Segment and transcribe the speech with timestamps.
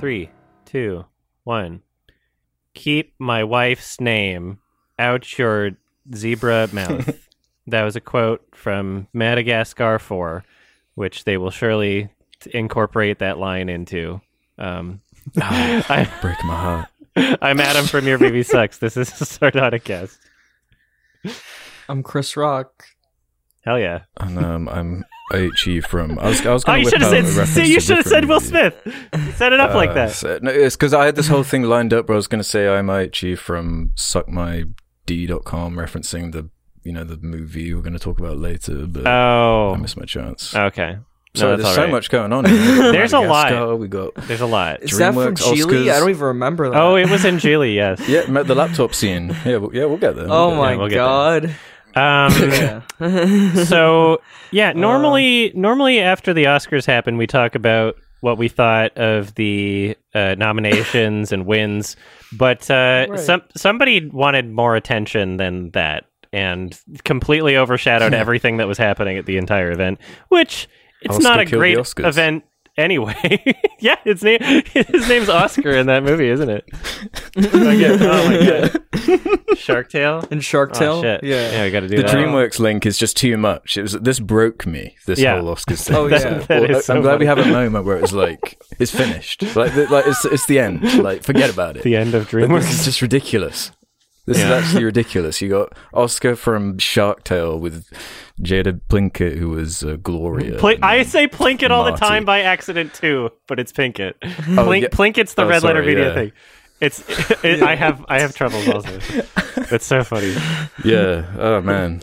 [0.00, 0.30] Three,
[0.64, 1.04] two,
[1.44, 1.82] one.
[2.72, 4.58] Keep my wife's name
[4.98, 5.72] out your
[6.14, 7.28] zebra mouth.
[7.66, 10.42] that was a quote from Madagascar 4,
[10.94, 12.08] which they will surely
[12.54, 14.22] incorporate that line into.
[14.56, 15.02] Um,
[15.36, 16.88] I, Breaking my heart.
[17.42, 18.78] I'm Adam from Your Baby Sucks.
[18.78, 20.16] This is Sardonicast.
[21.90, 22.86] I'm Chris Rock.
[23.66, 24.04] Hell yeah.
[24.16, 26.18] And um, I'm IHE from.
[26.18, 28.06] I was, I was Oh, going you to should have said, see, you should have
[28.06, 28.74] said Will Smith.
[29.36, 30.10] Set it up like uh, that.
[30.12, 32.40] So, no, it's because I had this whole thing lined up where I was going
[32.40, 36.48] to say I'm IHE from suckmyd.com, referencing the
[36.82, 40.04] you know the movie we're going to talk about later, but Oh, I missed my
[40.06, 40.54] chance.
[40.54, 40.98] okay.
[41.36, 41.90] No, so that's there's so right.
[41.92, 42.44] much going on.
[42.44, 42.58] here.
[42.92, 43.52] There's a lot.
[43.52, 44.82] Madagascar, We got There's a lot.
[44.82, 45.92] Is that from DreamWorks, Gigli?
[45.92, 46.76] I don't even remember that.
[46.76, 48.00] Oh, it was in Gigli, yes.
[48.08, 49.28] yeah, the laptop scene.
[49.44, 50.26] Yeah, we'll, yeah, we'll get there.
[50.28, 51.54] oh We'll get my we'll god.
[51.96, 52.32] Um,
[53.00, 53.64] Yeah.
[53.64, 54.20] so
[54.52, 59.96] yeah, normally normally after the Oscars happen, we talk about what we thought of the
[60.14, 61.96] uh, nominations and wins,
[62.38, 63.18] but uh, Right.
[63.18, 69.26] some somebody wanted more attention than that and completely overshadowed everything that was happening at
[69.26, 70.68] the entire event, which
[71.02, 72.06] it's Oscar not a great Oscars.
[72.06, 72.44] event
[72.80, 73.42] anyway.
[73.78, 74.40] yeah, his name
[74.72, 76.64] his name's Oscar in that movie, isn't it?
[77.36, 78.46] Okay, oh my
[79.46, 80.26] god, Shark Tale.
[80.30, 80.92] In Shark oh, Tale?
[80.94, 81.24] Oh shit!
[81.24, 81.50] Yeah.
[81.52, 82.14] yeah, we got to do The that.
[82.14, 83.76] DreamWorks link is just too much.
[83.76, 84.96] It was this broke me.
[85.06, 85.40] This Yeah.
[85.40, 85.96] whole Oscars thing.
[85.96, 86.18] Oh, yeah.
[86.18, 86.48] that
[86.88, 89.42] Well, I'm glad we have a moment where it's like it's finished.
[89.54, 90.82] Like, the- like it's it's the end.
[91.02, 91.82] Like forget about it.
[91.82, 92.60] the end of Like, DreamWorks.
[92.62, 93.72] this is just ridiculous.
[94.30, 94.58] This Yeah.
[94.58, 95.40] is actually ridiculous.
[95.40, 97.84] You got Oscar from Shark Tale with
[98.40, 100.56] Jada Plinkett, who was uh, Gloria.
[100.56, 104.14] Pl- I say Plinkett all the time by accident too, but it's Pinkett.
[104.22, 104.28] Oh,
[104.68, 104.88] Plink- yeah.
[104.88, 106.14] Plinkett's the Oh, red letter sorry, media yeah.
[106.14, 106.32] thing.
[106.80, 107.04] It's
[107.44, 109.00] it, I have I have troubles also.
[109.74, 110.34] It's so funny.
[110.84, 111.26] Yeah.
[111.36, 112.00] Oh man,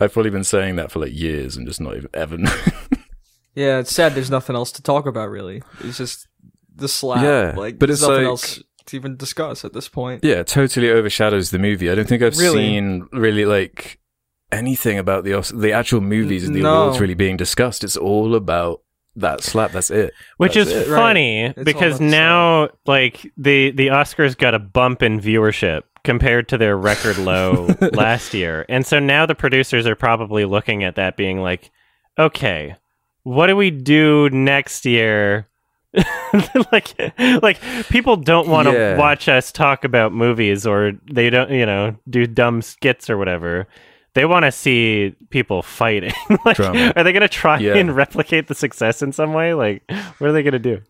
[0.00, 2.38] I've probably been saying that for like years and just not even ever.
[3.54, 5.62] Yeah, it's sad there's nothing else to talk about really.
[5.80, 6.26] It's just
[6.74, 7.22] the slap.
[7.22, 10.24] Yeah, like but it's nothing like- else to even discuss at this point.
[10.24, 11.90] yeah, it totally overshadows the movie.
[11.90, 12.58] I don't think I've Really?
[12.64, 13.98] seen really like
[14.50, 16.82] anything about the Os- the actual movies and the No.
[16.82, 17.82] awards really being discussed.
[17.84, 18.82] It's all about
[19.16, 19.72] that slap.
[19.72, 20.12] That's it.
[20.38, 20.94] Which That's is it.
[20.94, 25.20] Funny It's all because about the now like the the Oscars got a bump in
[25.20, 28.66] viewership compared to their record low last year.
[28.68, 31.70] And so now the producers are probably looking at that being like,
[32.18, 32.74] okay,
[33.22, 35.46] what do we do next year?
[36.72, 36.94] like
[37.42, 38.96] like people don't want to Yeah.
[38.96, 43.66] watch us talk about movies or they don't, you know, do dumb skits or whatever.
[44.14, 46.12] They want to see people fighting.
[46.44, 46.92] like, Drama.
[46.96, 47.76] are they going to try Yeah.
[47.76, 49.54] and replicate the success in some way?
[49.54, 49.82] Like,
[50.18, 50.82] what are they going to do?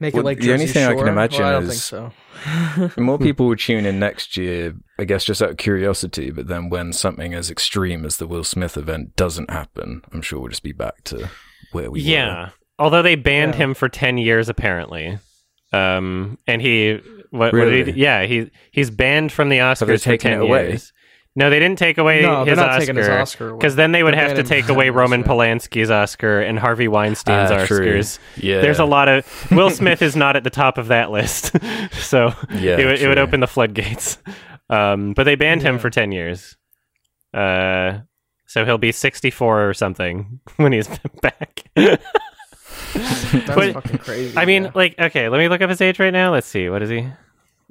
[0.00, 1.88] Make Well, it like the only Jersey thing I can imagine Well, I don't is-
[1.90, 2.12] think
[2.96, 3.00] so.
[3.00, 6.30] More people will tune in next year, I guess, just out of curiosity.
[6.30, 10.40] But then when something as extreme as the Will Smith event doesn't happen, I'm sure
[10.40, 11.28] we'll just be back to
[11.72, 12.52] where we were.
[12.80, 12.84] Yeah.
[12.84, 13.58] Although they banned Yeah.
[13.64, 15.18] him for 10 years apparently.
[15.72, 19.96] Um and he what, what did he yeah, he he's banned from the Oscars they
[19.98, 20.68] for taken 10 it away?
[20.70, 20.92] years.
[21.36, 22.80] No, they didn't take away No, his Oscar.
[22.80, 23.52] taking his Oscar.
[23.54, 25.22] Because then they would They're have to take away Roman.
[25.22, 27.86] Polanski's Oscar and Harvey Weinstein's true.
[28.00, 28.18] Oscars.
[28.36, 28.60] Yeah.
[28.60, 31.52] There's a lot of Will Smith is not at the top of that list,
[31.92, 34.18] so Yeah, it, would, it would open the floodgates.
[34.68, 36.56] Um, but they banned him for ten years.
[37.34, 37.98] Uh,
[38.46, 40.88] so he'll be 64 or something when he's
[41.22, 41.64] back.
[43.32, 44.36] That's But- fucking crazy.
[44.38, 44.70] I mean, yeah.
[44.74, 46.32] like, okay, let me look up his age right now.
[46.32, 46.68] Let's see.
[46.68, 47.06] What is he?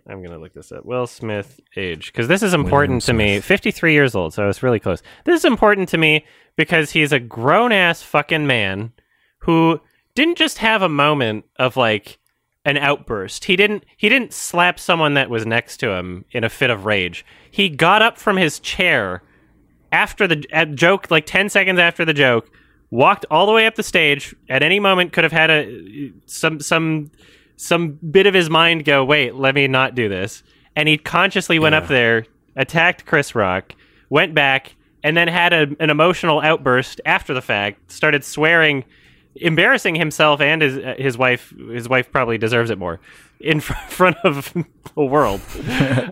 [0.10, 0.86] I'm gonna look this up.
[0.86, 3.40] Will Smith age, because this is important to me.
[3.42, 5.04] 53 years old, so it's really close.
[5.26, 6.26] This is important to me
[6.56, 8.92] because he's a grown ass fucking man
[9.40, 9.80] who
[10.16, 12.18] didn't just have a moment of like
[12.66, 13.46] an outburst.
[13.46, 13.84] He didn't.
[13.98, 17.24] He didn't slap someone that was next to him in a fit of rage.
[17.52, 19.22] He got up from his chair
[19.92, 20.36] after the
[20.76, 22.50] joke, like 10 seconds after the joke,
[22.92, 24.36] walked all the way up the stage.
[24.50, 27.12] At any moment, could have had a some some
[27.56, 30.44] some bit of his mind go, wait, let me not do this.
[30.76, 31.80] And he consciously went Yeah.
[31.80, 33.74] up there, attacked Chris Rock,
[34.10, 37.92] went back, and then had a, an emotional outburst after the fact.
[37.92, 38.86] Started swearing,
[39.42, 41.54] embarrassing himself and his uh, his wife.
[41.72, 43.00] His wife probably deserves it more
[43.40, 44.54] in fr- front of
[44.96, 45.42] the world.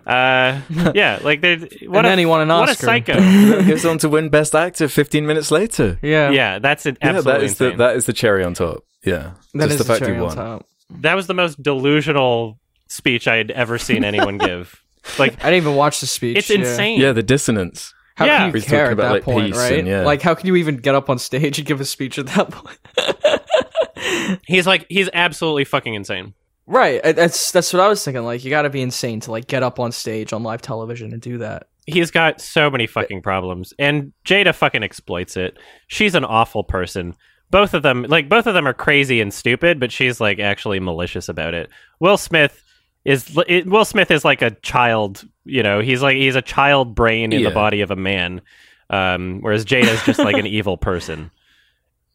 [0.05, 0.61] uh,
[0.93, 3.13] yeah, like there's what And a, then he won an What a psycho.
[3.67, 5.99] goes on to win Best Actor 15 minutes later.
[6.01, 6.97] yeah, yeah, that's it.
[7.01, 8.83] Yeah, Absolutely that is the that is the cherry on top.
[9.05, 10.35] Yeah, That just is the the fact cherry he on won.
[10.35, 10.65] top.
[11.01, 14.81] that was the most delusional speech I had ever seen anyone give.
[15.19, 16.37] Like I didn't even watch the speech.
[16.37, 16.57] it's yeah.
[16.59, 16.99] insane.
[16.99, 17.93] Yeah, the dissonance.
[18.17, 18.37] How Yeah.
[18.39, 19.79] can you He's care talking at that like, point, right?
[19.79, 20.01] and, yeah.
[20.01, 22.49] Like, how can you even get up on stage and give a speech at that
[22.49, 22.79] point?
[24.47, 26.33] He's like he's absolutely fucking insane.
[26.65, 27.01] right.
[27.03, 28.23] That's that's what I was thinking.
[28.23, 31.13] Like, you got to be insane to like get up on stage on live television
[31.13, 31.67] and do that.
[31.85, 35.57] He's got so many fucking problems, and Jada fucking exploits it.
[35.87, 37.13] She's an awful person.
[37.49, 40.79] both of them like both of them are crazy and stupid, but she's like actually
[40.79, 41.69] malicious about it.
[41.99, 42.61] Will Smith
[43.07, 46.93] is it, Will Smith is like a child, you know, he's like he's a child
[46.93, 48.41] brain in the body of a man.
[48.89, 51.31] Um, whereas is just like an evil person.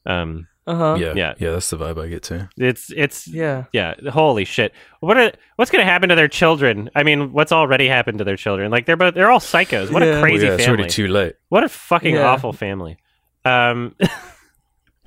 [0.06, 0.96] Um, Uh huh.
[1.00, 1.34] yeah, yeah.
[1.38, 2.48] yeah, That's the vibe I get too.
[2.56, 3.64] it's it's Yeah.
[3.72, 4.72] yeah, holy shit.
[5.00, 6.90] What are what's going to happen to their children?
[6.94, 8.70] I mean, what's already happened to their children?
[8.70, 9.90] Like they're both they're all psychos.
[9.90, 10.08] What Yeah.
[10.08, 10.78] a Well, crazy yeah, it's family.
[10.80, 11.34] already too late.
[11.48, 12.26] What a fucking Yeah.
[12.28, 12.98] awful family.
[13.44, 13.94] Um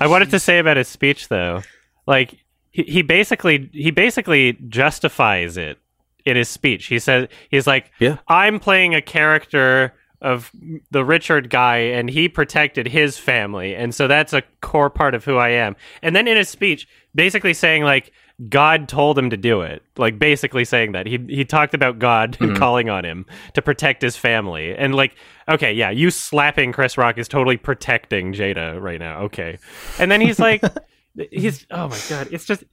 [0.00, 1.62] I wanted to say about his speech though.
[2.06, 2.34] Like
[2.78, 5.78] he, he basically he basically justifies it
[6.24, 6.86] in his speech.
[6.86, 8.18] He says he's like Yeah.
[8.28, 10.50] I'm playing a character of
[10.90, 15.24] the Richard guy and he protected his family and so that's a core part of
[15.24, 15.74] who I am.
[16.02, 18.12] And then in his speech basically saying like
[18.48, 19.82] God told him to do it.
[19.96, 21.06] Like basically saying that.
[21.06, 22.58] He he talked about God and mm-hmm.
[22.58, 24.76] calling on him to protect his family.
[24.76, 25.16] And like
[25.48, 29.22] okay, yeah, you slapping Chris Rock is totally protecting Jada right now.
[29.22, 29.58] Okay.
[29.98, 30.62] And then he's like
[31.30, 32.64] he's oh my god, it's just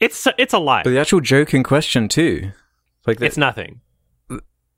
[0.00, 0.82] it's it's a lie.
[0.82, 2.50] But the actual joke in question too,
[3.06, 3.80] like It's nothing.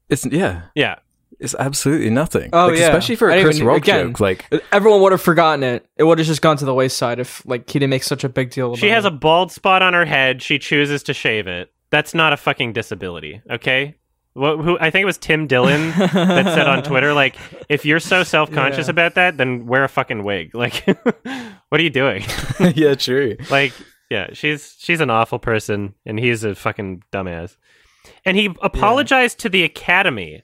[0.08, 0.96] it's yeah, Yeah.
[1.40, 2.50] it's absolutely nothing.
[2.52, 2.86] Oh, Like, yeah.
[2.86, 4.20] especially for a Chris even- Rock again, joke.
[4.20, 5.86] Like Everyone would have forgotten it.
[5.96, 8.28] It would have just gone to the wayside if like he didn't make such a
[8.28, 8.68] big deal.
[8.68, 9.08] About She has it.
[9.08, 10.42] a bald spot on her head.
[10.42, 11.72] She chooses to shave it.
[11.90, 13.94] That's not a fucking disability, okay?
[14.36, 17.36] What, who I think it was Tim Dillon that said on Twitter, like,
[17.68, 18.90] if you're so self conscious Yeah.
[18.92, 20.50] about that, then wear a fucking wig.
[20.54, 20.84] Like,
[21.68, 22.22] what are you doing?
[22.74, 23.36] yeah, true.
[23.50, 23.72] like,
[24.10, 27.56] yeah, she's she's an awful person, and he's a fucking dumbass.
[28.24, 30.42] And he apologized to the Academy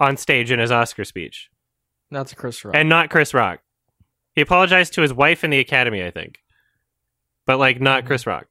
[0.00, 1.50] on stage in his Oscar speech,
[2.10, 2.74] That's a Chris Rock.
[2.76, 3.60] and not Chris Rock.
[4.34, 6.38] He apologized to his wife in the Academy, I think,
[7.46, 8.06] but like not mm-hmm.
[8.06, 8.46] Chris Rock.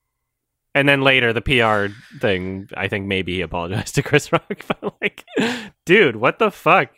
[0.75, 4.61] And then later, the PR thing, I think maybe he apologized to Chris Rock.
[4.67, 5.25] But like,
[5.85, 6.89] dude, what the fuck?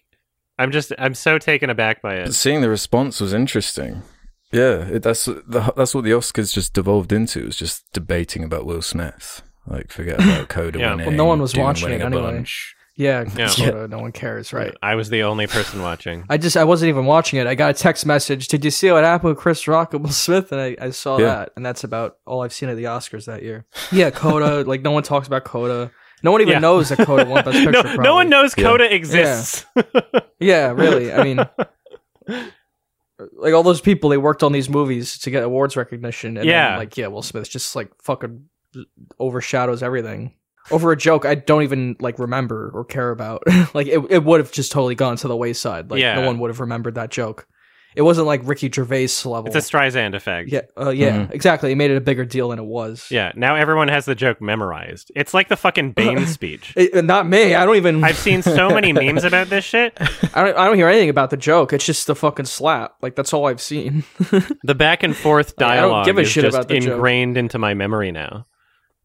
[0.57, 2.33] I'm just, I'm so taken aback by But it.
[2.33, 4.01] seeing the response was interesting.
[4.51, 7.45] Yeah, it, that's the, that's what the Oscars just devolved into.
[7.45, 9.41] Was just debating about Will Smith.
[9.67, 10.91] Like, forget about Coda Yeah.
[10.91, 11.07] winning.
[11.07, 12.21] Well, no one was watching it anyway.
[12.23, 12.75] bunch.
[12.99, 13.47] Yeah, Yeah.
[13.47, 14.75] sorta, uh, no one cares, right?
[14.83, 16.25] I was the only person watching.
[16.29, 17.47] I just I wasn't even watching it.
[17.47, 18.49] I got a text message.
[18.49, 20.51] Did you see what happened with Chris Rock and Will Smith?
[20.51, 21.25] And I, I saw Yeah.
[21.25, 23.65] that, and that's about all I've seen at the Oscars that year.
[23.91, 24.63] Yeah, Coda.
[24.67, 25.91] like no one talks about Coda.
[26.23, 26.59] No one even Yeah.
[26.59, 27.71] knows that Coda won Best Picture.
[27.71, 28.03] no, probably.
[28.03, 28.63] no one knows Yeah.
[28.65, 29.65] Coda exists.
[30.41, 31.11] Yeah, really.
[31.13, 31.37] I mean,
[33.37, 36.37] like all those people, they worked on these movies to get awards recognition.
[36.37, 36.69] And Yeah.
[36.71, 38.45] then, like yeah, Will Smith just like fucking
[39.19, 40.33] overshadows everything
[40.71, 43.43] over a joke I don't even like remember or care about.
[43.73, 45.89] like it, it would have just totally gone to the wayside.
[45.91, 46.15] Like Yeah.
[46.15, 47.47] no one would have remembered that joke.
[47.95, 49.47] It wasn't like Ricky Gervais level.
[49.47, 50.49] It's a Streisand effect.
[50.51, 51.31] yeah, uh, yeah, Mhm.
[51.31, 51.71] exactly.
[51.71, 53.07] It made it a bigger deal than it was.
[53.09, 55.11] Yeah, now everyone has the joke memorized.
[55.15, 56.71] It's like the fucking Bane speech.
[56.77, 57.55] It- uh, not me.
[57.55, 58.03] I don't even.
[58.03, 59.97] I've seen so many memes about this shit.
[60.35, 60.55] I don't.
[60.55, 61.73] I don't hear anything about the joke.
[61.73, 62.93] It's just the fucking slap.
[63.01, 64.03] Like that's all I've seen.
[64.63, 66.79] The back and forth Like, I don't dialogue give a is shit just about the
[66.79, 66.93] joke.
[66.93, 68.45] ingrained into my memory now.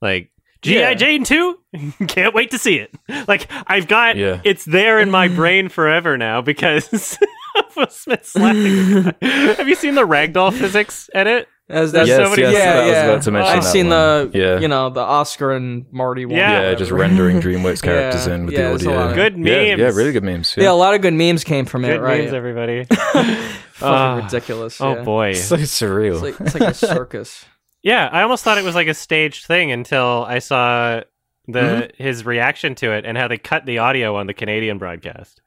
[0.02, 0.31] Like
[0.64, 0.94] GI Yeah.
[0.94, 1.58] Jane 2?
[2.08, 2.94] Can't wait to see it.
[3.28, 4.40] Like I've got Yeah.
[4.44, 7.16] it's there in my brain forever now because
[7.76, 8.62] Will Smith slapping.
[8.62, 9.26] the guy.
[9.55, 11.49] Have you seen the ragdoll physics edit?
[11.66, 13.05] As There's that's so many- yeah, yes, I was yeah.
[13.06, 14.31] about to mention I've seen one.
[14.32, 14.58] the Yeah.
[14.58, 16.37] you know the Oscar and Marty one.
[16.37, 16.61] Yeah.
[16.69, 18.99] Yeah, just rendering DreamWorks characters Yeah, in with yeah, the there's audio.
[19.00, 20.55] lot of- Good Yeah, yeah, really good memes.
[20.58, 21.88] Yeah, a lot of good memes came from it.
[21.94, 22.20] Good right?
[22.25, 22.84] memes, everybody.
[22.84, 23.37] Fucking
[23.81, 24.20] Ah.
[24.22, 24.78] ridiculous.
[24.81, 25.02] oh yeah.
[25.02, 25.32] boy.
[25.32, 26.14] so surreal.
[26.14, 27.44] It's like, it's like a circus.
[27.85, 31.03] Yeah, I almost thought it was like a staged thing until I saw
[31.47, 32.03] the Mm-hmm.
[32.03, 35.41] his reaction to it and how they cut the audio on the Canadian broadcast.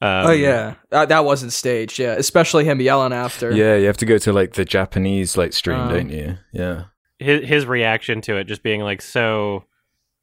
[0.00, 1.98] Um, oh yeah, uh, that wasn't staged.
[1.98, 3.50] Yeah, especially him yelling after.
[3.52, 6.38] yeah, you have to go to like the Japanese like stream, Um, don't you?
[6.52, 6.84] Yeah.
[7.18, 9.64] his his reaction to it just being like so,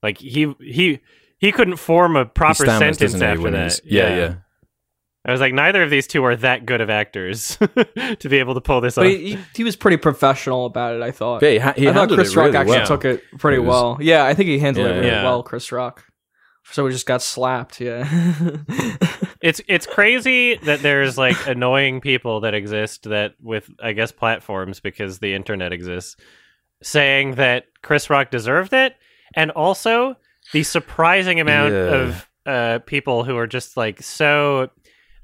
[0.04, 1.00] like he he
[1.38, 3.62] he couldn't form a proper stammers, sentence after that.
[3.64, 4.34] he's- Yeah, yeah.
[5.27, 7.58] I was like, neither of these two are that good of actors
[8.20, 9.12] to be able to pull this but off.
[9.12, 11.01] he, he, he was pretty professional about it.
[11.01, 11.41] I thought.
[11.41, 12.86] Yeah, he, he I thought Chris Rock really actually well.
[12.88, 13.98] took it pretty It was- well.
[14.01, 15.24] Yeah, I think he handled it really Yeah.
[15.24, 16.03] well, Chris Rock.
[16.72, 17.79] So we just got slapped.
[17.79, 18.08] Yeah.
[19.41, 24.79] it's it's crazy that there's like annoying people that exist that with I guess platforms
[24.79, 26.15] because the internet exists
[26.82, 28.96] saying that Chris Rock deserved it
[29.36, 30.15] and also
[30.53, 31.79] the surprising amount Yeah.
[31.96, 34.70] of uh, people who are just like so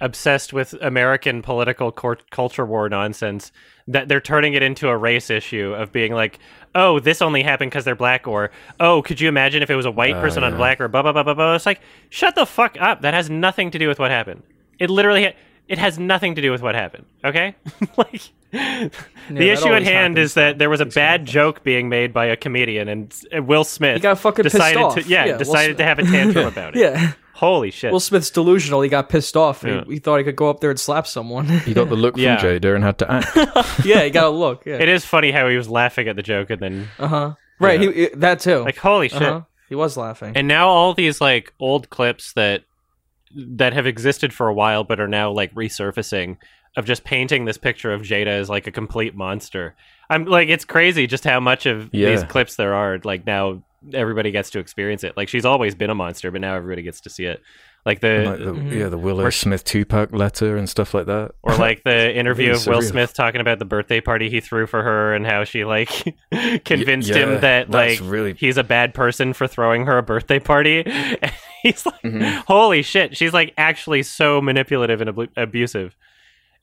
[0.01, 3.51] obsessed with American political cor- culture war nonsense
[3.87, 6.39] that they're turning it into a race issue of being like,
[6.75, 9.85] oh, this only happened because they're black, or oh, could you imagine if it was
[9.85, 10.57] a white Oh, person on yeah.
[10.57, 11.55] black, or blah blah blah blah blah.
[11.55, 13.01] It's like, shut the fuck up.
[13.01, 14.43] That has nothing to do with what happened.
[14.79, 15.35] It literally, ha-
[15.67, 17.05] it has nothing to do with what happened.
[17.23, 17.55] Okay,
[17.97, 18.21] like.
[18.51, 18.89] the
[19.29, 22.25] that issue at hand happens, is that there was a bad joke being made by
[22.25, 24.95] a comedian, and uh, Will Smith He got fucking pissed decided off.
[24.95, 26.81] to yeah, Yeah, decided to have a tantrum about it.
[26.81, 27.13] yeah.
[27.41, 27.91] Holy shit!
[27.91, 28.81] Will Smith's delusional.
[28.81, 29.63] He got pissed off.
[29.65, 29.83] Yeah.
[29.87, 31.47] He, he thought he could go up there and slap someone.
[31.65, 32.37] He got the look from Yeah.
[32.37, 33.35] Jada and had to act.
[33.83, 34.63] yeah, he got a look.
[34.63, 34.75] Yeah.
[34.75, 37.33] it is funny how he was laughing at the joke and then Uh huh.
[37.59, 37.81] Right.
[37.81, 37.91] Yeah.
[37.91, 38.59] He, that too.
[38.59, 39.23] like, holy shit!
[39.23, 39.41] uh-huh.
[39.69, 40.33] He was laughing.
[40.37, 42.63] And now all these like old clips that
[43.35, 46.37] that have existed for a while but are now like resurfacing
[46.77, 49.75] of just painting this picture of Jada as like a complete monster.
[50.11, 54.31] I'm like it's crazy just how much of these clips there are like now everybody
[54.31, 55.15] gets to experience it.
[55.17, 57.41] Like she's always been a monster but now everybody gets to see it.
[57.83, 58.79] Like the like the, Mhm.
[58.79, 61.31] Yeah, the Willow Or- Smith Tupac letter and stuff like that.
[61.41, 62.83] or like the interview Really of Will surreal.
[62.89, 65.89] Smith talking about the birthday party he threw for her and how she like
[66.65, 70.39] convinced yeah, him that like really- he's a bad person for throwing her a birthday
[70.39, 70.83] party.
[71.63, 72.43] And he's like, Mhm.
[72.47, 75.95] holy shit, she's like actually so manipulative and abu- abusive.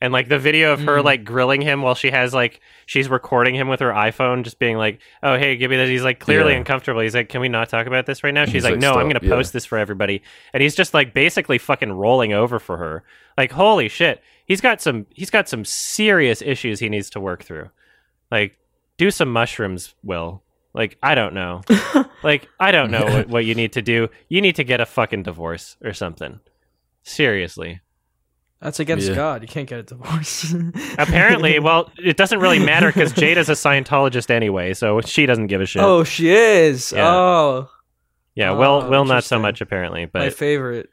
[0.01, 1.03] And like the video of her Mm.
[1.03, 4.77] like grilling him while she has like she's recording him with her iPhone, just being
[4.77, 6.59] like, "Oh hey, give me that." He's like clearly Yeah.
[6.59, 7.01] uncomfortable.
[7.01, 9.09] He's like, "Can we not talk about this right now?" She's like, like, "No, I'm
[9.09, 9.33] going to yeah.
[9.35, 10.21] post this for everybody."
[10.53, 13.03] And he's just like basically fucking rolling over for her.
[13.37, 17.43] Like holy shit, he's got some he's got some serious issues he needs to work
[17.43, 17.69] through.
[18.31, 18.55] Like
[18.97, 20.43] do some mushrooms, Will.
[20.73, 21.61] Like I don't know.
[22.23, 24.07] like I don't know what, what you need to do.
[24.29, 26.39] You need to get a fucking divorce or something.
[27.03, 27.81] Seriously.
[28.61, 29.15] That's against Yeah.
[29.15, 29.41] God.
[29.41, 30.53] You can't get a divorce.
[30.97, 35.47] Apparently, well, it doesn't really matter because Jade is a Scientologist anyway, so she doesn't
[35.47, 35.81] give a shit.
[35.81, 36.91] oh, she is.
[36.91, 37.07] Yeah.
[37.09, 37.69] Oh,
[38.35, 40.89] yeah, Will, oh, Will not so much apparently, but my favorite.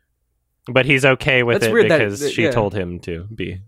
[0.66, 2.50] but he's okay with That's it weird that- because that- she yeah.
[2.52, 3.61] told him to be.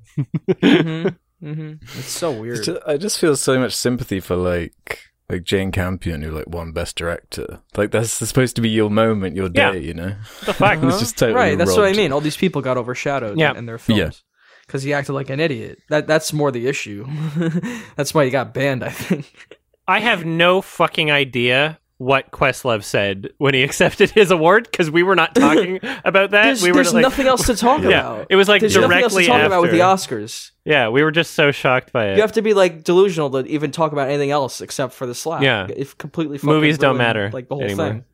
[0.62, 1.09] hmm
[1.40, 2.59] hmm It's so weird.
[2.59, 6.49] It's ju- I just feel so much sympathy for like like Jane Campion, who like
[6.49, 7.61] won Best Director.
[7.76, 9.73] Like that's supposed to be your moment, your day, Yeah.
[9.73, 10.14] you know.
[10.47, 10.78] the fuck?
[10.78, 10.88] Uh-huh.
[10.88, 11.58] It's just totally right.
[11.58, 12.12] That's what I mean.
[12.12, 13.56] All these people got overshadowed Yeah.
[13.56, 13.97] in their Yeah.
[13.97, 14.25] films
[14.66, 15.78] because he acted like an idiot.
[15.88, 17.06] That that's more the issue.
[17.97, 18.82] that's why he got banned.
[18.85, 19.32] I think.
[19.87, 25.02] I have no fucking idea what Questlove said when he accepted his award because we
[25.02, 26.45] were not talking about that.
[26.45, 27.88] There's, we were there's like, nothing else to talk Yeah.
[27.88, 28.26] about.
[28.31, 29.81] It was, like, there's nothing else to directly talk about with the.
[29.81, 30.52] Oscars.
[30.64, 32.14] yeah, we were just so shocked by it.
[32.17, 35.14] You have to be like delusional to even talk about anything else except for the
[35.14, 35.43] slap.
[35.43, 35.67] Yeah.
[35.69, 37.88] it completely Movies don't matter Like the whole anymore.
[37.88, 38.05] thing.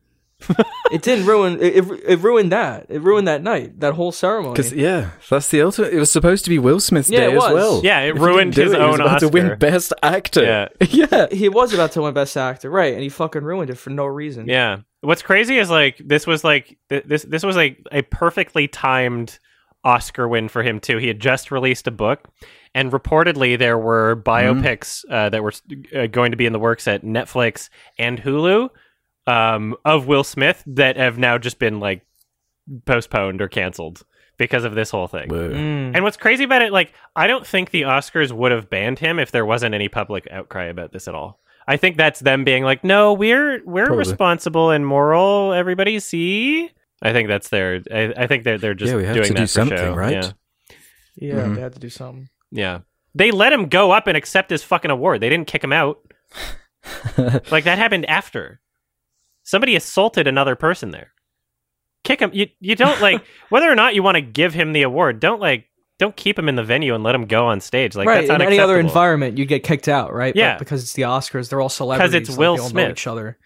[0.91, 1.59] It didn't ruin.
[1.61, 2.87] It, it, it ruined that.
[2.89, 3.79] It ruined that night.
[3.79, 4.53] That whole ceremony.
[4.53, 5.93] Because yeah, that's the ultimate.
[5.93, 7.45] It was supposed to be Will Smith's Yeah, day it was.
[7.47, 7.81] as well.
[7.83, 10.43] Yeah, it If ruined his it, he was own about to win Best Actor.
[10.43, 10.67] Yeah.
[10.89, 11.27] yeah.
[11.31, 12.93] he was about to win Best Actor, right?
[12.93, 14.47] And he fucking ruined it for no reason.
[14.47, 14.79] Yeah.
[15.01, 19.37] What's crazy is like this was like th- this this was like a perfectly timed
[19.83, 20.97] Oscar win for him too.
[20.97, 22.27] He had just released a book,
[22.73, 25.53] and reportedly there were biopics uh, that were
[25.95, 28.69] uh, going to be in the works at Netflix and Hulu
[29.27, 32.05] um, of Will Smith that have now just been like
[32.85, 34.03] postponed or canceled
[34.37, 35.29] because of this whole thing.
[35.29, 35.91] Mm.
[35.95, 39.17] And what's crazy about it, like, I don't think the Oscars would have banned him
[39.19, 41.39] if there wasn't any public outcry about this at all.
[41.67, 43.99] I think that's them being like, no, we're we're Probably.
[43.99, 45.53] responsible and moral.
[45.53, 46.69] Everybody see.
[47.01, 47.81] I think that's their.
[47.91, 49.77] I, I think they're they're just Yeah, we have doing to that do for something,
[49.77, 49.95] show.
[49.95, 50.11] right?
[50.13, 50.31] Yeah,
[51.15, 51.55] yeah, Mhm.
[51.55, 52.29] they had to do something.
[52.51, 52.79] yeah.
[53.17, 55.21] They let him go up and accept his fucking award.
[55.21, 55.99] They didn't kick him out.
[57.49, 58.59] like that happened after
[59.45, 61.13] somebody assaulted another person there.
[62.03, 62.31] Kick him.
[62.33, 65.21] You you don't like whether or not you want to give him the award.
[65.21, 67.95] Don't like don't keep him in the venue and let him go on stage.
[67.95, 68.27] Like right.
[68.27, 70.35] that's In any other environment, you'd get kicked out, right?
[70.35, 70.55] Yeah.
[70.55, 72.11] But because it's the Oscars, they're all celebrities.
[72.11, 72.91] Because it's Will Smith.
[72.91, 73.37] each other.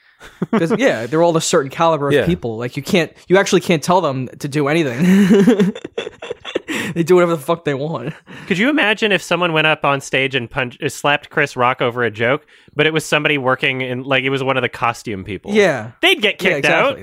[0.52, 2.26] 'Cause, yeah, they're all a certain caliber of Yeah.
[2.26, 2.58] people.
[2.58, 5.74] Like you can't, you actually can't tell them to do anything.
[6.94, 8.14] they do whatever the fuck they want.
[8.48, 11.82] Could you imagine if someone went up on stage and punched, uh, slapped Chris Rock
[11.82, 12.46] over a joke,
[12.76, 15.54] but it was somebody working in, like it was one of the costume people?
[15.54, 15.92] Yeah.
[16.02, 17.00] they'd get Yeah, kicked out.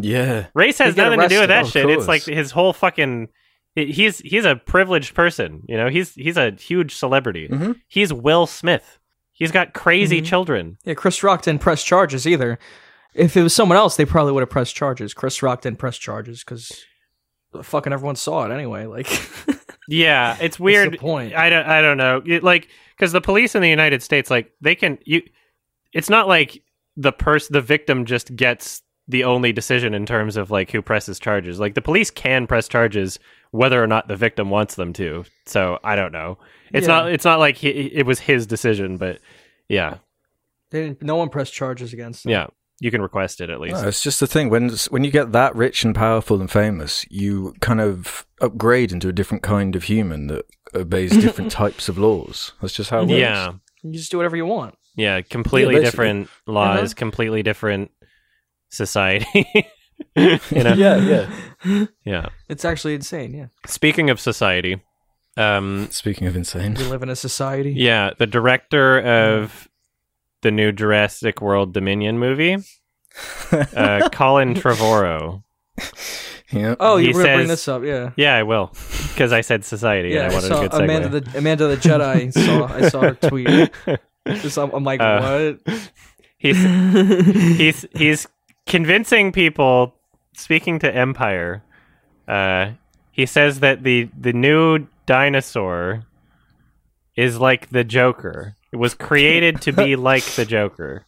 [0.00, 0.46] Yeah.
[0.54, 1.80] Race has They'd get nothing to do with that arrested.
[1.82, 1.90] shit.
[1.90, 2.36] Of It's like course.
[2.36, 3.28] his whole fucking.
[3.74, 5.88] he- He's he's a privileged person, you know.
[5.88, 7.48] He's he's a huge celebrity.
[7.48, 7.76] Mhm.
[7.88, 8.98] He's Will Smith.
[9.34, 10.26] He's got crazy Mhm.
[10.26, 10.78] children.
[10.84, 12.58] Yeah, Chris Rock didn't press charges either.
[13.14, 15.12] If it was someone else, they probably would have pressed charges.
[15.14, 16.72] Chris Rock didn't press charges because
[17.62, 18.86] fucking everyone saw it anyway.
[18.86, 19.06] Like,
[19.88, 20.98] Yeah, it's weird.
[20.98, 21.34] point?
[21.34, 22.22] I don't I don't know.
[22.24, 25.22] It, like because the police in the United States, like they can you.
[25.92, 26.62] It's not like
[26.96, 31.18] the person the victim just gets the only decision in terms of like who presses
[31.18, 31.60] charges.
[31.60, 33.18] Like the police can press charges
[33.50, 35.24] whether or not the victim wants them to.
[35.46, 36.38] So I don't know.
[36.72, 36.94] It's Yeah.
[36.94, 39.20] not it's not like he, it was his decision, but
[39.68, 39.98] yeah,
[40.70, 42.32] They didn't, no one pressed charges against them.
[42.32, 42.46] yeah,
[42.80, 43.80] you can request it at least.
[43.82, 47.04] No, it's just the thing when when you get that rich and powerful and famous,
[47.10, 51.98] you kind of upgrade into a different kind of human that obeys different types of
[51.98, 52.52] laws.
[52.60, 53.18] That's just how it works.
[53.20, 54.76] yeah, You just do whatever you want.
[54.96, 56.94] yeah, completely Yeah, different laws, Uh-huh.
[56.96, 57.90] completely different
[58.74, 59.46] society.
[60.16, 60.96] you know, yeah,
[61.64, 61.86] yeah.
[62.04, 62.26] yeah.
[62.48, 63.32] It's actually insane.
[63.34, 64.80] Yeah, Speaking of society,
[65.36, 67.72] um, Speaking of insane, we live in a society.
[67.76, 69.68] yeah, the director of
[70.42, 72.56] the new Jurassic World Dominion movie,
[73.52, 75.42] uh, Colin Trevorrow.
[76.52, 76.74] Yeah.
[76.78, 78.10] Oh, you He were gonna bring this up, yeah.
[78.16, 78.70] Yeah, I will,
[79.12, 80.84] because I said society Yeah, and I I wanted saw a good segue.
[80.84, 82.32] Amanda the Amanda the Jedi.
[82.32, 83.70] saw I saw her tweet.
[84.28, 85.80] Just, I'm, I'm like, Uh, what?
[86.38, 86.56] he's
[87.58, 88.26] he's he's
[88.66, 89.94] convincing people.
[90.36, 91.62] Speaking to Empire,
[92.26, 92.72] uh,
[93.12, 96.06] he says that the the new dinosaur
[97.14, 98.56] is like the Joker.
[98.72, 101.06] It was created to be like the Joker.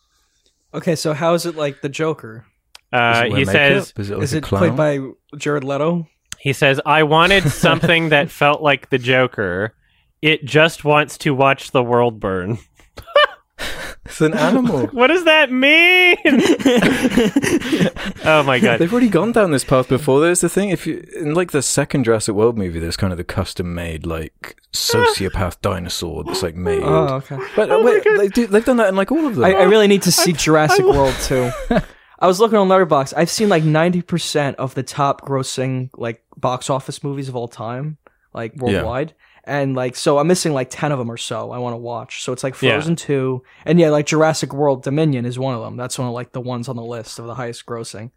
[0.73, 2.45] Okay, so how is it like the Joker?
[2.93, 5.01] Uh, he says is it like is it played by
[5.37, 6.07] Jared Leto?
[6.39, 9.75] he says I wanted something that felt like the Joker.
[10.23, 12.59] It just wants to watch the world burn.
[14.07, 14.87] It's an animal.
[14.93, 16.17] What does that mean?
[18.25, 18.79] oh my god.
[18.79, 20.21] They've already gone down this path before.
[20.21, 23.17] There's the thing, if you in like the second Jurassic World movie, there's kind of
[23.17, 26.83] the custom made like sociopath dinosaur that's like made.
[26.85, 27.39] Oh, okay.
[27.57, 29.45] but uh, wait, they do, they've done that in like all of them.
[29.45, 31.51] I, I really need to see Jurassic World too.
[32.19, 33.13] I was looking on Letterboxd.
[33.17, 37.49] I've seen like ninety percent of the top grossing like box office movies of all
[37.49, 37.99] time,
[38.33, 39.15] like worldwide.
[39.47, 41.53] And like, so I'm missing like ten of them or so.
[41.53, 42.23] I want to watch.
[42.25, 42.73] So it's like Yeah.
[42.73, 45.77] Frozen two, and yeah, like Jurassic World Dominion is one of them.
[45.77, 48.11] That's one of like the ones on the list of the highest grossing.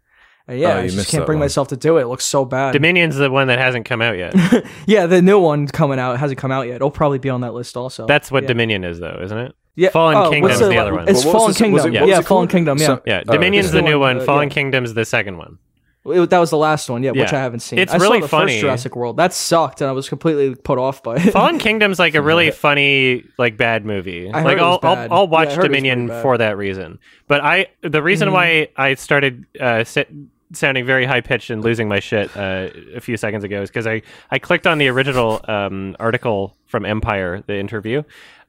[0.48, 1.44] And yeah, Oh, I just can't bring one.
[1.44, 2.02] myself to do it.
[2.02, 2.72] It looks so bad.
[2.72, 4.34] Dominion's the one that hasn't come out yet.
[4.86, 6.76] yeah, the new one coming out hasn't come out yet.
[6.76, 8.06] It'll probably be on that list also.
[8.06, 8.48] That's what yeah.
[8.48, 9.54] Dominion is, though, isn't it?
[9.76, 9.90] yeah.
[9.90, 11.08] Fallen oh, Kingdom's what's the other one.
[11.08, 11.94] It's Well, Fallen was Kingdom.
[11.94, 12.48] it- what yeah, it Fallen?
[12.48, 12.78] Kingdom.
[12.78, 12.86] Yeah.
[12.86, 13.76] Some- Yeah, Oh, Dominion's okay.
[13.76, 14.22] the The new one, one.
[14.22, 14.54] uh, Fallen yeah.
[14.54, 15.58] Kingdom's the second one.
[16.06, 17.38] It- that was the last one, yeah, which Yeah.
[17.38, 17.78] I haven't seen.
[17.78, 18.52] It's I really saw the funny.
[18.52, 19.16] first Jurassic World.
[19.18, 21.30] That sucked, and I was completely put off by it.
[21.32, 24.30] Fallen Kingdom's like a really funny, like bad movie.
[24.32, 25.10] I heard like it was I'll, bad.
[25.10, 26.14] I'll I'll Yeah, watch I heard it was Dominion pretty bad.
[26.14, 26.22] Mm-hmm.
[26.22, 26.98] for that reason.
[27.28, 30.08] But I the reason why I started uh, sit,
[30.52, 33.86] sounding very high pitched and losing my shit uh, a few seconds ago is because
[33.86, 38.02] I I clicked on the original um, article from Empire, the interview.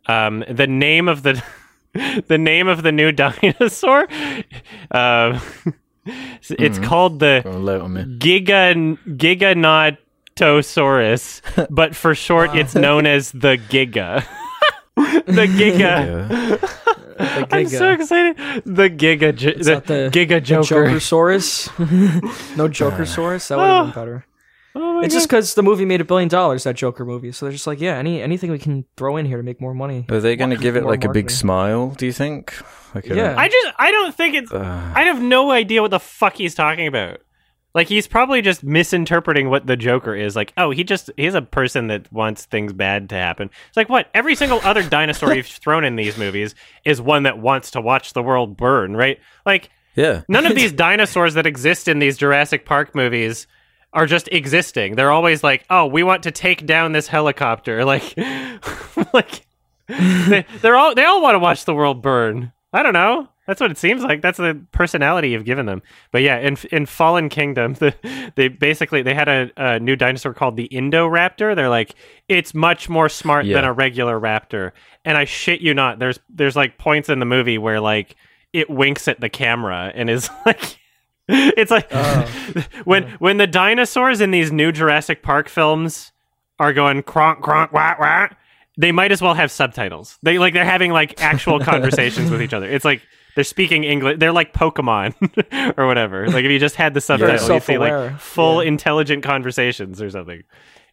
[0.08, 1.44] Um, the name of the
[2.28, 4.08] the name of the new dinosaur.
[4.90, 5.38] Uh,
[6.06, 6.84] it's Mm-hmm.
[6.84, 8.04] called the lay it on me.
[8.18, 8.98] Giga
[10.36, 14.26] Giganotosaurus, but for short, it's known as the Giga.
[14.96, 15.80] the Giga.
[15.80, 16.28] Yeah.
[17.18, 18.36] The I'm so excited.
[18.66, 20.86] The Giga, J- It's the, the- Giga The Joker.
[20.88, 22.58] Jokersaurus.
[22.58, 23.48] no Jokersaurus.
[23.50, 24.26] That would have been better.
[24.74, 25.18] Oh my It's God.
[25.18, 26.64] just because the movie made a billion dollars.
[26.64, 27.32] That Joker movie.
[27.34, 29.74] So they're just like, yeah, any anything we can throw in here to make more
[29.76, 30.06] money.
[30.10, 31.90] Are they going to give it More like a big smile?
[31.92, 32.56] Do you think?
[32.96, 33.36] Like a- Yeah.
[33.38, 34.52] I just, I don't think it's.
[34.52, 37.22] Uh, I have no idea what the fuck he's talking about.
[37.74, 40.36] Like he's probably just misinterpreting what the Joker is.
[40.36, 43.50] Like, oh, he just he's a person that wants things bad to happen.
[43.70, 47.40] It's like what every single other dinosaur you've thrown in these movies is one that
[47.40, 49.20] wants to watch the world burn, right?
[49.46, 50.24] Like yeah.
[50.28, 53.48] none of these dinosaurs that exist in these Jurassic Park movies
[53.94, 54.96] are just existing.
[54.96, 57.86] They're always like, oh, we want to take down this helicopter.
[57.86, 58.18] Like,
[59.14, 59.46] like
[59.88, 62.52] they, they're all they all want to watch the world burn.
[62.74, 63.28] I don't know.
[63.48, 64.22] That's what it seems like.
[64.22, 65.82] That's the personality you've given them.
[66.12, 67.94] But yeah, in in Fallen Kingdom, the,
[68.36, 71.56] they basically they had a, a new dinosaur called the Indoraptor.
[71.56, 71.96] They're like,
[72.30, 74.72] it's much more smart than a regular raptor.
[75.04, 78.16] And I shit you not, there's there's like points in the movie where like
[78.54, 80.80] it winks at the camera and is like
[81.28, 81.92] it's like
[82.86, 83.08] when oh.
[83.20, 86.12] when the dinosaurs in these new Jurassic Park films
[86.60, 88.30] are going cronk cronk wah wah,
[88.82, 90.18] they might as well have subtitles.
[90.24, 92.68] They like they're having like actual conversations with each other.
[92.68, 93.02] It's like
[93.36, 94.18] they're speaking English.
[94.20, 95.14] They're like Pokemon
[95.78, 96.28] or whatever.
[96.28, 98.68] Like if you just had the subtitles, you see like full Yeah.
[98.70, 100.44] intelligent conversations or something.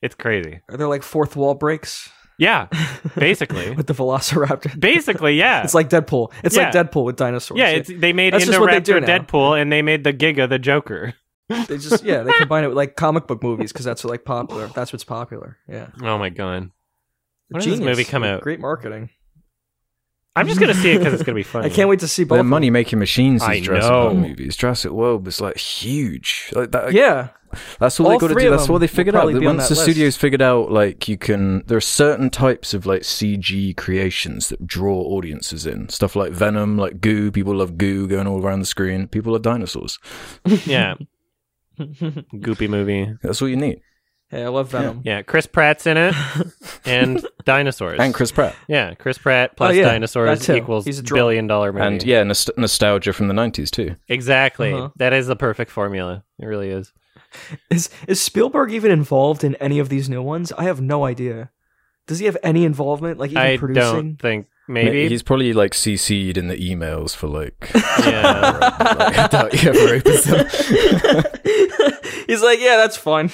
[0.03, 0.61] It's crazy.
[0.69, 2.69] Are there like fourth wall breaks Yeah,
[3.17, 4.79] basically, with the Velociraptor?
[4.79, 5.65] basically, yeah.
[5.65, 6.31] It's like Deadpool.
[6.45, 7.59] It's like Deadpool with dinosaurs.
[7.59, 9.27] yeah, it's, they made That's just what they do Indoraptor.
[9.27, 11.15] Deadpool, and they made the Giga the Joker.
[11.49, 14.67] they just yeah they combine it with like comic book movies because that's like popular.
[14.69, 15.57] That's what's popular.
[15.67, 16.71] Yeah, Oh my god!
[17.49, 18.43] When does this movie come out?
[18.43, 19.11] Great marketing.
[20.37, 21.67] I'm just gonna see it because it's gonna be funny.
[21.71, 22.37] I can't wait to see both.
[22.37, 23.43] They're of money making machines.
[23.43, 24.05] I These Jurassic know.
[24.05, 24.57] World movies.
[24.57, 26.53] Jurassic World was like huge.
[26.55, 26.93] Like that.
[26.93, 27.31] Yeah,
[27.81, 28.51] That's all, All they got to do.
[28.51, 29.23] That's what they figured out.
[29.23, 29.83] probably Once the list.
[29.83, 34.65] studios figured out, like you can, there are certain types of like CG creations that
[34.65, 35.89] draw audiences in.
[35.89, 37.33] Stuff like Venom, like goo.
[37.33, 39.09] People love goo going all around the screen.
[39.09, 39.99] People love dinosaurs.
[40.67, 40.95] Yeah,
[41.81, 43.13] goopy movie.
[43.23, 43.81] That's all you need.
[44.31, 45.03] Hey, I love Venom.
[45.05, 46.15] Yeah, Chris Pratt's in it,
[46.85, 47.99] and dinosaurs.
[48.01, 48.55] And Chris Pratt.
[48.69, 50.55] yeah, Chris Pratt plus Oh, yeah, dinosaurs too.
[50.57, 51.17] equals He's a draw.
[51.17, 51.85] billion dollar movie.
[51.87, 53.97] And yeah, nost- nostalgia from the nineties too.
[54.09, 54.73] exactly.
[54.73, 54.91] Uh-huh.
[54.97, 56.25] That is the perfect formula.
[56.39, 56.93] It really is.
[57.71, 60.51] Is is Spielberg even involved in any of these new ones?
[60.53, 61.51] I have no idea.
[62.07, 64.13] Does he have any involvement, like even I producing?
[64.13, 65.11] don't think maybe.
[65.11, 67.71] he's probably like CC'd in the emails for like.
[68.01, 68.51] yeah.
[68.99, 70.47] like, I doubt he ever opens them.
[72.27, 73.31] He's like, yeah, that's fine.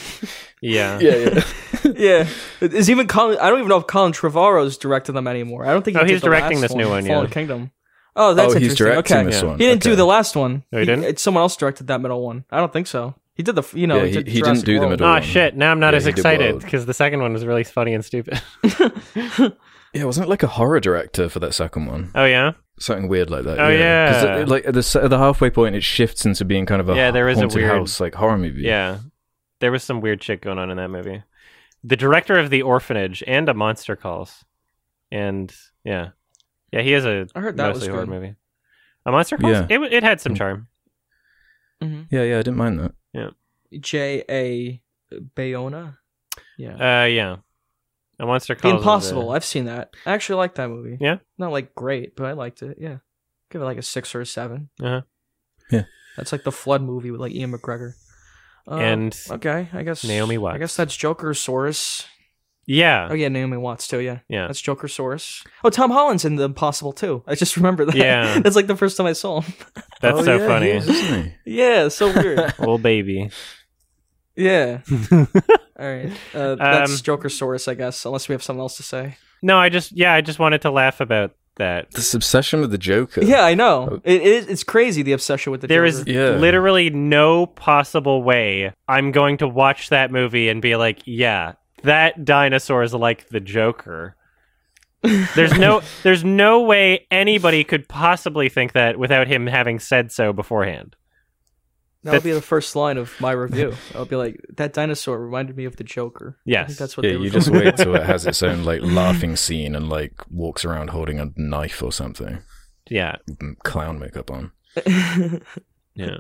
[0.65, 0.99] Yeah.
[1.01, 1.43] yeah, yeah.
[1.97, 2.27] yeah,
[2.61, 3.39] is even Colin?
[3.39, 5.65] I don't even know if Colin Trevorrow's directing them anymore.
[5.67, 5.97] I don't think.
[5.97, 7.31] He Oh, did he's the directing last this new one, Fallen yeah.
[7.33, 7.71] Kingdom.
[8.17, 8.87] Oh, that's oh, he's interesting.
[8.87, 9.27] directing okay.
[9.27, 9.49] this Yeah.
[9.49, 9.59] one.
[9.59, 10.63] He didn't do the last one.
[10.73, 11.05] Oh, he didn't?
[11.05, 12.45] It's someone else directed that middle one.
[12.51, 13.15] I don't think so.
[13.35, 14.91] He did the you know Yeah, he, he- did he didn't Jurassic do the World.
[14.93, 15.23] middle Oh one.
[15.23, 15.57] shit!
[15.57, 18.41] Now I'm not Yeah, as excited because the second one was really funny and stupid.
[19.93, 22.11] Yeah, wasn't it like a horror director for that second one?
[22.17, 23.61] oh yeah, Something weird like that.
[23.61, 24.13] Oh, yeah.
[24.13, 26.89] 'Cause it- like at the at the halfway point, it shifts into being kind of
[26.89, 28.63] a Yeah, there is a weird- house like horror movie.
[28.63, 28.99] yeah.
[29.65, 31.23] There was some weird shit going on in that movie.
[31.83, 34.45] The director of the orphanage and a Monster Calls,
[35.11, 35.51] and
[35.85, 36.11] yeah,
[36.71, 38.11] yeah, he has a I heard that was mostly horror good.
[38.11, 38.35] movie.
[39.07, 39.53] A Monster Calls.
[39.53, 39.67] Yeah.
[39.71, 40.37] It it had some Mm.
[40.37, 40.69] charm.
[41.83, 42.07] Mhm.
[42.11, 42.35] yeah, yeah.
[42.39, 42.93] I didn't mind that.
[43.15, 43.31] Yeah,
[43.81, 44.83] J A
[45.35, 45.97] Bayona.
[46.59, 47.03] Yeah.
[47.03, 47.37] Uh, yeah.
[48.21, 48.75] A Monster the Calls.
[48.75, 49.33] is Impossible.
[49.33, 49.95] a- I've seen that.
[50.05, 50.99] I actually like that movie.
[51.01, 51.19] Yeah?
[51.39, 52.77] Not like great, but I liked it.
[52.81, 52.99] Yeah.
[53.51, 54.69] Give it like a six or a seven.
[54.81, 55.03] Uh-huh.
[55.71, 55.85] Yeah.
[56.17, 57.95] That's like the Flood movie with like Ewan McGregor.
[58.71, 60.55] Uh, And okay, I guess Naomi Watts.
[60.55, 62.07] I guess that's Joker Jokersaurus.
[62.67, 64.01] yeah, Oh yeah, Naomi Watts too.
[64.01, 64.47] Yeah, yeah.
[64.47, 65.45] that's Joker Jokersaurus.
[65.63, 67.23] Oh, Tom Holland's in the Impossible too.
[67.27, 67.95] I just remember that.
[67.95, 68.39] Yeah.
[68.43, 69.53] that's like the first time I saw him.
[70.01, 70.67] That's Oh, so yeah, funny.
[70.67, 72.39] he is, yeah, so weird.
[72.59, 73.31] Little baby.
[74.37, 74.81] yeah.
[75.11, 75.27] All
[75.79, 78.05] right, uh, that's Um, Jokersaurus, I guess.
[78.05, 79.17] Unless we have something else to say.
[79.43, 81.91] No, I just yeah, I just wanted to laugh about that.
[81.93, 83.23] This obsession with the Joker.
[83.25, 84.01] Yeah, I know.
[84.05, 84.47] It, it is.
[84.49, 85.67] It's crazy the obsession with the.
[85.67, 86.01] There Joker.
[86.01, 86.31] is Yeah.
[86.37, 92.25] literally no possible way I'm going to watch that movie and be like, yeah, that
[92.25, 94.17] dinosaur is like the Joker.
[95.37, 100.33] There's no there's no way anybody could possibly think that without him having said so
[100.33, 100.97] beforehand.
[102.05, 103.75] That would be the first line of my review.
[103.95, 106.37] I'll be like, that dinosaur reminded me of the Joker.
[106.39, 106.67] I Yes.
[106.69, 108.63] think that's what Yeah, they were you just going wait till it has its own
[108.65, 112.43] like laughing scene and like walks around holding a knife or something,
[112.91, 113.17] Yeah.
[113.65, 114.53] clown makeup on.
[115.97, 116.19] Yeah.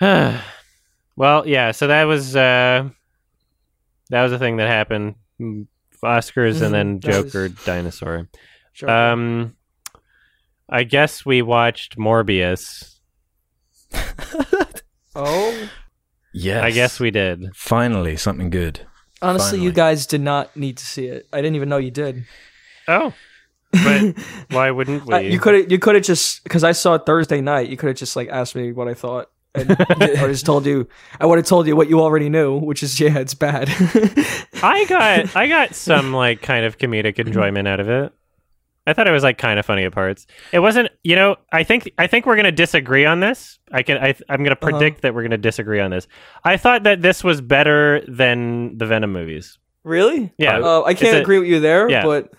[1.16, 2.88] well, yeah, so that was uh
[4.10, 5.14] that was a thing that happened.
[5.40, 5.66] Mm,
[6.04, 8.28] Oscars and then Mhm, that was- Joker dinosaur.
[8.74, 8.92] Joker.
[8.92, 9.56] Um,
[10.68, 12.91] I guess we watched Morbius.
[15.14, 15.68] oh,
[16.34, 16.64] Yes.
[16.64, 17.54] I guess we did.
[17.54, 18.80] finally something good.
[19.20, 21.26] honestly, you guys did not need to see it.
[21.32, 22.24] I didn't even know you did.
[22.88, 23.12] Oh,
[23.72, 24.14] but
[24.50, 25.14] why wouldn't we?
[25.14, 27.68] Uh, you could you could have just because I saw it Thursday night.
[27.68, 29.30] You could have just like asked me what I thought.
[29.54, 30.88] And I just told you.
[31.20, 33.68] I would have told you what you already knew, which is yeah, it's bad.
[34.62, 38.12] I got I got some like kind of comedic enjoyment out of it.
[38.86, 40.26] I thought it was like kind of funny at parts.
[40.52, 41.36] It wasn't, you know.
[41.52, 43.58] I think I think we're gonna disagree on this.
[43.70, 43.98] I can.
[43.98, 46.08] I, I'm gonna predict that we're gonna disagree on this.
[46.44, 49.58] I thought that this was better than the Venom movies.
[49.84, 50.32] really?
[50.38, 52.04] Yeah, Uh, I can't It's a- agree with you there, yeah.
[52.04, 52.32] but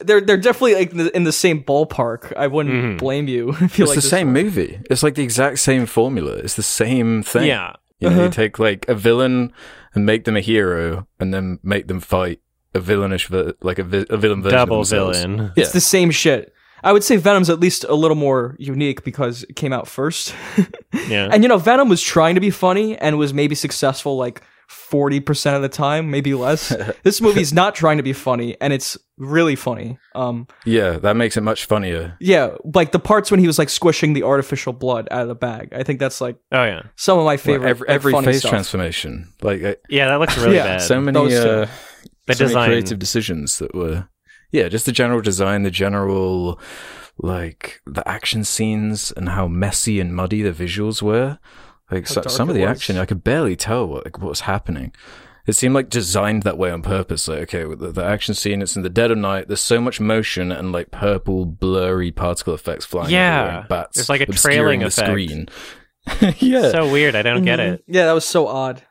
[0.00, 2.32] they're they're definitely like in the, in the same ballpark.
[2.36, 2.98] I wouldn't Mhm.
[2.98, 4.44] blame you if you It's like the same one.
[4.44, 4.80] movie.
[4.90, 6.32] It's like the exact same formula.
[6.32, 7.46] It's the same thing.
[7.46, 8.24] Yeah, You know, Uh-huh.
[8.24, 9.52] you take like a villain
[9.94, 12.40] and make them a hero, and then make them fight
[12.74, 15.18] a villainish, vi- like a, vi- a villain version double of themselves.
[15.20, 15.52] villain.
[15.56, 16.52] It's the same shit.
[16.82, 20.34] I would say Venom's at least a little more unique because it came out first.
[21.08, 24.42] Yeah, and you know, Venom was trying to be funny and was maybe successful like
[24.90, 26.74] 40% of the time, maybe less.
[27.02, 29.98] this movie's not trying to be funny and it's really funny.
[30.14, 32.16] Um Yeah, that makes it much funnier.
[32.20, 35.34] yeah, like the parts when he was like squishing the artificial blood out of the
[35.34, 35.72] bag.
[35.72, 38.26] I think that's like oh yeah, some of my Like, favorite every like, every funny
[38.26, 38.50] face stuff.
[38.50, 40.08] transformation, like uh, yeah.
[40.08, 40.82] That looks really Yeah, bad.
[40.82, 41.48] so many, those two.
[41.50, 41.66] uh,
[42.30, 42.68] The so many design.
[42.68, 44.08] creative decisions that were,
[44.52, 46.60] yeah, just the general design, the general,
[47.18, 51.38] like the action scenes and how messy and muddy the visuals were.
[51.90, 52.70] Like so, some of the was.
[52.70, 54.92] action, I could barely tell what like, what was happening.
[55.46, 57.26] It seemed like designed that way on purpose.
[57.26, 59.48] Like, okay, with the, the action scene, it's in the dead of night.
[59.48, 63.10] There's so much motion and like purple, blurry particle effects flying.
[63.10, 63.64] Yeah.
[63.68, 63.98] bats.
[63.98, 65.08] it's like a obscuring trailing the effect.
[65.08, 65.48] screen.
[66.38, 67.16] yeah, So weird.
[67.16, 67.72] I don't get Mhm.
[67.74, 67.84] it.
[67.88, 68.82] Yeah, that was so odd.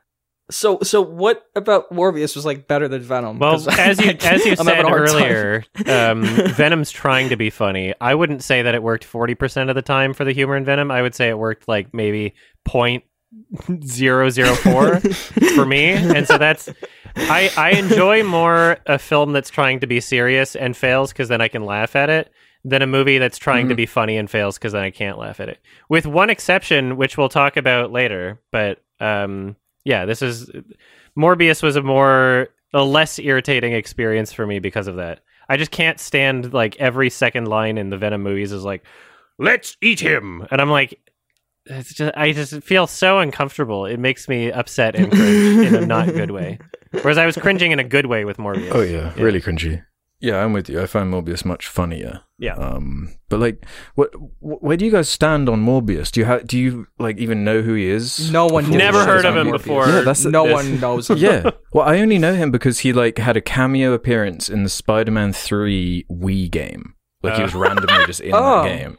[0.50, 3.38] So so what about Morbius was like better than Venom?
[3.38, 5.16] Well, as you as you said having a hard time.
[5.22, 6.22] earlier, um,
[6.54, 7.94] Venom's trying to be funny.
[8.00, 10.64] I wouldn't say that it worked forty percent of the time for the humor in
[10.64, 10.90] Venom.
[10.90, 12.34] I would say it worked like maybe
[12.64, 13.04] point
[13.84, 15.00] zero zero four
[15.54, 16.68] for me, and so that's
[17.16, 21.40] I I enjoy more a film that's trying to be serious and fails because then
[21.40, 22.32] I can laugh at it
[22.64, 23.78] than a movie that's trying to Mhm.
[23.78, 25.58] be funny and fails because then I can't laugh at it.
[25.88, 29.56] With one exception, which we'll talk about later, but um,
[29.90, 30.48] yeah, this is
[31.18, 35.18] Morbius was a more a less irritating experience for me because of that.
[35.48, 38.84] I just can't stand like every second line in the Venom movies is like,
[39.40, 41.00] "Let's eat him," and I'm like,
[41.66, 43.84] it's just I just feel so uncomfortable.
[43.84, 46.60] It makes me upset and cringe in a not good way.
[46.92, 48.70] Whereas I was cringing in a good way with Morbius.
[48.72, 49.82] Oh yeah, really cringy.
[50.20, 50.80] Yeah, I'm with you.
[50.82, 52.20] I find Morbius much funnier.
[52.38, 52.54] Yeah.
[52.54, 54.12] Um, but like, what?
[54.40, 56.10] Wh- where do you guys stand on Morbius?
[56.12, 58.30] Do you ha- do you like even know who he is?
[58.30, 59.52] No one before Never heard of him Morbius?
[59.52, 59.86] before.
[59.88, 61.08] Yeah, that's no this- one knows.
[61.10, 61.18] him.
[61.18, 61.50] yeah.
[61.72, 65.32] Well, I only know him because he like had a cameo appearance in the Spider-Man
[65.32, 66.94] Three Wii game.
[67.22, 67.44] Like he Oh.
[67.44, 68.62] was randomly just in Oh.
[68.62, 68.98] that game,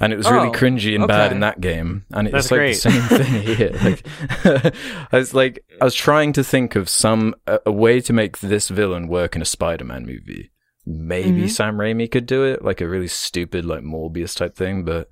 [0.00, 2.04] and it was really Oh, cringy and bad in that game.
[2.12, 2.82] And it's That's like great.
[2.82, 3.70] the same thing here.
[3.82, 4.74] Like,
[5.12, 8.38] I was like, I was trying to think of some a, a way to make
[8.40, 10.50] this villain work in a Spider-Man movie.
[10.98, 11.50] Maybe Mhm.
[11.50, 14.84] Sam Raimi could do it, like a really stupid, like Morbius type thing.
[14.84, 15.08] But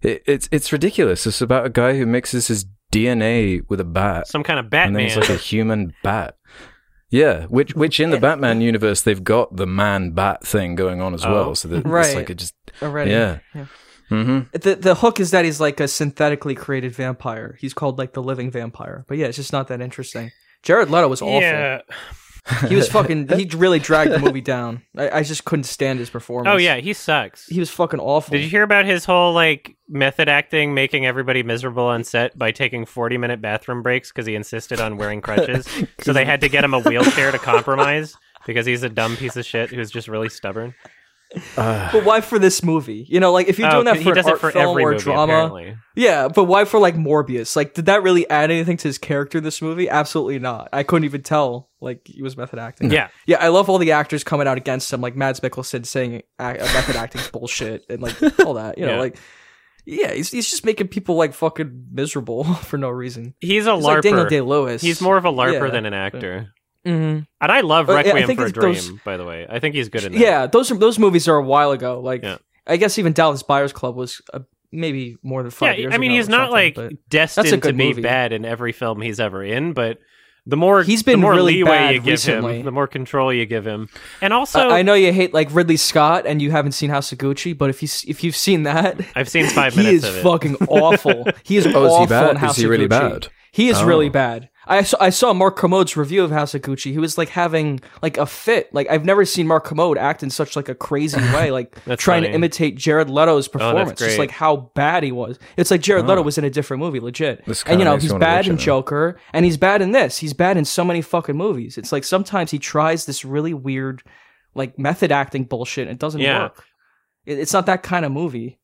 [0.00, 1.26] it, it's it's ridiculous.
[1.26, 4.72] It's about a guy who mixes his DNA with a bat Some kind of and
[4.72, 5.04] then Batman.
[5.04, 6.36] he's like a human bat.
[7.10, 11.12] Yeah, which which in the Batman universe they've got the man bat thing going on
[11.14, 11.30] as Oh.
[11.32, 11.54] well.
[11.54, 12.16] So that it's Right.
[12.16, 13.10] like it just Already.
[13.10, 13.38] yeah.
[13.54, 13.66] Yeah.
[14.08, 17.56] hmm The the hook is that he's like a synthetically created vampire.
[17.60, 19.04] He's called like the living vampire.
[19.08, 20.30] But yeah, it's just not that interesting.
[20.62, 21.40] Jared Leto was awful.
[21.40, 21.80] yeah.
[22.68, 23.28] He was fucking.
[23.36, 24.82] He really dragged the movie down.
[24.96, 26.52] I, I just couldn't stand his performance.
[26.52, 27.46] Oh yeah, he sucks.
[27.46, 28.32] he was fucking awful.
[28.32, 32.50] Did you hear about his whole like method acting, making everybody miserable on set by
[32.50, 35.68] taking forty-minute bathroom breaks because he insisted on wearing crutches?
[36.00, 39.36] so they had to get him a wheelchair to compromise because he's a dumb piece
[39.36, 40.74] of shit who's just really stubborn.
[41.56, 43.06] Uh, But why for this movie?
[43.08, 44.84] You know, like if you're Oh, doing that he for an art for film every
[44.84, 45.76] or movie, drama, apparently.
[45.96, 46.28] yeah.
[46.28, 47.56] But why for like Morbius?
[47.56, 49.38] Like, did that really add anything to his character?
[49.38, 50.68] in This movie, absolutely not.
[50.72, 51.70] I couldn't even tell.
[51.80, 52.90] Like he was method acting.
[52.92, 56.22] Yeah, Yeah, I love all the actors coming out against him, like Mads Mikkelsen saying
[56.38, 58.14] uh, method acting's bullshit and like
[58.46, 58.78] all that.
[58.78, 59.00] You know, Yeah.
[59.00, 59.16] like
[59.84, 63.34] yeah, he's he's just making people like fucking miserable for no reason.
[63.40, 64.26] he's a He's like Daniel.
[64.26, 64.80] Day Lewis.
[64.80, 65.70] he's more of a larper Yeah.
[65.70, 66.52] than an actor.
[66.84, 69.46] Hmm And I love Uh, I Requiem think for a Dream, those- by the way.
[69.48, 70.18] I think he's good in that.
[70.20, 72.00] Yeah, those are those movies are a while ago.
[72.00, 72.38] Like Yeah.
[72.66, 74.40] I guess even Dallas Buyers Club was uh,
[74.70, 75.82] maybe more than five yeah.
[75.82, 75.94] years.
[75.94, 78.02] I mean, ago he's not like destined to good be movie.
[78.02, 79.98] bad in every film he's ever in, but
[80.46, 82.58] the more He's been the more really leeway you give recently.
[82.60, 83.88] him, the more control you give him,
[84.20, 87.12] and also I, I know you hate like Ridley Scott and you haven't seen House
[87.12, 89.90] of Gucci, but if you if you've seen that, I've seen five minutes.
[89.90, 90.22] he is of it.
[90.24, 91.26] fucking awful.
[91.44, 92.36] He is Oh, is he awful bad?
[92.42, 92.88] in Is he of really Gucci.
[92.88, 93.28] bad?
[93.52, 93.86] He is Oh.
[93.86, 94.48] really bad.
[94.66, 96.92] I saw, I saw Mark Kermode's review of House of Gucci.
[96.92, 98.72] He was like having like a fit.
[98.72, 102.22] Like I've never seen Mark Commode act in such like a crazy way, like trying
[102.22, 103.98] to imitate Jared Leto's performance.
[103.98, 105.38] Just like how bad he was.
[105.56, 106.24] It's like Jared Leto Oh.
[106.24, 107.42] was in a different movie, legit.
[107.66, 108.56] And you know he's bad in.
[108.56, 110.18] Joker, and he's bad in this.
[110.18, 111.76] He's bad in so many fucking movies.
[111.76, 114.02] It's like sometimes he tries this really weird,
[114.54, 115.88] like method acting bullshit.
[115.88, 116.42] and It doesn't Yeah.
[116.44, 116.64] work.
[117.26, 118.58] It- It's not that kind of movie.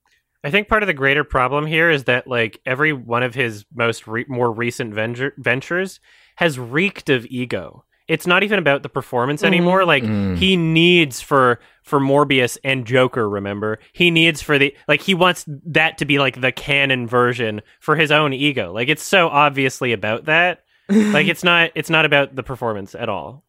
[0.48, 3.64] I think part of the greater problem here is that like every one of his
[3.74, 6.00] most re- more recent venture- ventures
[6.36, 7.84] has reeked of ego.
[8.08, 9.84] It's not even about the performance anymore.
[9.84, 10.38] Like Mm.
[10.38, 13.28] he needs for for Morbius and Joker.
[13.28, 17.60] Remember, he needs for the like he wants that to be like the canon version
[17.80, 18.72] for his own ego.
[18.72, 20.60] Like it's so obviously about that.
[20.88, 23.44] like it's not it's not about the performance at all.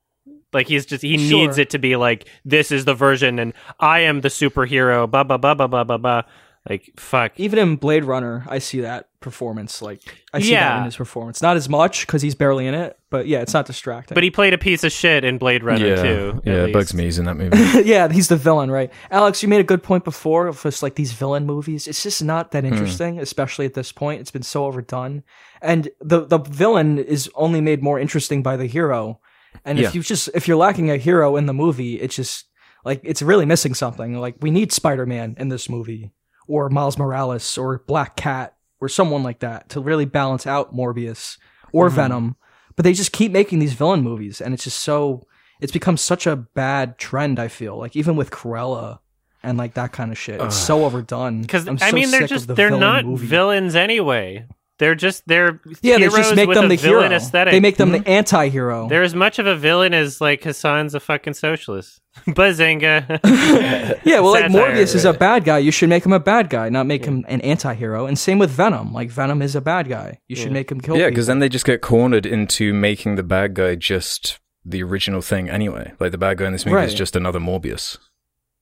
[0.52, 1.38] Like he's just he Sure.
[1.38, 5.10] needs it to be like this is the version and I am the superhero.
[5.10, 6.22] Blah blah blah blah blah blah blah.
[6.68, 7.32] Like fuck.
[7.40, 9.82] Even in Blade Runner, I see that performance.
[9.82, 10.02] Like
[10.34, 11.42] I see that in his performance.
[11.42, 14.14] Not as much because he's barely in it, but yeah, it's not distracting.
[14.14, 16.42] But he played a piece of shit in Blade Runner yeah, too.
[16.46, 17.58] yeah, it bugs me he's in that movie.
[17.90, 18.92] yeah, he's the villain, right?
[19.10, 21.88] Alex, you made a good point before of just like these villain movies.
[21.88, 22.50] It's just not Hmm.
[22.58, 24.20] that interesting, especially at this point.
[24.22, 25.24] It's been so overdone,
[25.62, 29.22] and the the villain is only made more interesting by the hero.
[29.66, 29.88] And Yeah.
[29.88, 32.46] if you just if you're lacking a hero in the movie, it's just
[32.86, 34.16] like it's really missing something.
[34.20, 36.12] Like we need Spider Man in this movie,
[36.50, 41.38] or Miles Morales, or Black Cat, or someone like that to really balance out Morbius
[41.72, 41.94] or Mhm.
[41.94, 42.36] Venom.
[42.76, 45.22] But they just keep making these villain movies, and it's just so
[45.62, 47.40] it's become such a bad trend.
[47.40, 49.00] I feel like even with Cruella
[49.44, 50.52] and like that kind of shit, it's Ugh.
[50.68, 51.42] so overdone.
[51.42, 54.46] Because I'm I mean, they're just the they're not villains anyway.
[54.80, 57.00] They're just they're Yeah, they heroes just make them the hero.
[57.02, 57.52] villain aesthetic.
[57.52, 58.04] They make them Mhm.
[58.04, 58.88] the anti-hero.
[58.90, 62.00] They're as much of a villain as like Hasan's a fucking socialist.
[62.28, 63.20] Bazinga.
[64.04, 64.72] yeah, well, like Satire.
[64.76, 65.58] Morbius is a bad guy.
[65.60, 68.06] You should make him a bad guy, not make him an anti-hero.
[68.08, 68.94] And same with Venom.
[68.94, 70.20] Like Venom is a bad guy.
[70.28, 70.54] You should Yeah.
[70.54, 70.98] make him kill.
[70.98, 75.22] yeah, because then they just get cornered into making the bad guy just the original
[75.22, 75.92] thing anyway.
[76.00, 77.98] Like the bad guy in this movie is just another Morbius.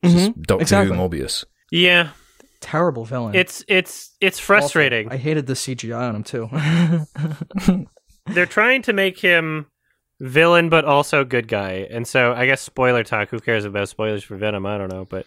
[0.03, 0.41] Mhm.
[0.45, 0.95] Doctor exactly.
[0.95, 1.43] Who Morbius.
[1.71, 2.09] yeah,
[2.61, 3.35] terrible villain.
[3.35, 4.45] it's it's it's Awful.
[4.59, 5.09] frustrating.
[5.11, 7.85] I hated the CGI on him too.
[8.33, 9.67] They're trying to make him
[10.19, 13.29] villain but also good guy, and so I guess spoiler talk.
[13.29, 14.65] Who cares about spoilers for Venom?
[14.65, 15.25] I don't know, but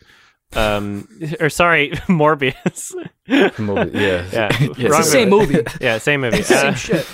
[0.55, 1.09] um,
[1.41, 2.95] or sorry, Morbius.
[3.29, 4.29] Morbius yeah.
[4.33, 4.49] Yeah.
[4.61, 5.55] Yeah, it's the Wrong same movie.
[5.57, 5.67] movie.
[5.81, 6.39] yeah, same movie.
[6.41, 7.07] It's the same Uh, shit.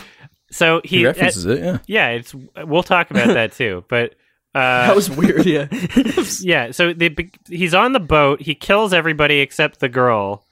[0.50, 1.78] So He, he, references it, yeah.
[1.86, 2.32] yeah, it's
[2.64, 4.14] we'll talk about that too, but.
[4.56, 5.44] Uh, That was weird.
[5.46, 5.66] Yeah.
[6.40, 7.14] yeah so they,
[7.48, 10.44] he's on the boat he kills everybody except the girl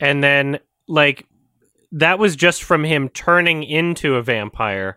[0.00, 1.26] and then like
[1.92, 4.96] that was just from him turning into a vampire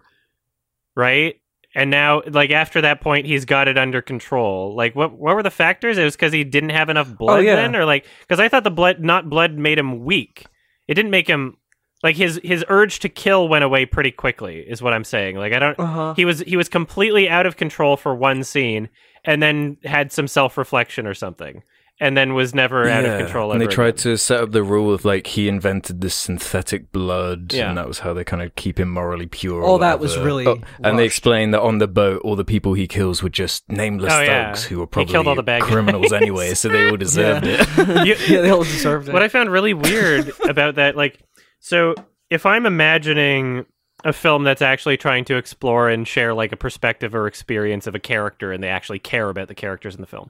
[0.95, 1.41] right
[1.73, 5.43] and now like after that point he's got it under control like what what were
[5.43, 7.55] the factors it was because he didn't have enough blood Oh, yeah.
[7.55, 10.45] then or like because i thought the blood not blood made him weak
[10.87, 11.57] it didn't make him
[12.03, 15.53] like his his urge to kill went away pretty quickly is what i'm saying like
[15.53, 16.13] i don't Uh-huh.
[16.15, 18.89] he was he was completely out of control for one scene
[19.23, 21.63] and then had some self-reflection or something
[21.97, 23.53] and then was never out of Yeah, control.
[23.53, 24.03] And they ever tried again.
[24.03, 27.69] to set up the rule of like he invented this synthetic blood, Yeah.
[27.69, 29.61] and that was how they kind of keep him morally pure.
[29.61, 32.43] or All that was really Oh, and they explained that on the boat, all the
[32.43, 34.47] people he kills were just nameless Oh, yeah.
[34.47, 36.21] thugs who were probably killed all the bad criminals guys.
[36.21, 37.63] anyway, so they all deserved Yeah.
[37.65, 38.05] it.
[38.07, 39.13] You- yeah, they all deserved it.
[39.13, 41.17] What I found really weird about that, like,
[41.65, 41.95] so
[42.29, 43.65] if I'm imagining
[44.03, 47.95] a film that's actually trying to explore and share like a perspective or experience of
[47.95, 50.29] a character, and they actually care about the characters in the film,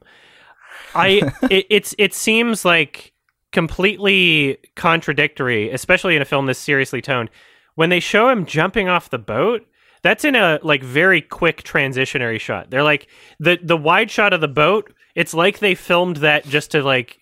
[0.94, 3.12] I it, it's it seems like
[3.52, 7.30] completely contradictory, especially in a film this seriously toned.
[7.74, 9.68] When they show him jumping off the boat,
[10.04, 12.70] that's in a like very quick transitionary shot.
[12.70, 13.10] They're like
[13.42, 14.94] the the wide shot of the boat.
[15.16, 17.20] It's like they filmed that just to like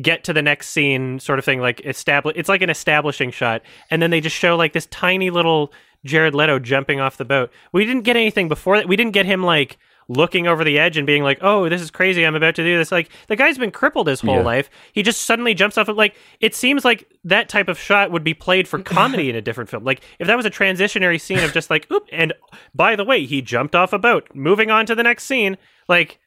[0.00, 1.60] get to the next scene, sort of thing.
[1.60, 2.34] Like establish.
[2.36, 5.72] It's like an establishing shot, and then they just show like this tiny little
[6.04, 7.50] Jared Leto jumping off the boat.
[7.72, 8.88] We didn't get anything before that.
[8.88, 9.78] We didn't get him like
[10.08, 12.24] looking over the edge and being like, "Oh, this is crazy!
[12.24, 14.42] I'm about to do this." Like the guy's been crippled his whole Yeah.
[14.42, 14.70] life.
[14.92, 15.88] He just suddenly jumps off.
[15.88, 19.34] It like it seems like that type of shot would be played for comedy in
[19.34, 19.82] a different film.
[19.82, 22.32] Like if that was a transitionary scene of just like, "Oop!" And
[22.74, 24.28] by the way, he jumped off a boat.
[24.32, 25.56] Moving on to the next scene,
[25.88, 26.20] like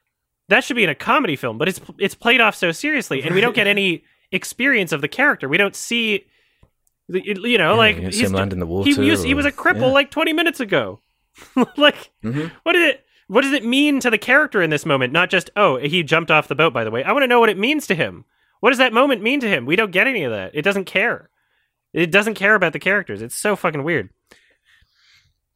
[0.49, 3.33] that should be in a comedy film, but it's it's played off so seriously, and
[3.33, 5.47] we don't get any experience of the character.
[5.49, 6.25] We don't see,
[7.07, 9.51] you know, Yeah, like you he's- land in the he, water was, he was a
[9.51, 9.85] cripple yeah.
[9.87, 10.99] like twenty minutes ago.
[11.77, 12.51] like, Mhm.
[12.63, 13.05] what did it?
[13.27, 15.13] What does it mean to the character in this moment?
[15.13, 16.73] Not just oh, he jumped off the boat.
[16.73, 18.25] By the way, I want to know what it means to him.
[18.59, 19.65] What does that moment mean to him?
[19.65, 20.51] We don't get any of that.
[20.53, 21.29] It doesn't care.
[21.93, 23.21] It doesn't care about the characters.
[23.21, 24.09] It's so fucking weird.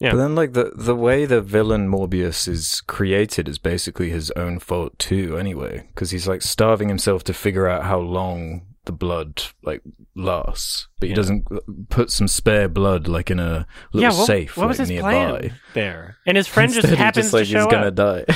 [0.03, 0.11] Yeah.
[0.11, 4.59] But then, like the the way the villain Morbius is created is basically his own
[4.59, 5.37] fault too.
[5.37, 9.81] Anyway, because he's like starving himself to figure out how long the blood like
[10.15, 11.15] lasts, but he Yeah.
[11.15, 14.77] doesn't uh, put some spare blood like in a little yeah, what, safe what was
[14.79, 15.11] his nearby.
[15.13, 16.17] plan there?
[16.27, 17.95] And his friend just Instead, he happens like, to show he's gonna up.
[17.95, 18.25] die.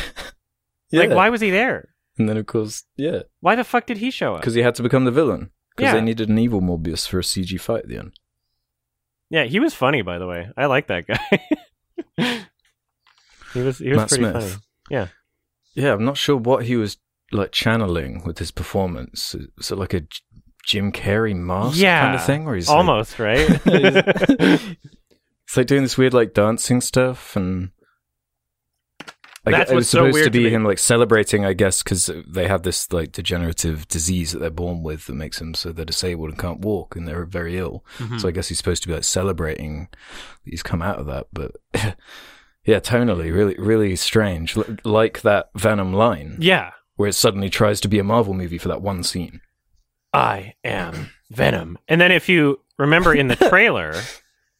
[0.93, 1.15] Like, Yeah.
[1.15, 1.89] why was he there?
[2.17, 4.39] And then of course, yeah, Why the fuck did he show up?
[4.41, 5.49] because he had to become the villain.
[5.75, 5.95] Because Yeah.
[5.99, 8.13] they needed an evil Morbius for a CG fight at the end.
[9.29, 10.49] Yeah, he was funny, by the way.
[10.55, 11.47] I like that guy.
[13.53, 14.33] he was he was Matt pretty Smith.
[14.33, 14.55] funny.
[14.89, 15.07] Yeah.
[15.75, 16.97] Yeah, I'm not sure what he was
[17.31, 19.35] like channeling with his performance.
[19.57, 20.03] Is it like a
[20.65, 23.47] Jim Carrey mask yeah, kind of thing, where he's like- almost right.
[23.65, 24.77] it's
[25.57, 27.71] like doing this weird like dancing stuff and
[29.47, 30.49] I That's it was so supposed weird to to be me.
[30.53, 34.83] him like celebrating i guess because they have this like degenerative disease that they're born
[34.83, 38.19] with that makes them so they're disabled and can't walk and they're very ill Mhm.
[38.19, 41.27] so i guess he's supposed to be like celebrating that he's come out of that
[41.33, 41.51] but
[42.65, 47.79] yeah tonally really really strange L- like that venom line yeah, where it suddenly tries
[47.81, 49.41] to be a marvel movie for that one scene
[50.13, 51.77] I am Venom.
[51.87, 53.93] And then if you remember in the trailer,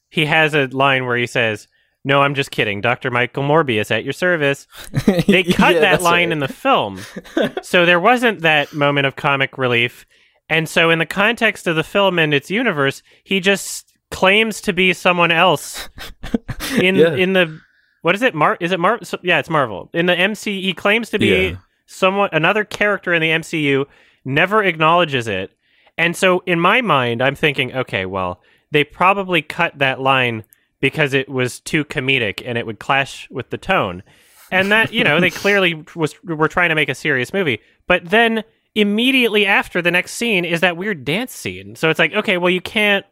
[0.09, 1.67] he has a line where he says,
[2.07, 2.81] "No, I'm just kidding.
[2.81, 3.11] Dr.
[3.11, 4.65] Michael Morbius at your service."
[5.27, 6.31] They cut Yeah, that line right.
[6.31, 6.99] in the film.
[7.61, 10.05] so there wasn't that moment of comic relief.
[10.49, 14.71] And so in the context of the film and its universe, he just claims to
[14.73, 15.89] be someone else
[16.81, 17.13] in Yeah.
[17.15, 17.59] in the
[18.01, 18.33] what is it?
[18.33, 19.89] Mar is it Mar so- yeah, it's Marvel.
[19.93, 21.55] In the MC he claims to be Yeah.
[21.85, 23.85] someone another character in the MCU,
[24.23, 25.51] never acknowledges it.
[25.97, 28.39] And so in my mind, I'm thinking, okay, well,
[28.71, 30.43] they probably cut that line
[30.79, 34.03] because it was too comedic and it would clash with the tone.
[34.51, 37.59] And that, you know, they clearly was were trying to make a serious movie.
[37.87, 38.43] But then
[38.75, 41.75] immediately after the next scene is that weird dance scene.
[41.75, 43.05] So it's like, okay, well you can't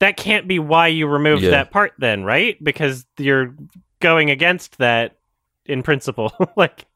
[0.00, 1.50] that can't be why you removed Yeah.
[1.50, 2.56] that part then, right?
[2.62, 3.54] Because you're
[4.00, 5.18] going against that
[5.66, 6.32] in principle.
[6.56, 6.86] like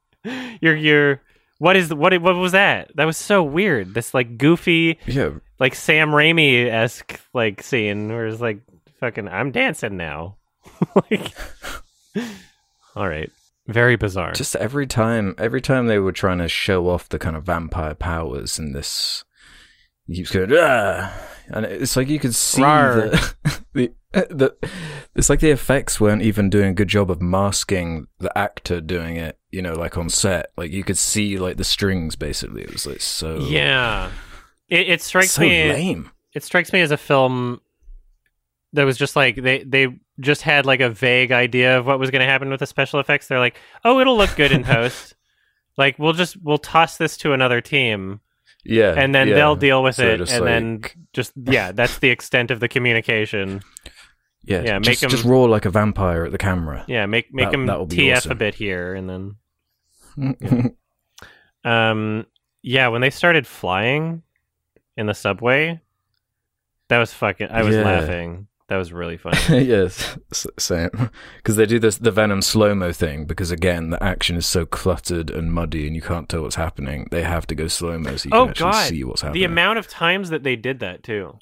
[0.60, 1.20] you're you're
[1.58, 2.90] what is what what was that?
[2.96, 3.92] That was so weird.
[3.94, 8.60] This like goofy yeah like Sam Raimi esque like scene where it's like
[9.02, 10.36] fucking I'm dancing now.
[11.10, 11.34] like
[12.94, 13.30] All right.
[13.66, 14.32] Very bizarre.
[14.32, 17.94] just every time every time they were trying to show off the kind of vampire
[17.94, 19.24] powers in this
[20.06, 21.16] he keeps going ah
[21.48, 23.32] and it's like you could see the,
[23.72, 24.68] the, the
[25.14, 29.14] it's like the effects weren't even doing a good job of masking the actor doing
[29.14, 32.72] it you know like on set like you could see like the strings basically it
[32.72, 34.10] was like so yeah.
[34.68, 37.60] It, it strikes so me lame it strikes me as a film
[38.74, 39.88] that was just like they they
[40.20, 43.00] just had like a vague idea of what was going to happen with the special
[43.00, 43.28] effects.
[43.28, 45.14] They're like, "Oh, it'll look good in post."
[45.78, 48.20] like we'll just we'll toss this to another team
[48.62, 49.34] yeah and then yeah.
[49.34, 50.82] they'll deal with So it and then
[51.14, 53.62] just yeah, that's the extent of the communication.
[54.44, 57.32] yeah, yeah, make just, him- just roar like a vampire at the camera Yeah, make
[57.32, 59.08] make That- him that would be TF a bit here and
[60.14, 60.74] then
[61.64, 62.26] um
[62.62, 64.22] yeah, when they started flying
[64.96, 65.80] in the subway,
[66.88, 67.82] that was fucking I was Yeah.
[67.82, 68.46] laughing.
[68.72, 69.64] That was really funny.
[69.64, 70.16] yes,
[70.58, 70.88] same.
[71.36, 73.26] Because they do this the Venom slow mo thing.
[73.26, 77.06] Because again, the action is so cluttered and muddy, and you can't tell what's happening.
[77.10, 79.42] They have to go slow mo so you oh can actually god, see what's happening.
[79.42, 81.38] the amount of times that they did that too.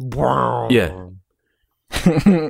[0.00, 1.08] Yeah.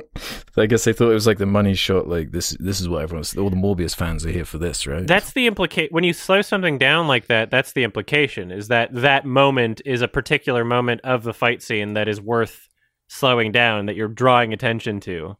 [0.55, 2.07] I guess they thought it was like the money shot.
[2.07, 3.35] Like this, this is what everyone's.
[3.35, 5.05] All the Morbius fans are here for this, right?
[5.05, 5.89] That's the implication.
[5.91, 7.51] when you slow something down like that.
[7.51, 11.95] That's the implication is that that moment is a particular moment of the fight scene
[11.95, 12.68] that is worth
[13.09, 15.35] slowing down that you're drawing attention to.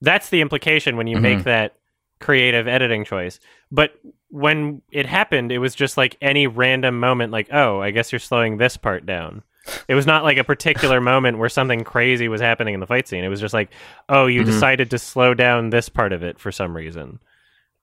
[0.00, 1.44] That's the implication when you make Mhm.
[1.44, 1.74] that
[2.20, 3.40] creative editing choice.
[3.72, 3.94] But
[4.28, 7.32] when it happened, it was just like any random moment.
[7.32, 9.42] Like, oh, I guess you're slowing this part down.
[9.88, 13.08] It was not like a particular moment where something crazy was happening in the fight
[13.08, 13.24] scene.
[13.24, 13.70] It was just like,
[14.08, 14.46] oh, you Mhm.
[14.46, 17.18] decided to slow down this part of it for some reason.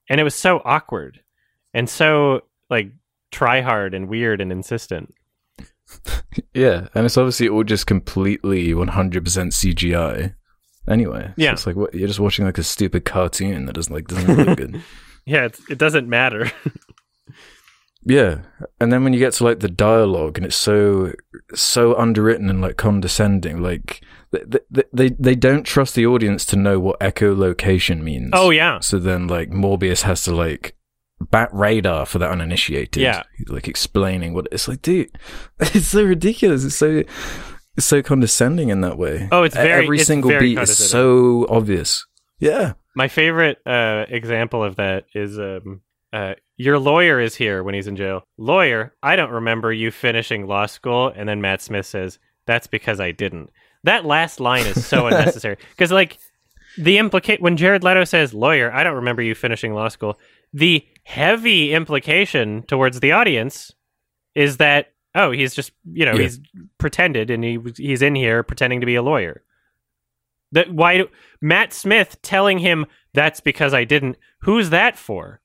[0.08, 1.20] And it was so awkward
[1.74, 2.90] and so like
[3.32, 5.12] try hard and weird and insistent.
[6.54, 10.34] yeah, and it's obviously all just completely one hundred percent CGI.
[10.88, 11.52] Anyway, So Yeah.
[11.52, 14.58] it's like what, you're just watching like a stupid cartoon that doesn't like doesn't look
[14.58, 14.82] good.
[15.24, 16.50] Yeah, it's, it doesn't matter.
[18.04, 18.38] Yeah,
[18.80, 21.12] and then when you get to like the dialogue, and it's so
[21.54, 24.40] so underwritten and like condescending, like they
[24.72, 28.30] they they, they don't trust the audience to know what echolocation means.
[28.32, 28.80] oh yeah.
[28.80, 30.74] So then, like Morbius has to like
[31.30, 33.02] bat radar for the uninitiated.
[33.02, 33.22] Yeah.
[33.48, 35.10] Like explaining what it's like, dude.
[35.60, 36.64] It's so ridiculous.
[36.64, 37.02] It's so
[37.76, 39.28] it's so condescending in that way.
[39.32, 42.04] Oh, it's very- every it's single very beat is so obvious.
[42.38, 42.74] Yeah.
[42.94, 45.80] My favorite uh, example of that is um,
[46.12, 48.24] uh, your lawyer is here when he's in jail.
[48.36, 51.10] Lawyer, I don't remember you finishing law school.
[51.16, 53.50] And then Matt Smith says, That's because I didn't.
[53.84, 55.56] That last line is so unnecessary.
[55.70, 56.18] Because, like,
[56.76, 60.18] the implicate when Jared Leto says, Lawyer, I don't remember you finishing law school,
[60.52, 63.72] the heavy implication towards the audience
[64.34, 66.22] is that, oh, he's just, you know, Yeah.
[66.22, 66.40] he's
[66.78, 69.42] pretended and he he's in here pretending to be a lawyer.
[70.52, 71.08] That why do
[71.40, 74.16] Matt Smith telling him that's because I didn't?
[74.42, 75.40] Who's that for?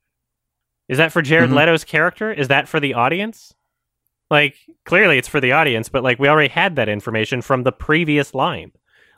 [0.90, 1.56] Is that for Jared Mhm.
[1.56, 2.32] Leto's character?
[2.32, 3.54] Is that for the audience?
[4.30, 4.56] Like
[4.86, 8.34] clearly it's for the audience, but like we already had that information from the previous
[8.34, 8.72] line.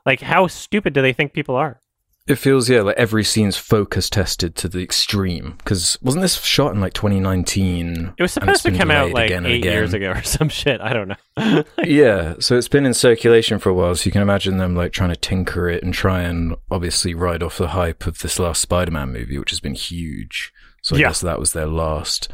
[0.05, 1.81] Like how stupid do they think people are?
[2.30, 5.55] It feels yeah like every scene's focus tested to the extreme.
[5.57, 8.13] Because wasn't this shot in like 2019?
[8.17, 10.80] It was supposed to come out like again eight years ago or some shit.
[10.80, 11.15] I don't know.
[11.84, 14.91] yeah, so it's been in circulation for a while, so you can imagine them like
[14.91, 18.61] trying to tinker it and try and obviously ride off the hype of this last
[18.61, 20.53] Spider-Man movie, which has been huge.
[20.89, 21.07] So I Yeah.
[21.09, 22.29] guess that was their last,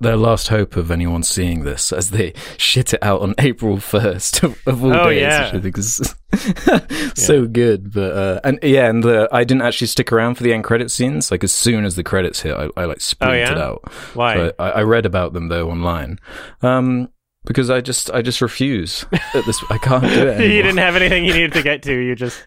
[0.00, 4.44] their last hope of anyone seeing this as they shit it out on April first
[4.44, 5.46] of, of all Oh, days, yeah.
[5.46, 6.14] which I think is
[7.14, 7.92] so good.
[7.92, 10.92] But uh, and yeah, and the, I didn't actually stick around for the end credit
[10.92, 11.32] scenes.
[11.32, 13.64] Like as soon as the credits hit, I, I like sprinted Oh, yeah?
[13.64, 13.92] out.
[14.14, 14.34] Why?
[14.36, 16.20] So I, I read about them though online,
[16.62, 17.08] um,
[17.46, 19.04] because I just I just refuse.
[19.34, 20.40] At this, I can't do it.
[20.54, 21.92] you didn't have anything you needed to get to.
[21.98, 22.40] You just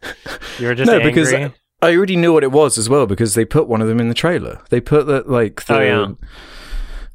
[0.59, 1.11] you were just no, angry.
[1.11, 1.51] because
[1.81, 3.99] I, I already knew what it was as well because they put one of them
[3.99, 4.61] in the trailer.
[4.69, 6.13] They put that like oh, the Oh, yeah.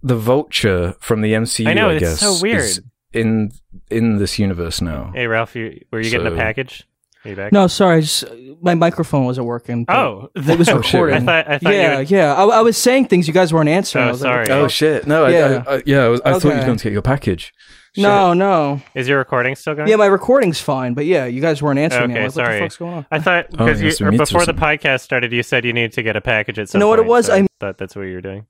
[0.02, 1.66] the vulture from the MCU.
[1.68, 2.60] I know, I it's guess, so weird.
[2.60, 2.80] is
[3.12, 3.52] in
[3.90, 5.12] in this universe now.
[5.14, 6.86] hey Ralph, you, were you getting a package?
[7.34, 7.50] Back?
[7.50, 8.22] No, sorry, just
[8.62, 9.84] my microphone wasn't working.
[9.84, 11.16] but Oh, it was Oh, recording.
[11.16, 12.34] I thought I thought yeah, you would, yeah.
[12.34, 14.04] I, I was saying things you guys weren't answering.
[14.04, 14.60] Oh, I was like, sorry.
[14.60, 15.08] Oh shit!
[15.08, 15.64] No, Yeah.
[15.66, 17.52] I, I, I, yeah, I, was, I thought you were going to get your package.
[17.96, 18.02] Shit.
[18.02, 18.80] No, no.
[18.94, 19.88] is your recording still going?
[19.88, 22.14] Yeah, my recording's fine, but yeah, you guys weren't answering me.
[22.14, 22.54] Okay, I was like, sorry.
[22.56, 23.06] what the fuck's going on?
[23.10, 24.62] I thought Oh, because it must you be or me or before the something.
[24.62, 26.78] podcast started, you said you needed to get a package at some.
[26.78, 27.26] know what it point, was?
[27.26, 28.46] so I- thought that's what you were doing.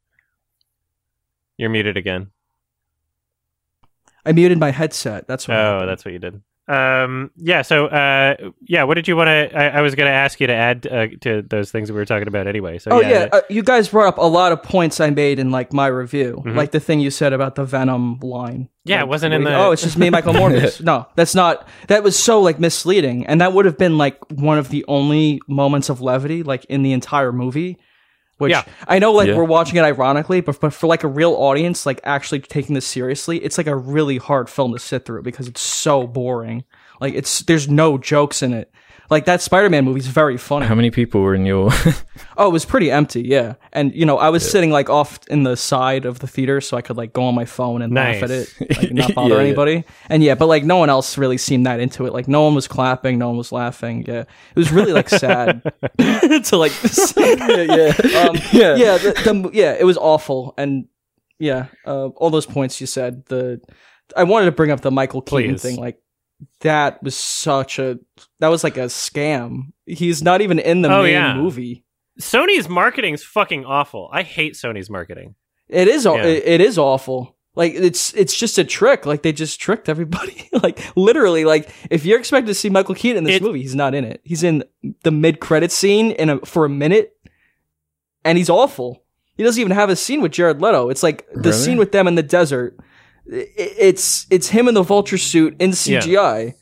[1.57, 2.33] You're muted again.
[4.27, 5.27] I muted my headset.
[5.29, 5.57] That's what.
[5.57, 5.91] Oh, happened.
[5.91, 6.43] that's what you did.
[6.69, 7.62] Um, yeah.
[7.62, 8.35] So, uh,
[8.67, 8.83] yeah.
[8.85, 9.57] What did you want to?
[9.57, 11.99] I, I was going to ask you to add uh, to those things that we
[12.01, 12.79] were talking about anyway.
[12.79, 13.29] So, Oh yeah, yeah.
[13.33, 16.43] uh, you guys brought up a lot of points I made in like my review,
[16.45, 16.57] Mhm.
[16.57, 18.69] like the thing you said about the Venom line.
[18.85, 20.81] Yeah, it wasn't in where- the- Oh, it's just me, Michael Morbius.
[20.83, 21.69] no, that's not.
[21.89, 25.41] That was so like misleading, and that would have been like one of the only
[25.49, 27.79] moments of levity like in the entire movie.
[28.39, 28.64] Which Yeah.
[28.87, 29.37] I know, like Yeah.
[29.37, 32.87] we're watching it ironically, but but for like a real audience, like actually taking this
[32.87, 36.64] seriously, it's like a really hard film to sit through because it's so boring.
[37.01, 38.70] Like it's there's no jokes in it.
[39.11, 40.67] Like that Spider-Man movie is very funny.
[40.67, 41.71] How many people were in your?
[42.39, 43.55] Oh, it was pretty empty, yeah.
[43.73, 46.77] And you know, I was sitting like off in the side of the theater, so
[46.77, 49.35] I could like go on my phone and laugh at it, like not bother Yeah,
[49.37, 49.47] yeah.
[49.47, 49.85] anybody.
[50.11, 52.13] And yeah, but like no one else really seemed that into it.
[52.13, 54.05] Like no one was clapping, no one was laughing.
[54.07, 55.63] Yeah, it was really like sad
[55.99, 56.73] to like.
[57.17, 58.75] yeah, um, yeah.
[58.77, 60.89] yeah, the, the, yeah, it was awful, and
[61.39, 63.25] yeah, uh, all those points you said.
[63.27, 63.63] The
[64.15, 65.63] I wanted to bring up the Michael Keaton Please.
[65.63, 65.99] thing, like
[66.61, 67.99] that was such a
[68.41, 69.72] that was like a scam.
[69.87, 71.34] He's not even in the Oh, main yeah.
[71.34, 71.84] movie.
[72.20, 74.09] Sony's marketing's fucking awful.
[74.12, 75.34] I hate Sony's marketing.
[75.68, 76.22] It is yeah.
[76.24, 77.37] it, it is awful.
[77.55, 79.07] Like it's it's just a trick.
[79.07, 80.49] Like they just tricked everybody.
[80.62, 83.74] like literally, like if you're expected to see Michael Keaton in this It- movie, he's
[83.74, 84.20] not in it.
[84.24, 84.62] He's in
[85.05, 87.16] the mid credit scene in a, for a minute,
[88.24, 89.03] and he's awful.
[89.37, 90.89] He doesn't even have a scene with Jared Leto.
[90.89, 91.53] It's like the Really?
[91.53, 92.78] scene with them in the desert.
[93.29, 96.55] It's it's him in the vulture suit in CGI.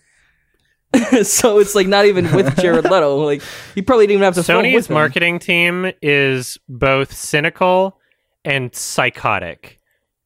[1.23, 3.15] so it's like not even with Jared Leto.
[3.25, 3.43] Like
[3.75, 4.41] he probably didn't even have to.
[4.41, 7.99] Sony's marketing team is both cynical
[8.45, 9.81] and psychotic.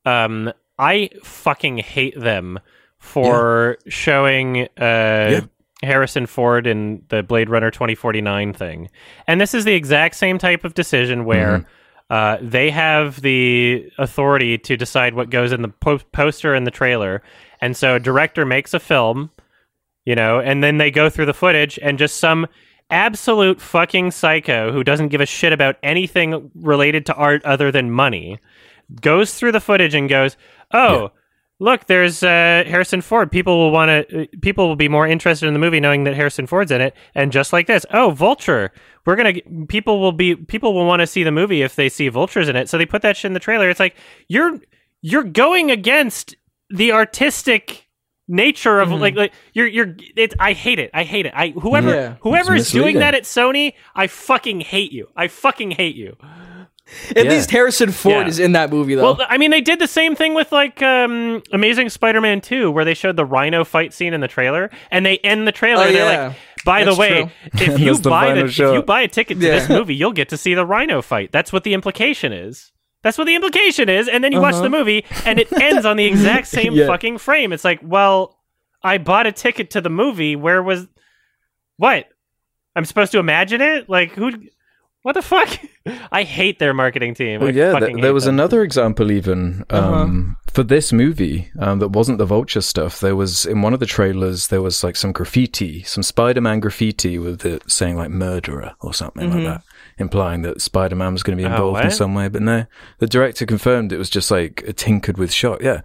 [0.04, 2.58] Um, I fucking hate them
[2.98, 5.42] for showing uh,
[5.82, 8.90] Harrison Ford in the Blade Runner 2049 thing.
[9.26, 11.66] And this is the exact same type of decision where
[12.10, 16.70] uh, they have the authority to decide what goes in the po- poster and the
[16.70, 17.22] trailer.
[17.60, 19.30] And so a director makes a film,
[20.04, 22.46] you know, and then they go through the footage and just some
[22.90, 27.90] absolute fucking psycho who doesn't give a shit about anything related to art other than
[27.90, 28.38] money
[29.02, 30.36] goes through the footage and goes,
[30.72, 31.12] "Oh,
[31.60, 33.30] look, there's uh, Harrison Ford.
[33.30, 34.22] People will want to.
[34.22, 36.94] Uh, people will be more interested in the movie knowing that Harrison Ford's in it."
[37.14, 38.72] And just like this, oh, Vulture.
[39.06, 39.34] We're gonna.
[39.68, 40.36] People will be.
[40.36, 42.68] People will want to see the movie if they see vultures in it.
[42.68, 43.68] So they put that shit in the trailer.
[43.70, 43.96] It's like
[44.28, 44.58] you're
[45.00, 46.34] you're going against
[46.70, 47.86] the artistic
[48.30, 50.90] nature of like like you're you're it I hate it.
[50.92, 51.32] I hate it.
[51.34, 52.16] I whoever Yeah.
[52.20, 55.08] whoever is doing that at Sony, I fucking hate you.
[55.16, 56.16] I fucking hate you.
[57.14, 57.30] At Yeah.
[57.30, 58.26] least Harrison Ford Yeah.
[58.28, 59.02] is in that movie though.
[59.14, 62.84] Well, I mean, they did the same thing with like um, Amazing Spider-Man 2, where
[62.84, 65.82] they showed the Rhino fight scene in the trailer, and they end the trailer.
[65.84, 66.26] Oh, and they're yeah.
[66.28, 67.66] like, "By the way, true.
[67.74, 69.58] if you the buy the, if you buy a ticket to Yeah.
[69.58, 72.72] this movie, you'll get to see the Rhino fight." That's what the implication is.
[73.02, 74.62] That's what the implication is, and then you watch Uh-huh.
[74.64, 76.86] the movie, and it ends on the exact same Yeah.
[76.86, 77.52] fucking frame.
[77.52, 78.38] It's like, well,
[78.82, 80.34] I bought a ticket to the movie.
[80.36, 80.88] Where was
[81.76, 82.06] what?
[82.74, 83.88] I'm supposed to imagine it?
[83.88, 84.32] Like who?
[85.08, 85.58] What the fuck?
[86.12, 87.40] I hate their marketing team.
[87.40, 88.34] Well, I yeah, th- there was them.
[88.34, 93.00] another example even um, for this movie um, that wasn't the vulture stuff.
[93.00, 97.16] There was in one of the trailers there was like some graffiti, some Spider-Man graffiti
[97.18, 99.62] with it saying like murderer or something like that,
[99.96, 102.28] implying that Spider-Man was going to be Oh, involved in some way.
[102.28, 102.66] But no,
[102.98, 105.62] the director confirmed it was just like a tinkered with shot.
[105.62, 105.80] Yeah,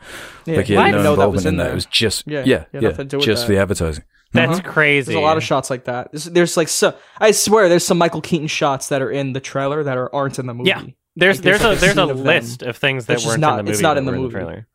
[0.46, 0.58] Yeah.
[0.58, 1.72] like he had didn't no know that involvement in in that.
[1.72, 3.48] It was just Yeah, yeah, yeah, yeah, nothing to do with just that.
[3.48, 4.04] for the advertising.
[4.34, 4.72] That's Uh-huh.
[4.72, 5.14] crazy.
[5.14, 6.12] There's a lot of shots like that.
[6.12, 6.96] There's, there's like so.
[7.20, 10.40] I swear, there's some Michael Keaton shots that are in the trailer that are aren't
[10.40, 10.70] in the movie.
[10.70, 10.84] Yeah.
[11.16, 13.52] There's Like, there's, there's a a there's a of list of things that weren't not-
[13.52, 13.72] in the movie.
[13.74, 14.34] it's not in the movie.
[14.34, 14.68] trailer.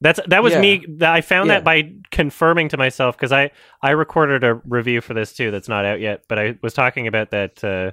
[0.00, 0.60] That's that was Yeah.
[0.60, 0.86] me.
[1.02, 1.54] I found Yeah.
[1.54, 3.50] that by confirming to myself because I
[3.82, 6.24] I recorded a review for this too that's not out yet.
[6.28, 7.62] But I was talking about that.
[7.64, 7.90] Uh,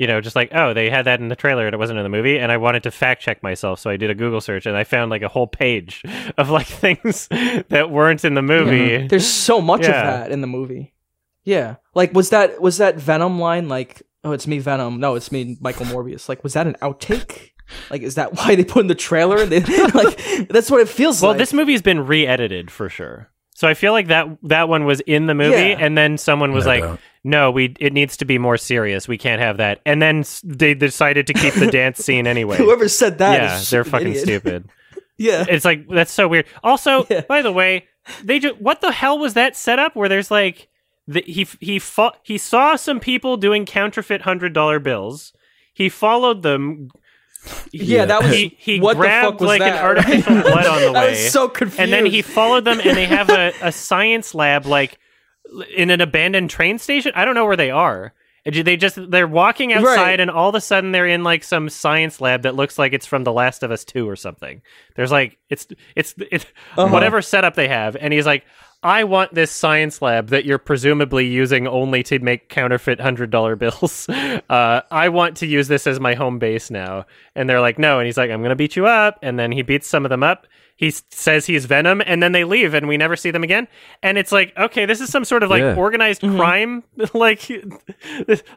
[0.00, 2.02] you know, just like oh, they had that in the trailer and it wasn't in
[2.02, 4.64] the movie, and I wanted to fact check myself, so I did a Google search
[4.64, 6.02] and I found like a whole page
[6.38, 7.28] of like things
[7.68, 9.06] that weren't in the movie.
[9.06, 10.94] There's so much of that in the movie.
[11.44, 11.76] Yeah.
[11.94, 15.58] Like was that was that Venom line like oh it's me Venom no it's me
[15.60, 17.50] Michael Morbius like was that an outtake
[17.90, 19.60] like is that why they put in the trailer they,
[19.94, 23.30] like that's what it feels Well, like Well, this movie's been re-edited for sure.
[23.60, 25.76] So I feel like that that one was in the movie, Yeah.
[25.78, 26.98] and then someone was No like, doubt.
[27.24, 29.06] "No, we it needs to be more serious.
[29.06, 32.56] We can't have that." And then they decided to keep the dance scene anyway.
[32.56, 34.22] whoever said that yeah, is they're fucking idiot.
[34.24, 34.70] stupid.
[35.18, 36.46] yeah It's like that's so weird.
[36.64, 37.20] Also, Yeah.
[37.28, 37.86] by the way,
[38.24, 40.68] they just what the hell was that setup where there's like
[41.06, 45.34] the, he he fought, he saw some people doing counterfeit hundred dollar bills.
[45.74, 46.88] He followed them.
[47.72, 49.78] Yeah that was he, he what grabbed the fuck was like that?
[49.78, 51.10] an artificial blood on the I way.
[51.10, 54.66] was so confused and then he followed them and they have a, a science lab
[54.66, 54.98] like
[55.74, 58.12] in an abandoned train station i don't know where they are
[58.44, 60.20] they just they're walking outside Right.
[60.20, 63.06] and all of a sudden they're in like some science lab that looks like it's
[63.06, 64.62] from the last of us 2 or something
[64.96, 65.66] there's like it's
[65.96, 66.88] it's it's Uh-huh.
[66.88, 68.44] whatever setup they have and he's like
[68.82, 73.56] I want this science lab that you're presumably using only to make counterfeit hundred dollar
[73.56, 74.08] bills.
[74.50, 77.06] Uh, I want to use this as my home base now.
[77.36, 78.00] And they're like, no.
[78.00, 79.16] And he's like, I'm going to beat you up.
[79.22, 80.48] And then he beats some of them up.
[80.76, 83.68] He says he's Venom, and then they leave, and we never see them again.
[84.02, 85.76] And it's like, okay, this is some sort of like Yeah.
[85.76, 86.36] organized Mm-hmm.
[86.38, 86.82] crime.
[87.14, 87.48] like,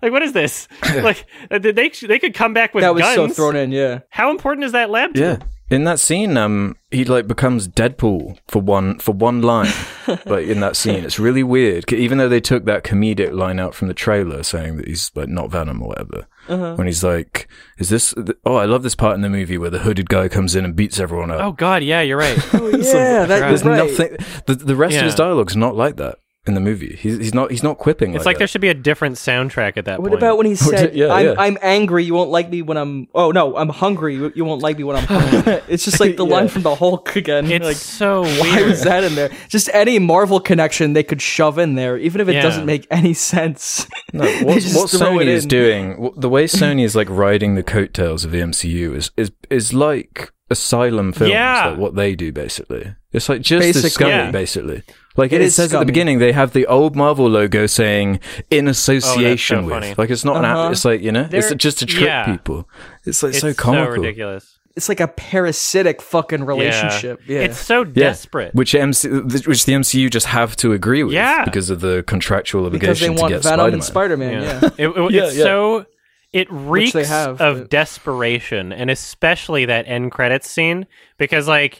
[0.02, 0.68] like what is this?
[0.96, 3.16] like uh, they they could come back with that was guns.
[3.16, 5.14] so thrown in yeah How important is that lab?
[5.16, 5.36] To Yeah.
[5.36, 5.50] them?
[5.74, 9.72] In that scene, um, he like becomes Deadpool for one for one line,
[10.26, 11.04] but in that scene.
[11.04, 11.92] It's really weird.
[11.92, 15.30] even though they took that comedic line out from the trailer, saying that he's like
[15.30, 16.28] not Venom or whatever.
[16.48, 16.76] Uh-huh.
[16.76, 17.48] When he's like,
[17.80, 20.28] "Is this?" th- Oh, I love this part in the movie where the hooded guy
[20.28, 21.42] comes in and beats everyone up.
[21.42, 22.38] Oh God, yeah, you're right.
[22.54, 23.78] oh yeah that There's right.
[23.78, 24.18] nothing.
[24.46, 25.00] The, the rest Yeah.
[25.00, 26.98] of his dialogue's not like that in the movie.
[27.00, 28.16] He's he's not he's not quipping.
[28.16, 30.02] It's like like there should be a different soundtrack at that point.
[30.02, 30.20] What point.
[30.24, 31.34] about when he said, yeah, I'm, yeah.
[31.38, 33.08] I'm angry, you won't like me when I'm.
[33.16, 35.62] Oh, no, I'm hungry, you you won't like me when I'm hungry.
[35.70, 36.34] it's just like the Yeah.
[36.36, 37.50] line from the Hulk again.
[37.50, 38.70] It's like, so why weird.
[38.70, 39.30] was that in there?
[39.48, 42.42] Just any Marvel connection they could shove in there, even if it Yeah.
[42.42, 43.88] doesn't make any sense.
[44.12, 48.32] No, what, what Sony is doing, the way Sony is like riding the coattails of
[48.32, 51.68] the MCU is is is like asylum films, Yeah.
[51.70, 52.96] like what they do basically.
[53.12, 53.90] It's like just as Basically.
[53.92, 54.32] scummy, Yeah.
[54.32, 54.84] basically.
[55.16, 58.20] Like It it, is says at the beginning, they have the old Marvel logo saying
[58.50, 59.96] "in association Oh, so with." funny.
[59.98, 60.66] Like it's not Uh-huh.
[60.66, 60.72] app.
[60.72, 62.26] It's like you know, it's They're- just to trick yeah.
[62.26, 62.68] people.
[63.06, 63.90] It's like It's so so, comical.
[64.04, 64.58] ridiculous.
[64.76, 67.22] It's like a parasitic fucking relationship.
[67.28, 67.42] Yeah.
[67.42, 67.92] It's so Yeah.
[67.94, 68.56] desperate.
[68.56, 71.46] Which MC, which the MCU just have to agree with, Yeah.
[71.46, 73.74] because of the contractual because they obligation to want get Venom Spider-Man.
[73.74, 74.42] and Spider-Man.
[74.42, 74.70] Yeah.
[74.90, 75.44] It- it- Yeah, it's yeah.
[75.44, 75.86] so
[76.34, 80.88] it reeks they have, of but- desperation, and especially that end credits scene
[81.20, 81.80] because like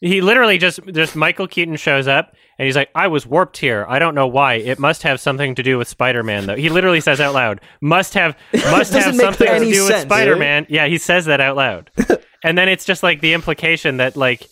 [0.00, 3.86] he literally just just Michael Keaton shows up and he's like, "I was warped here.
[3.88, 4.56] I don't know why.
[4.56, 8.12] It must have something to do with Spider-Man, though." He literally says out loud, "Must
[8.12, 10.02] have must have something to do with.
[10.02, 11.90] Spider-Man." Yeah, he says that out loud,
[12.44, 14.46] and then it's just like the implication that like.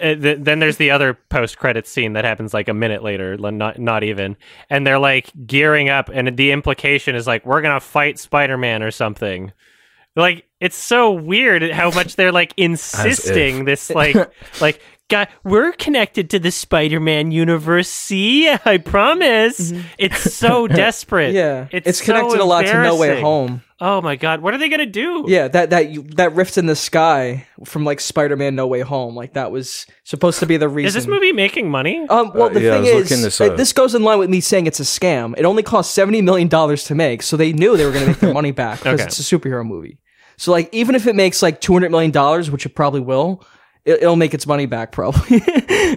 [0.00, 3.36] Uh, th- then there's the other post credits scene that happens like a minute later,
[3.36, 4.34] not not even,
[4.70, 8.82] and they're like gearing up, and the implication is like we're gonna fight Spider Man
[8.82, 9.52] or something.
[10.16, 14.16] Like it's so weird how much they're like insisting this like
[14.62, 17.88] like guy we're connected to the Spider Man universe.
[17.88, 19.72] See, I promise.
[19.98, 21.34] It's so desperate.
[21.34, 21.36] Mm-hmm.
[21.36, 21.68] Yeah.
[21.72, 23.20] it's, It's, so connected a lot to No Way.
[23.20, 23.62] Home.
[23.80, 25.24] Oh my god, what are they gonna do?
[25.26, 29.34] Yeah, that that that rift in the sky from like Spider-Man No Way Home, like
[29.34, 30.86] that was supposed to be the reason.
[30.86, 32.06] Is this movie making money?
[32.08, 34.40] Um, well, Uh, the yeah, thing is, this uh, this goes in line with me
[34.40, 35.34] saying it's a scam.
[35.36, 38.10] It only cost seventy million dollars to make, so they knew they were going to
[38.10, 39.06] make their money back because Okay.
[39.08, 39.98] it's a superhero movie.
[40.36, 43.44] So, like, even if it makes like two hundred million dollars, which it probably will,
[43.84, 45.40] it, it'll make its money back probably.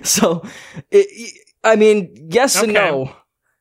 [0.04, 0.46] so,
[0.92, 1.34] it,
[1.64, 3.14] I mean, yes and no.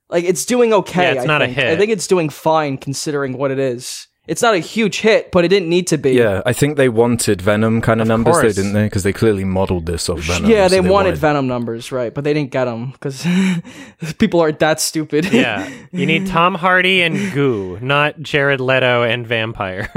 [0.09, 1.03] Like, it's doing okay.
[1.03, 1.57] Yeah, it's I not a think.
[1.57, 1.67] hit.
[1.73, 4.07] I think it's doing fine considering what it is.
[4.29, 6.13] It's not a huge hit, but it didn't need to be.
[6.13, 8.85] Yeah, I think they wanted Venom kind of, Of numbers, though, didn't they?
[8.85, 10.51] Because they clearly modeled this off Venom.
[10.51, 12.13] yeah, so they, wanted, Venom numbers, right?
[12.13, 13.25] But they didn't get them because
[14.19, 15.33] people aren't that stupid.
[15.33, 19.93] Yeah, you need Tom Hardy and goo, not Jared Leto and vampire.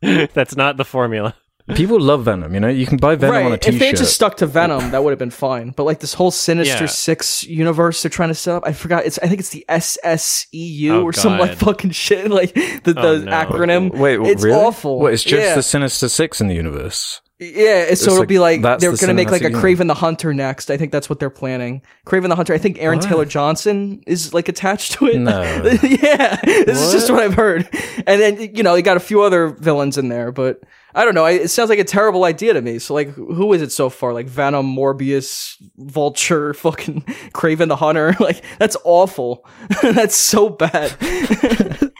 [0.00, 1.34] That's not the formula.
[1.74, 2.52] People love Venom.
[2.52, 3.46] You know, you can buy Venom right.
[3.46, 3.74] on a T-shirt.
[3.74, 5.70] if they had just stuck to Venom, that would have been fine.
[5.70, 6.86] But like this whole Sinister Yeah.
[6.88, 9.06] Six universe they're trying to set up, I forgot.
[9.06, 13.18] It's I think it's the SSEU Oh, or some like fucking shit, like the, oh,
[13.18, 13.30] the Oh, no.
[13.32, 13.96] acronym.
[13.96, 14.60] Wait, it's really?
[14.60, 14.98] awful.
[15.00, 15.14] What?
[15.14, 15.54] It's just yeah.
[15.54, 17.22] the Sinister Six in the universe.
[17.40, 19.76] Yeah, so it'll like- be like they're the gonna make like a cinematic.
[19.76, 20.70] Kraven the Hunter next.
[20.70, 21.82] I think that's what they're planning.
[22.06, 22.54] Kraven the Hunter.
[22.54, 23.08] I think Aaron What?
[23.08, 25.18] Taylor Johnson is like attached to it.
[25.18, 25.40] No.
[25.82, 27.68] yeah, this is just what I've heard.
[28.06, 30.60] And then you know you got a few other villains in there, but
[30.94, 31.24] I don't know.
[31.24, 32.78] I, it sounds like a terrible idea to me.
[32.78, 34.12] So like, who is it so far?
[34.12, 37.00] Like Venom, Morbius, Vulture, fucking
[37.34, 38.14] Kraven the Hunter.
[38.20, 39.44] Like that's awful.
[39.82, 40.90] that's so bad.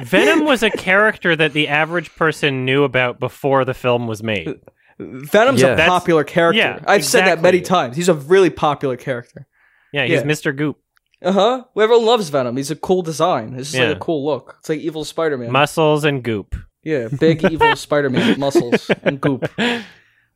[0.02, 4.60] Venom was a character that the average person knew about before the film was made.
[4.98, 5.68] Venom's Yeah.
[5.72, 6.58] a That's- popular character.
[6.58, 7.96] yeah, I've said that many times.
[7.96, 9.46] He's a really popular character.
[9.92, 10.22] Yeah, he's Yeah.
[10.22, 10.56] Mr.
[10.56, 10.78] Goop.
[11.22, 11.64] Uh huh.
[11.76, 12.56] Everyone loves Venom.
[12.56, 13.54] He's a cool design.
[13.54, 13.88] It's just Yeah.
[13.88, 14.56] like a cool look.
[14.60, 15.50] It's like evil Spider Man.
[15.50, 16.54] Muscles and goop.
[16.84, 19.50] Yeah, big evil Spider Man muscles and goop.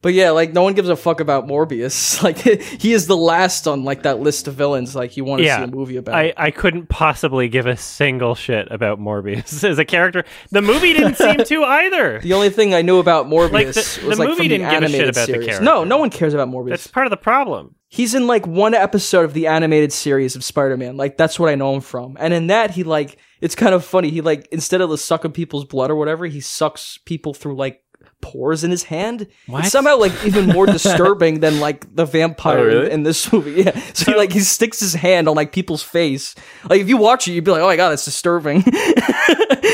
[0.01, 2.23] But yeah, like no one gives a fuck about Morbius.
[2.29, 4.95] Like he is the last on like that list of villains.
[4.95, 5.59] Like you want to Yeah.
[5.59, 6.15] see a movie about.
[6.15, 10.25] I, I couldn't possibly give a single shit about Morbius as a character.
[10.53, 12.21] The movie didn't seem to either.
[12.21, 14.67] the only thing I knew about Morbius Like, the- was the like movie from didn't
[14.69, 15.47] the give a shit animated about the series.
[15.47, 15.65] character.
[15.65, 16.71] No, no one cares about Morbius.
[16.71, 17.75] That's part of the problem.
[17.91, 20.97] He's in like one episode of the animated series of Spider-Man.
[20.97, 22.17] Like that's what I know him from.
[22.21, 24.11] And in that he like it's kind of funny.
[24.11, 27.83] He like instead of the sucking people's blood or whatever, he sucks people through like
[28.21, 29.27] pores in his hand.
[29.47, 29.61] What?
[29.65, 32.91] It's somehow like even more disturbing than like the vampire Oh, really?
[32.91, 33.63] in this movie.
[33.63, 33.81] Yeah.
[33.95, 36.35] So, he like he sticks his hand on like people's face.
[36.69, 38.63] Like if you watch it, you'd be like, oh my god, that's disturbing.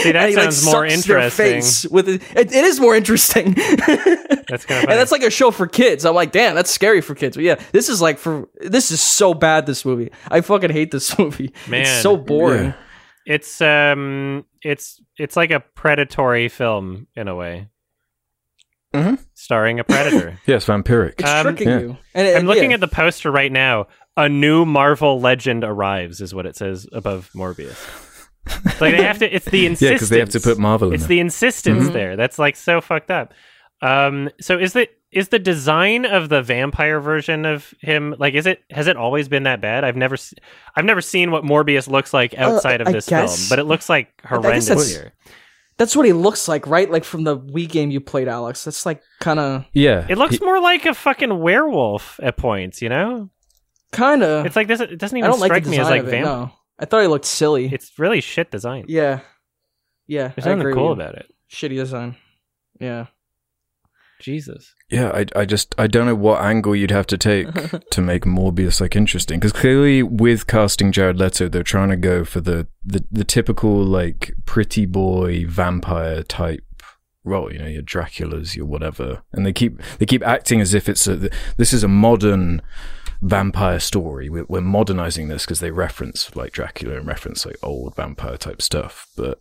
[0.04, 1.62] See, that he, like, sounds more interesting.
[1.90, 2.22] with it.
[2.36, 3.54] It, it is more interesting.
[4.48, 6.04] That's kind of And that's like a show for kids.
[6.04, 7.36] I'm like, damn, that's scary for kids.
[7.36, 9.66] But yeah, this is like for this is so bad.
[9.66, 11.52] This movie, I fucking hate this movie.
[11.68, 11.82] Man.
[11.82, 12.66] it's so boring.
[12.66, 12.74] Yeah.
[13.26, 17.68] it's um it's it's like a predatory film in a way.
[18.94, 19.18] Mhm.
[19.34, 20.38] Starring a predator.
[20.46, 21.14] Yes, vampiric.
[21.18, 21.78] It's Um, tricking yeah.
[21.80, 21.96] you.
[22.14, 22.74] And it- I'm looking yeah.
[22.74, 23.86] at the poster right now.
[24.16, 27.76] A new Marvel legend arrives, is what it says above Morbius.
[28.80, 29.34] like they have to.
[29.34, 29.80] It's the insistence.
[29.90, 31.08] yeah, because they have to put Marvel in It's there.
[31.08, 31.92] the insistence Mm-hmm.
[31.94, 32.14] there.
[32.16, 33.34] That's like so fucked up.
[33.82, 34.30] Um.
[34.40, 38.62] So is the is the design of the vampire version of him like is it
[38.70, 39.84] has it always been that bad?
[39.84, 40.36] I've never se-
[40.74, 43.58] I've never seen what Morbius looks like outside of Uh, I this guess- film, but
[43.58, 45.12] it looks like horrendous that's- here.
[45.76, 46.88] That's what he looks like, right?
[46.88, 48.62] Like from the Wii game you played, Alex.
[48.64, 52.80] That's like kind of, yeah, It looks he- more like a fucking werewolf at points,
[52.80, 53.28] you know?
[53.90, 54.46] kind of.
[54.46, 54.80] It's like this.
[54.80, 56.10] It doesn't I even don't like strike the me design as like of it.
[56.12, 56.24] vamp.
[56.26, 57.66] No, I thought he looked silly.
[57.72, 58.84] It's really shit design.
[58.88, 59.20] yeah,
[60.06, 60.28] yeah.
[60.28, 61.26] There's I nothing cool about it.
[61.50, 62.14] Shitty design.
[62.80, 63.06] Yeah.
[64.20, 64.74] Jesus.
[64.90, 65.10] yeah.
[65.10, 67.48] I, I just I don't know what angle you'd have to take
[67.90, 72.24] to make Morbius like interesting because clearly with casting Jared Leto, they're trying to go
[72.24, 76.64] for the the, the typical like pretty boy vampire type
[77.24, 77.52] role.
[77.52, 81.06] You know, your Dracula's, your whatever, and they keep they keep acting as if it's
[81.06, 82.62] a this is a modern
[83.24, 84.28] vampire story.
[84.28, 88.60] We're, we're modernizing this because they reference like Dracula and reference like old vampire type
[88.60, 89.40] stuff, but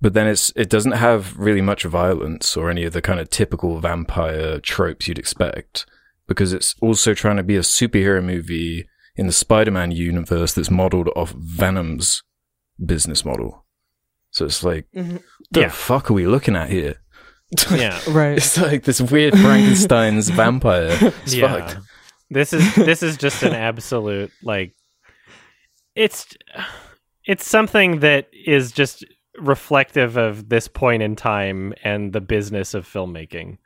[0.00, 3.30] but then it's it doesn't have really much violence or any of the kind of
[3.30, 5.86] typical vampire tropes you'd expect
[6.26, 8.86] because it's also trying to be a superhero movie
[9.16, 12.22] in the Spider-Man universe that's modeled off Venom's
[12.84, 13.64] business model.
[14.30, 15.16] So it's like, Mm-hmm.
[15.50, 15.68] the Yeah.
[15.70, 16.96] fuck are we looking at here?
[17.74, 17.98] Yeah.
[18.08, 18.36] Right.
[18.36, 20.96] It's like this weird Frankenstein's vampire.
[21.00, 21.48] It's yeah.
[21.66, 21.78] fucked.
[22.30, 24.74] This is this is just an absolute like
[25.94, 26.26] it's
[27.24, 29.04] it's something that is just
[29.40, 33.58] reflective of this point in time and the business of filmmaking.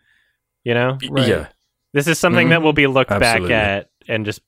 [0.64, 0.98] You know?
[1.10, 1.28] Right.
[1.28, 1.48] Yeah.
[1.92, 2.64] This is something that mm-hmm.
[2.64, 3.48] will be looked Absolutely.
[3.48, 4.40] back at and just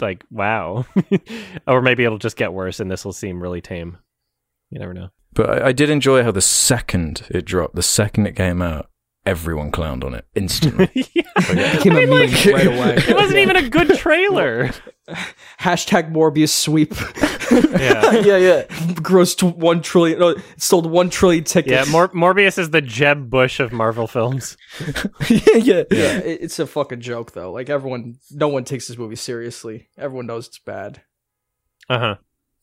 [0.00, 0.84] like wow.
[1.66, 3.98] or maybe it'll just get worse and this will seem really tame.
[4.70, 5.10] You never know.
[5.34, 8.90] But I, I did enjoy how the second it dropped, the second it came out,
[9.24, 10.90] everyone clowned on it instantly.
[11.36, 12.96] Became a meme right away.
[13.08, 14.70] It wasn't even a good trailer.
[15.60, 16.94] Hashtag Morbius sweep.
[17.80, 18.12] yeah.
[18.20, 18.62] yeah, yeah.
[19.02, 20.18] Grossed one trillion.
[20.18, 21.72] No, sold one trillion tickets.
[21.86, 24.56] Yeah, Mor- Morbius is the Jeb Bush of Marvel films.
[25.28, 26.18] yeah, yeah, yeah.
[26.18, 27.52] It- It's a fucking joke though.
[27.52, 29.88] Like everyone, no one takes this movie seriously.
[29.98, 31.02] Everyone knows it's bad.
[31.88, 32.14] Uh huh.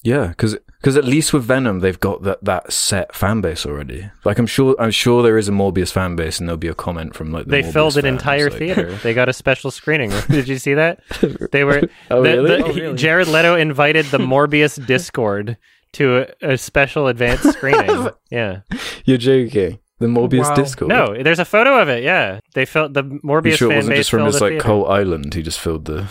[0.03, 4.09] Yeah, because because at least with Venom they've got that, that set fan base already.
[4.23, 6.73] Like I'm sure I'm sure there is a Morbius fan base, and there'll be a
[6.73, 8.95] comment from like the They Morbius filled an fans, entire like- theater.
[9.03, 10.11] They got a special screening.
[10.29, 11.01] Did you see that?
[11.51, 11.81] They were.
[12.09, 12.47] Oh, the- really?
[12.57, 12.95] the- Oh, really?
[12.97, 15.57] Jared Leto invited the Morbius Discord
[15.93, 18.09] to a, a special advanced screening.
[18.29, 18.61] Yeah.
[19.05, 19.79] You're joking.
[19.99, 20.55] The Morbius Wow.
[20.55, 20.89] Discord.
[20.89, 22.03] No, there's a photo of it.
[22.03, 24.51] Yeah, they filled the you Morbius sure it fan wasn't base just from his like
[24.51, 24.63] theater.
[24.63, 25.33] Coal Island?
[25.33, 26.07] He just filled the.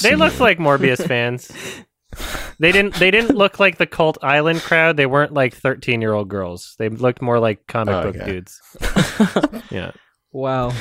[0.00, 1.50] They looked like Morbius fans.
[2.58, 2.94] They didn't.
[2.94, 4.96] They didn't look like the Cult Island crowd.
[4.96, 6.74] They weren't like 13 year old girls.
[6.78, 8.32] They looked more like comic Oh, book okay.
[8.32, 8.60] dudes.
[9.70, 9.92] Yeah.
[10.32, 10.72] Wow.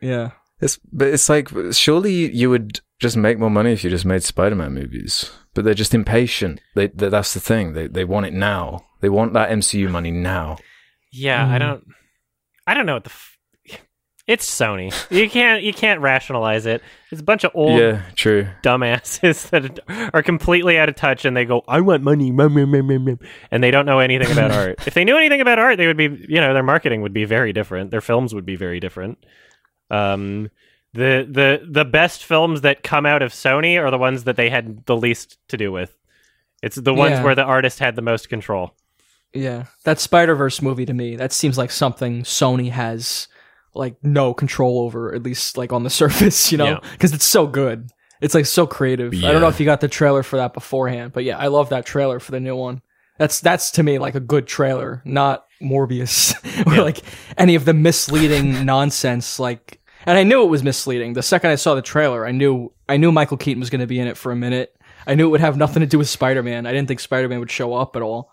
[0.00, 0.30] Yeah.
[0.60, 4.22] It's but it's like surely you would just make more money if you just made
[4.22, 5.30] Spider-Man movies.
[5.54, 6.60] But they're just impatient.
[6.74, 7.72] They, they that's the thing.
[7.72, 8.86] They they want it now.
[9.00, 10.58] They want that MCU money now.
[11.12, 11.58] Yeah, I Mm.
[11.58, 11.84] don't.
[12.66, 13.10] I don't know what the.
[13.10, 13.31] F-
[14.26, 14.92] it's Sony.
[15.10, 15.62] You can't.
[15.62, 16.80] You can't rationalize it.
[17.10, 18.46] It's a bunch of old yeah, true.
[18.62, 19.80] dumbasses that
[20.14, 23.04] are completely out of touch, and they go, "I want money," mum, mum, mum, mum,
[23.04, 23.18] mum,"
[23.50, 24.86] and they don't know anything about art.
[24.86, 26.04] If they knew anything about art, they would be.
[26.28, 27.90] You know, their marketing would be very different.
[27.90, 29.18] Their films would be very different.
[29.90, 30.50] Um,
[30.94, 34.50] the the the best films that come out of Sony are the ones that they
[34.50, 35.96] had the least to do with.
[36.62, 37.24] It's the ones Yeah.
[37.24, 38.74] where the artist had the most control.
[39.32, 39.64] Yeah.
[39.84, 43.26] That Spider Verse movie to me, that seems like something Sony has
[43.74, 46.64] like no control over, at least like on the surface, you know?
[46.82, 46.90] Yeah.
[46.92, 47.90] Because it's so good.
[48.20, 49.12] It's like so creative.
[49.14, 51.70] I don't know if you got the trailer for that beforehand, but yeah, I love
[51.70, 52.80] that trailer for the new one.
[53.18, 56.34] That's that's to me like a good trailer, not Morbius
[56.66, 56.82] or Yeah.
[56.82, 57.02] like
[57.36, 59.38] any of the misleading nonsense.
[59.38, 62.26] Like, and I knew it was misleading the second I saw the trailer.
[62.26, 64.74] I knew I knew Michael Keaton was going to be in it for a minute.
[65.06, 66.64] I knew it would have nothing to do with Spider Man.
[66.66, 68.31] I didn't think Spider Man would show up at all.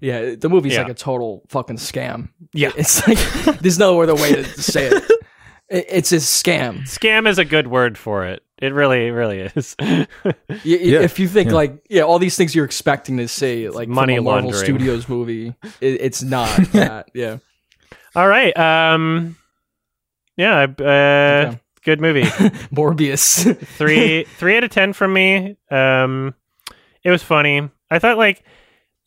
[0.00, 0.82] Yeah, the movie's Yeah.
[0.82, 2.28] like a total fucking scam.
[2.52, 2.70] Yeah.
[2.76, 3.18] It's like
[3.60, 5.02] there's no other way to say it.
[5.70, 6.82] It- It's a scam.
[6.88, 8.42] Scam is a good word for it.
[8.62, 9.76] It really, really is.
[9.80, 11.54] Y- y- Yeah, If you think yeah.
[11.56, 14.52] like yeah, all these things you're expecting to see like money from a Marvel.
[14.54, 15.48] Studios movie,
[15.82, 17.10] it, it's not that.
[17.12, 17.38] Yeah,
[18.16, 18.56] All right.
[18.56, 19.36] Um.
[20.38, 20.62] Yeah.
[20.78, 21.60] Uh, Okay.
[21.84, 22.22] Good movie.
[22.72, 23.56] Morbius.
[23.76, 25.56] three three out of ten from me.
[25.70, 26.34] Um,
[27.04, 27.68] it was funny.
[27.90, 28.42] I thought like,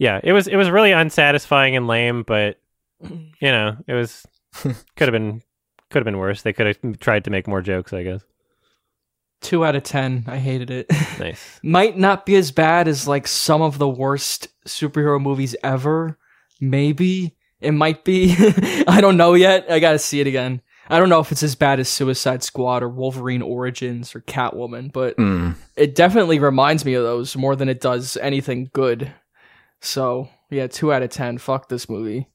[0.01, 2.59] yeah, it was it was really unsatisfying and lame, but
[3.03, 5.43] you know, it was could have been
[5.91, 6.41] could have been worse.
[6.41, 7.93] They could have tried to make more jokes.
[7.93, 8.21] I guess.
[9.41, 10.23] Two out of ten.
[10.27, 10.87] I hated it.
[11.19, 11.59] Nice.
[11.61, 16.17] Might not be as bad as like some of the worst superhero movies ever.
[16.59, 18.33] Maybe it might be.
[18.87, 19.69] I don't know yet.
[19.69, 20.61] I gotta see it again.
[20.89, 24.91] I don't know if it's as bad as Suicide Squad or Wolverine Origins or Catwoman,
[24.91, 25.55] but Mm.
[25.75, 29.11] it definitely reminds me of those more than it does anything good.
[29.82, 31.38] So yeah, two out of ten.
[31.38, 32.27] Fuck this movie.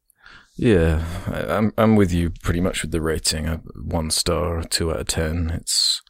[0.57, 3.47] Yeah, I, I'm I'm with you pretty much with the rating.
[3.49, 5.51] Uh, One star, two out of ten.
[5.51, 6.03] It's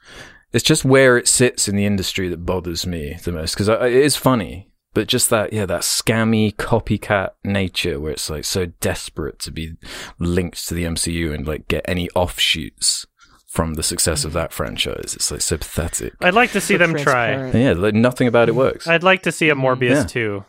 [0.52, 3.92] it's just where it sits in the industry that bothers me the most because it
[3.92, 9.38] is funny, but just that yeah that scammy copycat nature where it's like so desperate
[9.40, 9.74] to be
[10.18, 13.04] linked to the MCU and like get any offshoots
[13.48, 15.14] from the success of that franchise.
[15.16, 16.14] It's like so pathetic.
[16.20, 17.50] I'd like to see So them try.
[17.50, 18.86] yeah, like nothing about it works.
[18.86, 20.04] I'd like to see a Morbius Yeah.
[20.04, 20.44] too.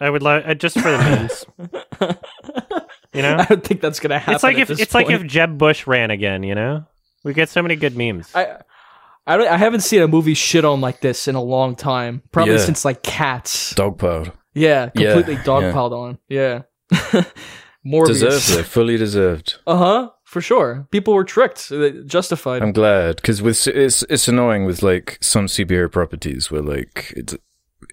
[0.00, 1.44] I would like uh, just for the memes.
[3.12, 4.34] you know, I don't think that's gonna happen.
[4.34, 6.42] it's like at if this it's like if Jeb Bush ran again.
[6.42, 6.84] You know,
[7.24, 8.30] we get so many good memes.
[8.34, 8.58] I.
[9.26, 12.22] I, don't, I haven't seen a movie shit on like this in a long time.
[12.32, 12.60] Probably Yeah.
[12.60, 13.74] since like Cats.
[13.74, 14.32] Dogpiled.
[14.54, 15.42] Yeah, Yeah, completely yeah.
[15.42, 16.18] dogpiled on.
[16.30, 16.62] Yeah.
[17.86, 18.06] Morbius.
[18.06, 18.62] Deserved it.
[18.64, 19.56] Fully deserved.
[19.66, 20.10] Uh huh.
[20.24, 20.86] For sure.
[20.90, 21.70] People were tricked.
[21.70, 22.62] Uh, Justified.
[22.62, 27.36] I'm glad because with it's it's annoying with like some superhero properties where like it's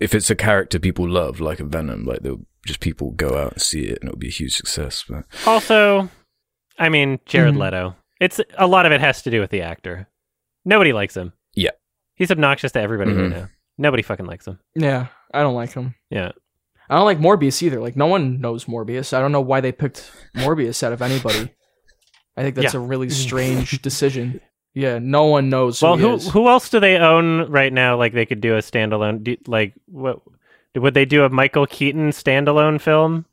[0.02, 3.54] if it's a character people love like a Venom, like they'll just people go out
[3.54, 5.04] and see it and it'll be a huge success.
[5.08, 6.10] But Also,
[6.80, 7.60] I mean, Jared Mhm.
[7.64, 7.96] Leto.
[8.20, 10.08] It's a lot of it has to do with the actor.
[10.64, 11.34] Nobody likes him.
[11.54, 11.72] Yeah.
[12.16, 13.36] He's obnoxious to everybody right Mhm.
[13.36, 13.50] now.
[13.78, 14.60] Nobody fucking likes him.
[14.74, 15.96] yeah, I don't like him.
[16.10, 16.32] Yeah.
[16.90, 17.80] I don't like Morbius either.
[17.80, 19.12] Like no one knows Morbius.
[19.14, 21.50] I don't know why they picked Morbius out of anybody.
[22.38, 22.80] I think that's Yeah.
[22.80, 24.40] a really strange decision.
[24.76, 25.82] Yeah, no one knows.
[25.82, 26.30] Well, who, who he is.
[26.30, 27.98] who else do they own right now?
[27.98, 29.24] Like they could do a standalone.
[29.24, 30.22] Do, like what
[30.76, 33.26] would they do a Michael Keaton standalone film?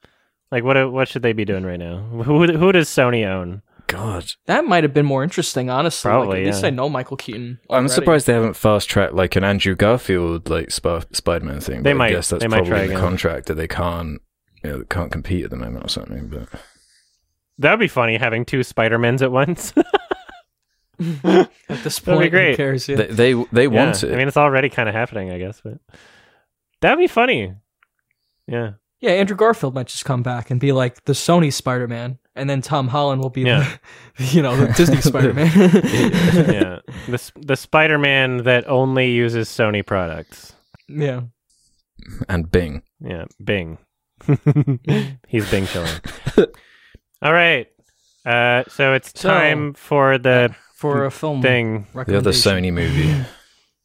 [0.50, 1.98] Like what what should they be doing right now?
[1.98, 3.62] Who who does Sony own?
[3.88, 6.08] God, that might have been more interesting, honestly.
[6.10, 6.64] Like, Probably, at least.
[6.64, 7.58] I know Michael Keaton.
[7.68, 11.82] I'm surprised they haven't fast tracked like an Andrew Garfield like Sp- Spider-Man thing.
[11.82, 13.00] They might- I guess that's they probably try the again.
[13.00, 14.22] contract that they can't
[14.64, 16.28] you know, can't compete at the moment or something.
[16.28, 16.48] But
[17.58, 19.74] That would be funny having two Spider Mans at once.
[21.24, 21.50] At
[21.84, 22.50] this That'd be point, great.
[22.52, 22.88] who cares?
[22.88, 22.96] Yeah.
[22.96, 24.14] they they, they want Yeah, it.
[24.14, 25.78] I mean, it's already kind of happening, I guess, but
[26.80, 27.54] that'd be funny.
[28.46, 28.72] Yeah.
[29.00, 32.50] yeah, Andrew Garfield might just come back and be like the Sony Spider Man, and
[32.50, 33.76] then Tom Holland will be Yeah.
[34.16, 35.50] the, you know, the Disney Spider Man.
[35.54, 36.78] yeah.
[37.08, 40.54] The the Spider Man that only uses Sony products.
[40.88, 41.22] yeah.
[42.28, 42.82] and Bing.
[43.00, 43.78] Yeah, Bing.
[45.28, 46.00] He's Bing chilling.
[47.22, 47.68] All right.
[48.24, 51.86] Uh, so it's So- time for the For a film thing.
[51.94, 52.32] The other.
[52.32, 53.14] Sony movie.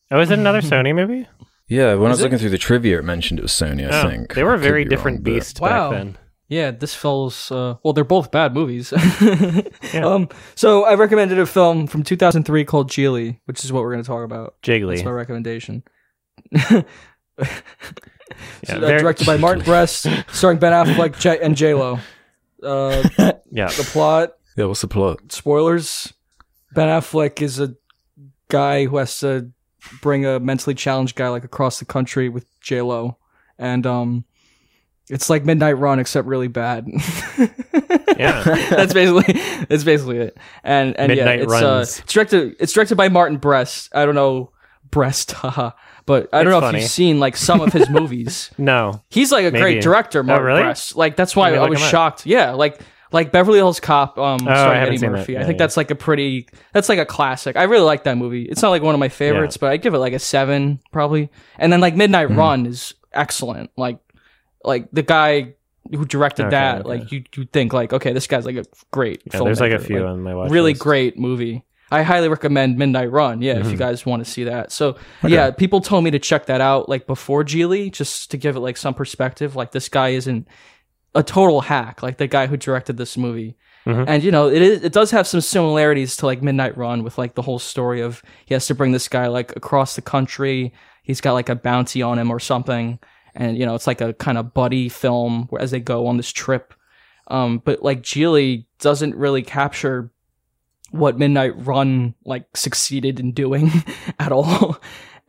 [0.09, 1.27] Oh, is it another Sony movie?
[1.67, 2.23] Yeah, when I was it?
[2.23, 3.85] looking through the trivia, it mentioned it was Sony.
[3.91, 5.89] I Oh, think they were I could very be different wrong, but- beasts Wow.
[5.91, 6.17] back then.
[6.47, 8.93] Yeah, this feels uh well they're both bad movies.
[9.93, 10.05] Yeah.
[10.07, 14.03] Um so I recommended a film from 2003 called Gigli, which is what we're going
[14.03, 14.55] to talk about.
[14.63, 14.95] Jiggly.
[14.95, 15.83] That's my recommendation.
[16.55, 16.83] Yeah,
[18.65, 21.99] So, uh, very- directed by Martin Brest, starring Ben Affleck J- and J Lo.
[22.63, 23.03] Uh,
[23.51, 23.67] Yeah.
[23.67, 25.31] the plot Yeah, what's the plot?
[25.31, 26.13] spoilers.
[26.73, 27.75] Ben Affleck is a
[28.49, 29.51] guy who has to
[30.01, 33.17] bring a mentally challenged guy like across the country with J Lo,
[33.57, 34.25] and um,
[35.09, 36.87] it's like Midnight Run except really bad.
[38.17, 38.41] Yeah.
[38.71, 39.33] that's basically
[39.69, 40.37] that's basically it.
[40.63, 43.89] And and Midnight yeah, it's uh, it's directed it's directed by Martin Brest.
[43.93, 44.51] I don't know
[44.89, 45.71] Brest, haha.
[46.07, 46.77] But I don't It's know funny.
[46.79, 48.49] if you've seen like some of his movies.
[48.57, 49.03] No.
[49.09, 49.61] He's like a Maybe.
[49.61, 50.61] great director, Martin really?
[50.63, 50.95] Brest.
[50.95, 51.91] Like that's why I was him up.
[51.91, 52.25] shocked.
[52.25, 52.79] Yeah, like
[53.11, 55.07] like Beverly Hills Cop, um, Oh, starring Eddie.
[55.07, 55.33] Murphy.
[55.33, 55.63] Yeah, I think yeah.
[55.63, 57.55] that's like a pretty that's like a classic.
[57.55, 58.43] I really like that movie.
[58.43, 61.29] It's not like one of my favorites, but I give it like a seven probably.
[61.57, 62.37] And then like Midnight Mm-hmm.
[62.39, 63.71] Run is excellent.
[63.77, 63.99] Like
[64.63, 65.53] like the guy
[65.89, 66.89] who directed Okay, that, okay.
[66.89, 69.21] like you you think like okay, this guy's like a great.
[69.33, 70.81] Yeah, there's like a few Like, on my watch really list.
[70.81, 71.63] great movie.
[71.89, 73.41] I highly recommend Midnight Run.
[73.41, 73.79] Yeah, if you Mhm.
[73.79, 74.73] guys want to see that.
[74.73, 78.57] So yeah, people told me to check that out like before Gigli, just to give
[78.57, 79.55] it like some perspective.
[79.55, 80.49] Like this guy isn't
[81.15, 83.57] a total hack, like the guy who directed this movie.
[83.85, 84.05] Mhm.
[84.07, 87.17] And you know, it is it does have some similarities to like Midnight Run with
[87.17, 90.73] like the whole story of he has to bring this guy like across the country.
[91.03, 92.99] He's got like a bounty on him or something.
[93.33, 96.31] And you know, it's like a kind of buddy film as they go on this
[96.31, 96.73] trip.
[97.29, 100.11] Um, but like Gigli doesn't really capture
[100.91, 103.71] what Midnight Run like succeeded in doing
[104.19, 104.79] at all.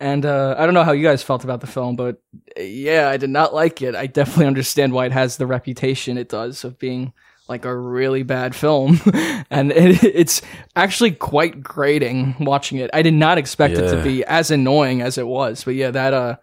[0.01, 2.23] And uh, I don't know how you guys felt about the film, but
[2.57, 3.97] yeah, I did not like it.
[3.97, 7.13] I definitely understand why it has the reputation it does of being
[7.49, 9.01] like a really bad film,
[9.51, 10.43] and it, it's
[10.77, 12.91] actually quite grating watching it.
[12.93, 16.13] I did not expect it to be as annoying as it was, but yeah, that
[16.13, 16.37] uh,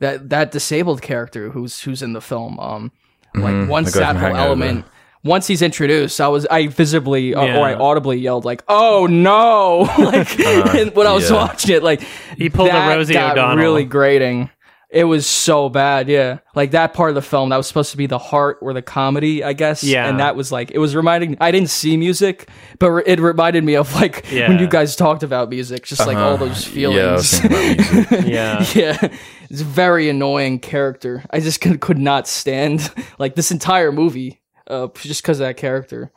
[0.00, 2.90] that that disabled character who's who's in the film, um,
[3.34, 4.38] like guy that Hangover.
[4.38, 4.84] element
[5.28, 7.58] once he's introduced i was i visibly uh, Yeah.
[7.58, 11.36] or i audibly yelled like oh no like Uh, when i was yeah.
[11.36, 12.00] watching it like
[12.36, 13.56] He pulled a that Rosie got O'Donnell.
[13.64, 14.50] really grating
[14.90, 17.98] it was so bad yeah like that part of the film that was supposed to
[17.98, 20.08] be the heart or the comedy i guess Yeah.
[20.08, 22.48] and that was like it was reminding i didn't see music
[22.78, 24.58] but re- it reminded me of like when Yeah.
[24.58, 26.46] you guys talked about music just like all Uh-huh.
[26.46, 28.24] those Yeah, I was feelings thinking about music.
[28.32, 28.64] Yeah.
[28.74, 29.08] yeah,
[29.50, 31.22] it's a very annoying character.
[31.30, 35.56] I just could, could not stand like this entire movie, uh, just because of that
[35.56, 36.12] character.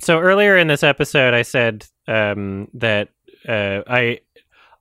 [0.00, 3.08] So earlier in this episode, I said um, that
[3.48, 4.20] uh, I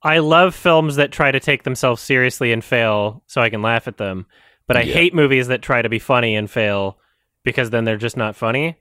[0.03, 3.87] I love films that try to take themselves seriously and fail, so I can laugh
[3.87, 4.25] at them.
[4.67, 4.93] But I Yeah.
[4.93, 6.97] hate movies that try to be funny and fail
[7.43, 8.77] because then they're just not funny.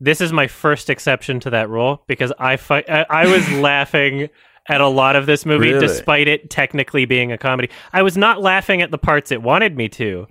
[0.00, 4.28] This is my first exception to that rule because I fi- I, I was laughing
[4.68, 5.86] at a lot of this movie Really?
[5.86, 7.68] despite it technically being a comedy.
[7.92, 10.26] I was not laughing at the parts it wanted me to.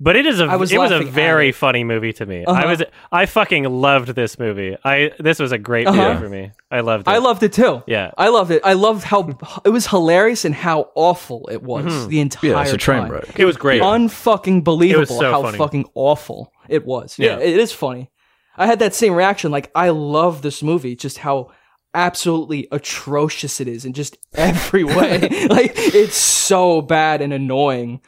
[0.00, 1.54] But it is a I was it was a very it.
[1.54, 2.44] funny movie to me.
[2.44, 2.68] I Uh-huh.
[2.68, 2.82] was
[3.12, 4.76] I fucking loved this movie.
[4.84, 6.14] I this was a great Uh-huh.
[6.14, 6.50] movie for me.
[6.70, 7.10] I loved it.
[7.10, 7.82] I loved it too.
[7.86, 8.10] Yeah.
[8.18, 8.62] I loved it.
[8.64, 9.28] I loved how
[9.64, 12.08] it was hilarious and how awful it was Mhm.
[12.08, 13.12] the entire Yeah, it's a train time.
[13.12, 13.38] wreck.
[13.38, 13.80] It was great.
[13.80, 15.58] Unfucking believable so how funny.
[15.58, 17.16] fucking awful it was.
[17.18, 17.44] Yeah, Yeah.
[17.44, 18.10] it is funny.
[18.56, 19.50] I had that same reaction.
[19.52, 21.48] Like, I love this movie, just how
[21.94, 25.46] absolutely atrocious it is in just every way.
[25.48, 28.00] like, it's so bad and annoying.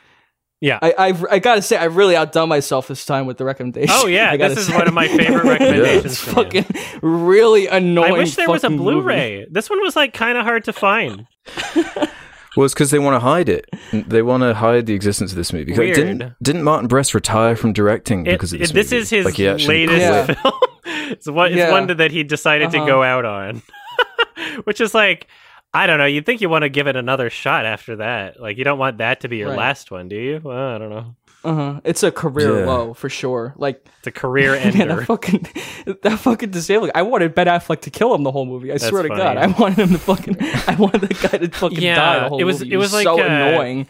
[0.65, 0.79] Yeah.
[0.81, 3.95] I, I, I gotta say, I really outdone myself this time with the recommendation.
[3.99, 4.77] Oh yeah, I gotta this is say.
[4.79, 6.05] one of my favorite recommendations.
[6.07, 6.63] It's from you.
[6.63, 8.15] fucking really annoying.
[8.15, 8.71] I wish there was a.
[8.71, 9.47] Blu-ray.
[9.51, 11.27] This one was like kind of hard to find.
[12.57, 13.69] Well, it's because they want to hide it.
[13.93, 15.73] They want to hide the existence of this movie.
[15.73, 15.97] Like, Weird.
[15.97, 18.71] Didn't didn't Martin Brest retire from directing It- because of this?
[18.71, 19.03] it- this movie?
[19.03, 20.39] is his Like, he actually latest quit.
[20.39, 20.51] Yeah.
[20.51, 21.11] film.
[21.11, 22.87] it's one, it's one that he decided to Uh-huh.
[22.87, 23.61] go out on,
[24.63, 25.27] which is like,
[25.75, 26.07] I don't know.
[26.07, 28.41] You'd think you want to give it another shot after that.
[28.41, 29.59] Like, you don't want that to be your Right.
[29.59, 30.41] last one, do you?
[30.43, 31.17] Well, I don't know.
[31.43, 31.81] Uh-huh.
[31.85, 32.67] It's a career Yeah.
[32.67, 33.53] low for sure.
[33.59, 34.97] Like It's a career man, ender.
[34.97, 35.47] that fucking
[36.03, 36.93] that fucking disabling.
[36.95, 38.71] I wanted Ben Affleck to kill him the whole movie.
[38.71, 39.21] I That's swear to funny.
[39.21, 40.37] God, I wanted him to fucking.
[40.41, 42.73] I wanted the guy to fucking Yeah, die the whole it was- movie.
[42.73, 43.89] it was like, so uh, annoying.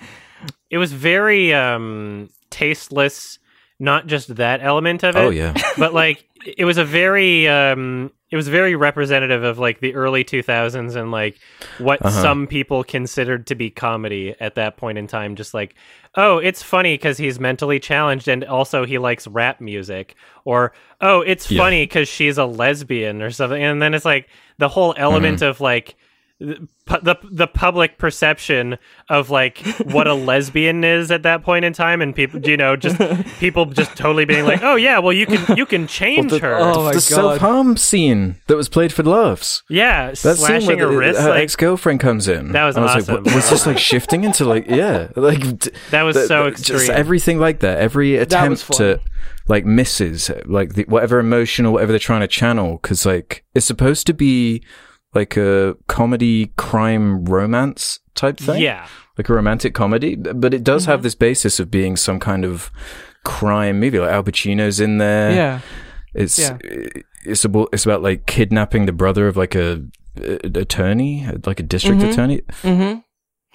[0.70, 3.38] it was very um tasteless.
[3.78, 5.18] Not just that element of it.
[5.20, 9.78] Oh yeah, but like it was a very um it was very representative of like
[9.78, 11.38] the early 2000s and like
[11.78, 12.22] what Uh-huh.
[12.22, 15.76] some people considered to be comedy at that point in time just like
[16.16, 21.20] oh it's funny cuz he's mentally challenged and also he likes rap music or oh
[21.20, 21.62] it's Yeah.
[21.62, 24.28] funny cuz she's a lesbian or something and then it's like
[24.58, 25.50] the whole element Mm-hmm.
[25.50, 25.94] of like
[26.40, 28.76] pu- the the public perception
[29.08, 32.74] of like what a lesbian is at that point in time and people you know
[32.76, 32.98] just
[33.40, 36.56] people just totally being like oh yeah well you can you can change the- her
[36.56, 39.62] uh, Oh my the self harm scene that was played for laughs.
[39.70, 42.52] yeah That scene slashing where her the, wrist her like ex girlfriend comes in.
[42.52, 43.14] That was and I was awesome.
[43.16, 46.42] like, what, was this like shifting into like yeah, like d- that was the- so
[46.44, 47.78] the- extreme Just everything like that.
[47.78, 48.78] Every attempt funny.
[48.96, 49.00] to
[49.46, 53.66] like misses like the, whatever emotion or whatever they're trying to channel because like it's
[53.66, 54.62] supposed to be
[55.14, 58.60] like a comedy crime romance type thing.
[58.62, 58.86] yeah
[59.16, 60.90] like a romantic comedy, but it does Mm-hmm.
[60.90, 62.72] have this basis of being some kind of
[63.24, 64.00] crime movie.
[64.00, 65.30] Like Al Pacino's in there.
[65.32, 65.60] Yeah,
[66.14, 66.58] It's Yeah.
[67.24, 69.84] it's about it's about like kidnapping the brother of like a,
[70.20, 72.10] a- attorney, like a district Mhm.
[72.12, 72.40] attorney.
[72.62, 72.98] mm-hmm.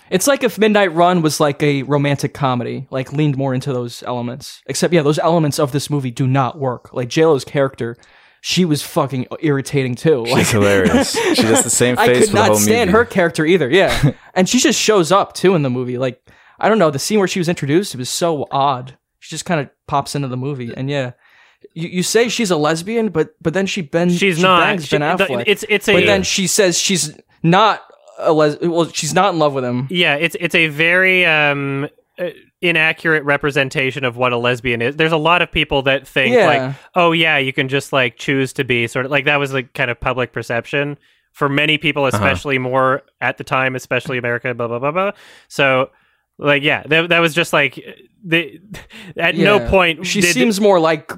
[0.09, 4.01] It's like if Midnight Run was like a romantic comedy, like leaned more into those
[4.07, 4.61] elements.
[4.65, 6.91] Except, yeah, those elements of this movie do not work.
[6.93, 7.95] Like J Lo's character,
[8.41, 10.23] she was fucking irritating too.
[10.25, 11.11] Like, She's hilarious.
[11.13, 12.97] She does the same I face could for the not whole stand movie.
[12.99, 13.69] her character either.
[13.69, 15.97] Yeah, and she just shows up too in the movie.
[15.97, 16.21] Like
[16.59, 17.93] I don't know the scene where she was introduced.
[17.93, 18.97] It was so odd.
[19.19, 21.11] She just kind of pops into the movie, and yeah,
[21.73, 24.17] you, you say she's a lesbian, but but then she bends.
[24.17, 25.43] she's she not bangs She- Ben the- Affleck.
[25.47, 27.81] it's it's a but then she says she's not
[28.17, 28.57] a les.
[28.61, 29.87] Well, she's not in love with him.
[29.89, 31.87] yeah it's it's a very um
[32.17, 32.29] uh,
[32.61, 36.45] inaccurate representation of what a lesbian is there's a lot of people that think Yeah.
[36.45, 39.53] like oh yeah you can just like choose to be sort of like that was
[39.53, 40.97] like kind of public perception
[41.31, 42.17] for many people Uh-huh.
[42.17, 45.11] especially more at the time especially america blah blah blah blah
[45.47, 45.89] so
[46.37, 47.79] like yeah that, that was just like
[48.25, 48.59] the
[49.17, 51.11] at no point She did- seems more like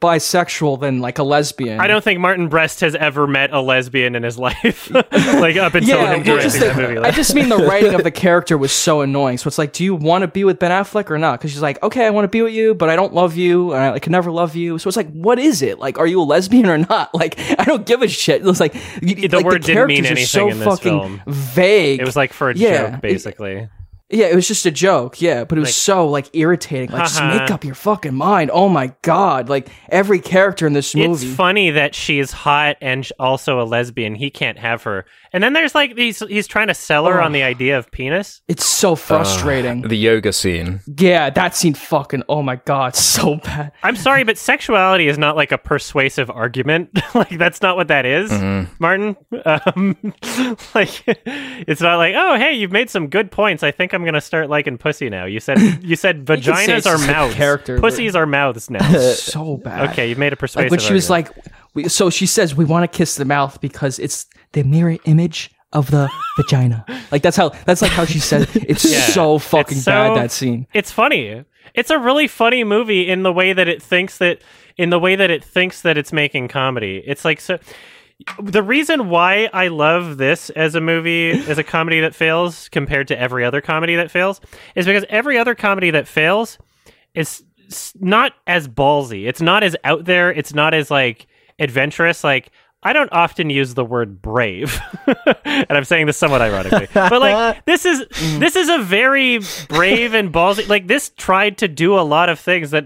[0.00, 1.80] bisexual than like a lesbian.
[1.80, 5.74] I don't think Martin Brest has ever met a lesbian in his life, like up
[5.74, 6.98] until Yeah, him directing that the- movie.
[6.98, 9.38] I just mean the writing of the character was so annoying.
[9.38, 11.38] So it's like, do you want to be with Ben Affleck or not?
[11.40, 13.72] Because she's like, okay, I want to be with you, but I don't love you,
[13.72, 14.78] and I like, can never love you.
[14.78, 15.78] So it's like, what is it?
[15.78, 17.10] Like, are you a lesbian or not?
[17.16, 18.42] Like, I don't give a shit.
[18.42, 21.22] It was like The like, word didn't mean anything so in this fucking film.
[21.26, 22.00] vague.
[22.00, 23.68] it was like for a Yeah, joke, it- basically.
[24.08, 25.20] Yeah, it was just a joke.
[25.20, 26.90] Yeah, but it was Like- so like irritating.
[26.90, 28.50] Like, just make up your fucking mind.
[28.52, 29.48] Oh my god!
[29.48, 31.26] Like every character in this movie.
[31.26, 34.14] It's funny that she's hot and also a lesbian.
[34.14, 35.06] He can't have her.
[35.32, 37.24] And then there's like he's he's trying to sell her Oh.
[37.24, 38.40] on the idea of penis.
[38.48, 39.82] It's so frustrating.
[39.82, 40.80] The yoga scene.
[40.98, 42.22] yeah, that scene fucking.
[42.28, 43.72] Oh my god, so bad.
[43.82, 46.90] I'm sorry, but sexuality is not like a persuasive argument.
[47.14, 48.72] like that's not what that is, Mm-hmm.
[48.78, 49.16] Martin.
[49.44, 49.96] Um,
[50.74, 53.62] like it's not like oh hey you've made some good points.
[53.62, 55.24] I think I'm gonna start liking pussy now.
[55.24, 57.34] You said you said vaginas it's are mouths.
[57.34, 58.86] character, but- Pussies are mouths now.
[59.14, 59.90] so bad.
[59.90, 60.70] okay, you've made a persuasive.
[60.70, 61.36] like when she was argument.
[61.46, 64.96] like, we, so she says we want to kiss the mouth because it's the mirror
[65.06, 66.84] image of the vagina.
[67.10, 68.64] Like that's how that's like how she said it.
[68.68, 69.00] It's Yeah.
[69.00, 70.66] so fucking It's so- bad that scene.
[70.72, 71.44] it's funny.
[71.74, 74.40] It's a really funny movie in the way that it thinks that
[74.78, 77.02] in the way that it thinks that it's making comedy.
[77.06, 77.58] It's like so
[78.42, 83.08] the reason why I love this as a movie as a comedy that fails compared
[83.08, 84.40] to every other comedy that fails
[84.74, 86.58] is because every other comedy that fails
[87.14, 87.42] is
[87.98, 89.26] not as ballsy.
[89.26, 90.32] It's not as out there.
[90.32, 91.26] It's not as like
[91.58, 92.24] adventurous.
[92.24, 92.50] Like
[92.82, 94.80] I don't often use the word brave,
[95.44, 98.04] and I'm saying this somewhat ironically, but like this is
[98.38, 100.68] this is a very brave and ballsy.
[100.68, 102.84] Like this tried to do a lot of things that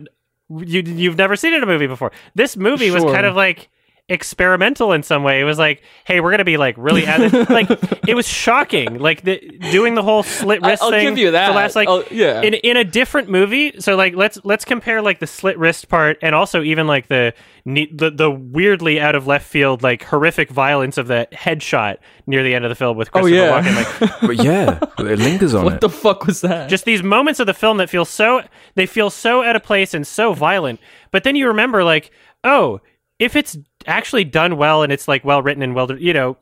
[0.49, 2.11] you you've never seen in a movie before.
[2.35, 3.68] This movie was kind of like
[4.11, 5.40] experimental in some way.
[5.40, 7.70] It was like, hey, we're gonna be like really like
[8.08, 8.98] it was shocking.
[8.98, 9.38] Like the,
[9.70, 11.08] doing the whole slit wrist I'll thing.
[11.08, 11.48] give you that.
[11.48, 12.42] The last like Oh, yeah.
[12.42, 13.80] in in a different movie.
[13.80, 17.32] So like let's let's compare like the slit wrist part and also even like the
[17.64, 22.54] the the weirdly out of left field like horrific violence of the headshot near the
[22.54, 23.62] end of the film with Oh, Christopher yeah.
[23.62, 24.00] Walken.
[24.00, 24.78] Like But yeah,
[25.11, 25.80] it lingers on what it.
[25.80, 26.68] the fuck was that?
[26.68, 28.42] just these moments of the film that feel so
[28.74, 30.80] they feel so out of place and so violent
[31.11, 32.11] but then you remember like
[32.44, 32.80] oh
[33.20, 33.56] if it's
[33.86, 36.36] actually done well and it's like well written and well you know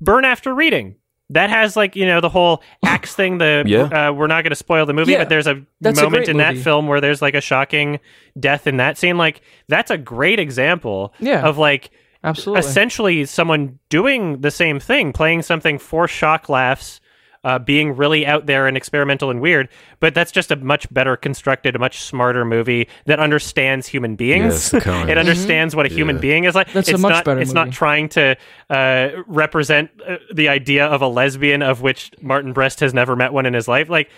[0.00, 0.96] burn after reading
[1.30, 4.08] that has like you know the whole axe thing the Yeah.
[4.08, 6.28] uh, we're not going to spoil the movie Yeah, but there's a a moment great
[6.30, 8.00] in that film where there's like a shocking
[8.40, 11.42] death in that scene like that's a great example Yeah.
[11.46, 11.90] of like
[12.24, 12.60] Absolutely.
[12.60, 17.00] essentially someone doing the same thing, playing something for shock laughs,
[17.44, 19.68] uh, being really out there and experimental and weird.
[20.00, 24.72] But that's just a much better constructed, a much smarter movie that understands human beings.
[24.72, 26.22] Yes, it understands what a human Yeah.
[26.22, 26.72] being is like.
[26.72, 28.36] That's a it's much not, better It's not trying to
[28.70, 33.32] uh, represent uh, the idea of a lesbian, of which Martin Brest has never met
[33.32, 33.88] one in his life.
[33.88, 34.08] Like.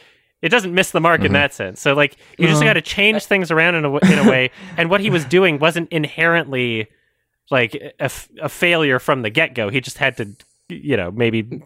[0.42, 1.80] It doesn't miss the mark in that sense.
[1.80, 2.68] So, like, you just Uh-huh.
[2.68, 4.50] got to change things around in a, w- in a way.
[4.76, 6.88] And what he was doing wasn't inherently
[7.50, 9.70] like a, f- a failure from the get go.
[9.70, 10.36] He just had to,
[10.68, 11.62] you know, maybe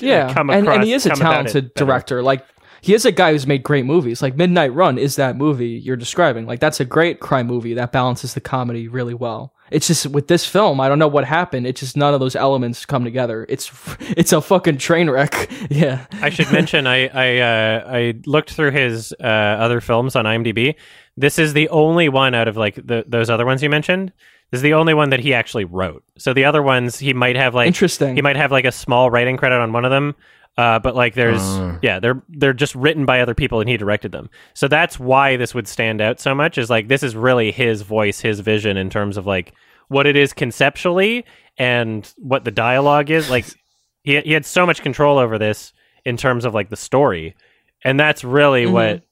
[0.00, 2.22] yeah, come and, and he is a come about it talented director.
[2.22, 2.44] Like
[2.82, 4.22] he is a guy who's made great movies.
[4.22, 6.46] Like Midnight Run is that movie you're describing.
[6.46, 9.54] Like that's a great crime movie that balances the comedy really well.
[9.70, 11.66] It's just with this film, I don't know what happened.
[11.66, 13.46] It's just none of those elements come together.
[13.48, 13.70] It's
[14.00, 15.50] it's a fucking train wreck.
[15.70, 16.06] yeah.
[16.12, 20.74] I should mention I I uh, I looked through his uh, other films on IMDb.
[21.16, 24.12] This is the only one out of like the, those other ones you mentioned.
[24.50, 26.02] This is the only one that he actually wrote.
[26.18, 28.16] So the other ones he might have like Interesting.
[28.16, 30.14] He might have like a small writing credit on one of them.
[30.58, 31.78] Uh, but like there's Oh.
[31.80, 35.36] yeah they're they're just written by other people and he directed them so that's why
[35.36, 38.76] this would stand out so much is like this is really his voice his vision
[38.76, 39.54] in terms of like
[39.88, 41.24] what it is conceptually
[41.56, 43.46] and what the dialogue is like
[44.02, 45.72] he, he had so much control over this
[46.04, 47.36] in terms of like the story
[47.84, 48.72] and that's really mm-hmm.
[48.74, 49.02] what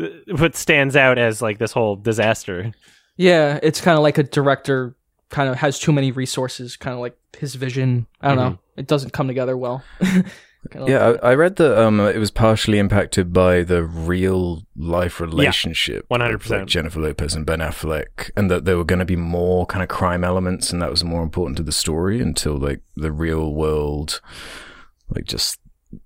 [0.00, 2.72] uh, what stands out as like this whole disaster
[3.16, 4.94] Yeah, it's kind of like a director
[5.30, 8.06] kind of has too many resources, kind of like his vision.
[8.20, 8.58] I don't know.
[8.76, 9.82] It doesn't come together well.
[10.00, 14.62] Kinda like- Yeah, I, I read that um, it was partially impacted by the real
[14.76, 16.66] life relationship, 100%.
[16.66, 19.88] Jennifer Lopez and Ben Affleck, and that there were going to be more kind of
[19.88, 24.20] crime elements, and that was more important to the story until like the real world,
[25.08, 25.58] like just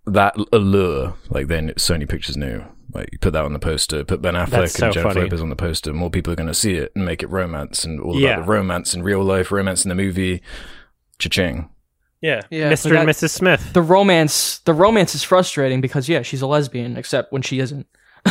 [0.06, 1.14] that allure.
[1.30, 4.70] Like then Sony Pictures knew, like you put that on the poster, put Ben Affleck
[4.70, 5.20] so and Jennifer funny.
[5.22, 7.84] Lopez on the poster, more people are going to see it and make it romance
[7.84, 8.34] and all Yeah.
[8.34, 10.40] about the romance in real life, romance in the movie.
[11.18, 11.68] Cha-ching.
[12.20, 16.08] yeah, Yeah, mr but and that- mrs smith the romance, the romance is frustrating because
[16.08, 17.86] yeah, she's a lesbian, except when she isn't.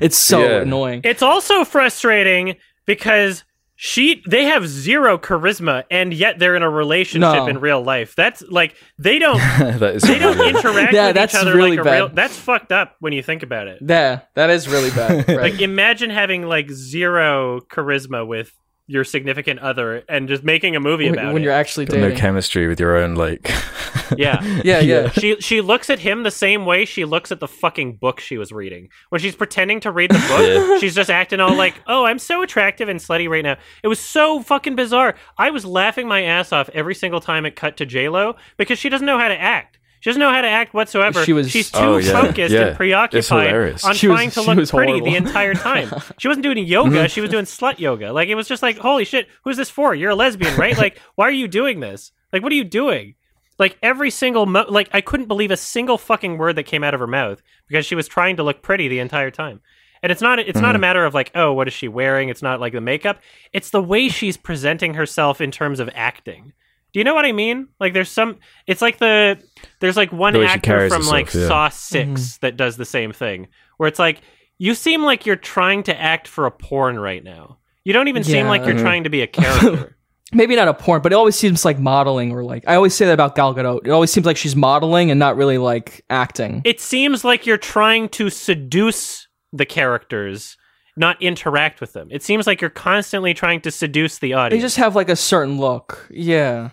[0.00, 0.60] it's so Yeah.
[0.62, 1.00] annoying.
[1.04, 2.56] It's also frustrating
[2.86, 3.44] because
[3.76, 7.46] she they have zero charisma and yet they're in a relationship No.
[7.48, 8.14] in real life.
[8.14, 11.70] That's like they don't that is they don't interact Yeah, with that's each other really
[11.72, 11.94] like a bad.
[11.96, 13.78] real that's fucked up when you think about it.
[13.86, 15.26] Yeah, that is really bad.
[15.28, 15.52] Right.
[15.52, 18.52] Like imagine having like zero charisma with
[18.86, 21.44] your significant other and just making a movie when, about when it.
[21.44, 22.02] you're actually dating.
[22.02, 23.50] no chemistry with your own like
[24.16, 24.42] yeah.
[24.64, 25.10] yeah, yeah.
[25.10, 28.36] She she looks at him the same way she looks at the fucking book she
[28.36, 28.88] was reading.
[29.08, 30.18] When she's pretending to read the
[30.68, 33.88] book, she's just acting all like, "Oh, I'm so attractive and slutty right now." It
[33.88, 35.14] was so fucking bizarre.
[35.38, 38.78] I was laughing my ass off every single time it cut to J Lo because
[38.78, 39.73] she doesn't know how to act.
[40.04, 41.24] She doesn't know how to act whatsoever.
[41.24, 42.20] She was- she's oh, too Oh, yeah.
[42.20, 42.66] focused Yeah.
[42.66, 45.10] and preoccupied on She was- trying to look pretty horrible.
[45.10, 45.88] the entire time.
[46.18, 47.06] she wasn't doing yoga; mm-hmm.
[47.06, 48.12] she was doing slut yoga.
[48.12, 49.94] Like it was just like, "Holy shit, who's this for?
[49.94, 50.76] You're a lesbian, right?
[50.76, 52.12] Like, why are you doing this?
[52.34, 53.14] Like, what are you doing?"
[53.58, 56.92] Like every single mo- like I couldn't believe a single fucking word that came out
[56.92, 59.62] of her mouth because she was trying to look pretty the entire time.
[60.02, 60.80] And it's not it's not a mm-hmm.
[60.82, 62.28] matter of like, oh, what is she wearing?
[62.28, 63.22] It's not like the makeup.
[63.54, 66.52] It's the way she's presenting herself in terms of acting.
[66.94, 67.66] Do you know what I mean?
[67.80, 68.38] Like there's some
[68.68, 69.42] it's like the
[69.80, 71.48] there's like one The actor carries from like yeah.
[71.48, 72.36] Saw 6 mm-hmm.
[72.40, 74.20] that does the same thing where it's like
[74.58, 77.58] you seem like you're trying to act for a porn right now.
[77.82, 79.42] You don't even seem like you're trying to be a mm-hmm.
[79.42, 79.96] character.
[80.32, 83.06] Maybe not a porn, but it always seems like modeling or like I always say
[83.06, 83.84] that about Gal Gadot.
[83.84, 86.62] It always seems like she's modeling and not really like acting.
[86.64, 90.56] it seems like you're trying to seduce the characters,
[90.96, 92.06] not interact with them.
[92.12, 94.60] It seems like you're constantly trying to seduce the audience.
[94.60, 96.06] They just have like a certain look.
[96.10, 96.70] Yeah.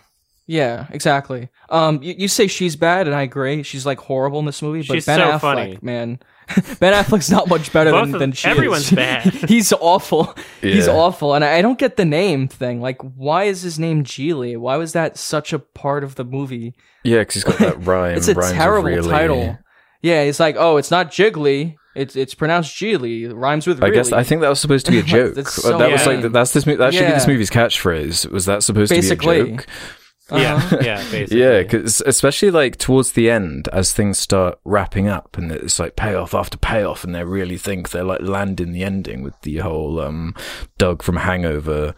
[0.47, 1.49] Yeah, exactly.
[1.69, 3.63] Um, you, you say she's bad, and I agree.
[3.63, 4.79] She's like horrible in this movie.
[4.85, 5.79] But She's Ben so Affleck, funny.
[5.81, 6.19] man,
[6.79, 8.91] Ben Affleck's not much better than, of- than she everyone's is.
[8.91, 9.23] bad.
[9.47, 10.35] He's awful.
[10.59, 12.81] He's awful, and I, I don't get the name thing.
[12.81, 14.57] Like, why is his name Gigli?
[14.57, 16.73] Why was that such a part of the movie?
[17.03, 18.17] Yeah, because he's got that rhyme.
[18.17, 19.09] It's a rhymes terrible really.
[19.09, 19.57] title.
[20.01, 21.75] Yeah, it's like, oh, it's not Jiggly.
[21.95, 23.23] It's it's pronounced Gigli.
[23.29, 23.79] It rhymes with.
[23.79, 23.91] Really.
[23.91, 25.35] I guess I think that was supposed to be a joke.
[25.35, 26.65] That's so that was like that's this.
[26.65, 28.29] mo- That should be this movie's catchphrase.
[28.31, 29.67] Was that supposed to be a joke?
[30.31, 30.77] Yeah, Uh-huh.
[30.81, 31.39] yeah, basically.
[31.41, 35.95] Yeah, because especially like towards the end, as things start wrapping up, and it's like
[35.95, 39.99] payoff after payoff, and they really think they're like landing the ending with the whole
[39.99, 40.33] um
[40.77, 41.93] Doug from Hangover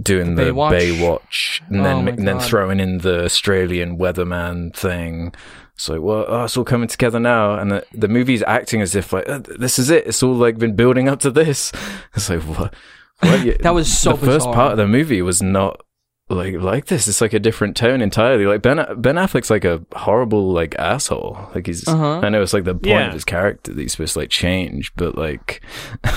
[0.00, 0.72] doing The the, Baywatch?
[0.80, 5.32] Baywatch, and Oh then and then throwing in the Australian weatherman thing.
[5.78, 8.94] So like, well, oh, it's all coming together now, and the, the movie's acting as
[8.94, 10.06] if like uh, this is it.
[10.06, 11.70] It's all like been building up to this.
[12.14, 12.74] It's like what?
[13.20, 13.40] what?
[13.44, 15.82] You- That was so the first part of the movie was not
[16.28, 17.06] like like this.
[17.08, 18.46] It's like a different tone entirely.
[18.46, 21.38] Like Ben Ben Affleck's like a horrible like asshole.
[21.54, 22.20] Like he's Uh-huh.
[22.20, 23.06] I know it's like the point Yeah.
[23.08, 25.62] of his character that he's supposed to like change, but like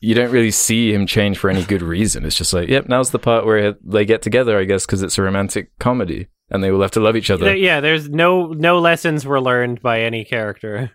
[0.00, 2.24] you don't really see him change for any good reason.
[2.24, 5.18] It's just like, yep, now's the part where they get together, I guess, because it's
[5.18, 7.54] a romantic comedy and they will have to love each other.
[7.54, 10.92] Yeah, there's no no lessons were learned by any character.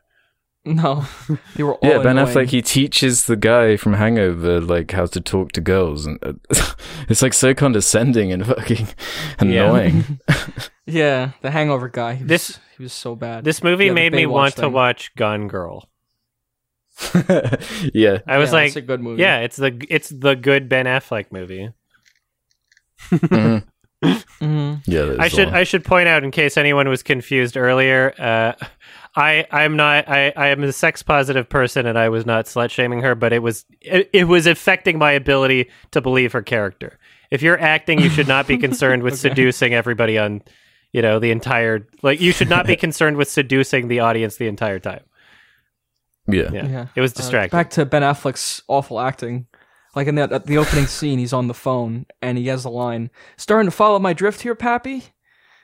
[0.63, 1.05] No,
[1.55, 2.27] they were all yeah, Ben annoying.
[2.35, 6.33] Affleck he teaches the guy from Hangover like how to talk to girls, and uh,
[7.09, 8.87] it's like so condescending and fucking
[9.39, 10.19] annoying.
[10.85, 12.13] Yeah, the Hangover guy.
[12.15, 13.43] He was, This- he was so bad.
[13.43, 15.89] This movie Yeah, made me Baywatch want to watch Gone Girl.
[17.93, 19.21] yeah, I was Yeah, like, it's a good movie.
[19.21, 21.69] yeah, it's the it's the good Ben Affleck movie.
[23.09, 23.63] Mhm.
[24.39, 25.15] hmm yeah.
[25.19, 25.55] I should one.
[25.55, 28.13] I should point out in case anyone was confused earlier.
[28.19, 28.53] Uh,
[29.15, 32.69] I I'm not I I am a sex positive person and I was not slut
[32.71, 36.97] shaming her, but it was it, it was affecting my ability to believe her character.
[37.29, 39.29] If you're acting, you should not be concerned with Okay.
[39.29, 40.41] seducing everybody on,
[40.93, 44.47] you know, the entire like you should not be concerned with seducing the audience the
[44.47, 45.03] entire time.
[46.27, 46.49] yeah.
[46.53, 46.85] Yeah, Yeah.
[46.95, 47.57] it was Uh, distracting.
[47.57, 49.47] back to Ben Affleck's awful acting.
[49.93, 52.69] Like in that at the opening scene, he's on the phone and he has a
[52.69, 55.03] line, "Starting to follow my drift here, Pappy."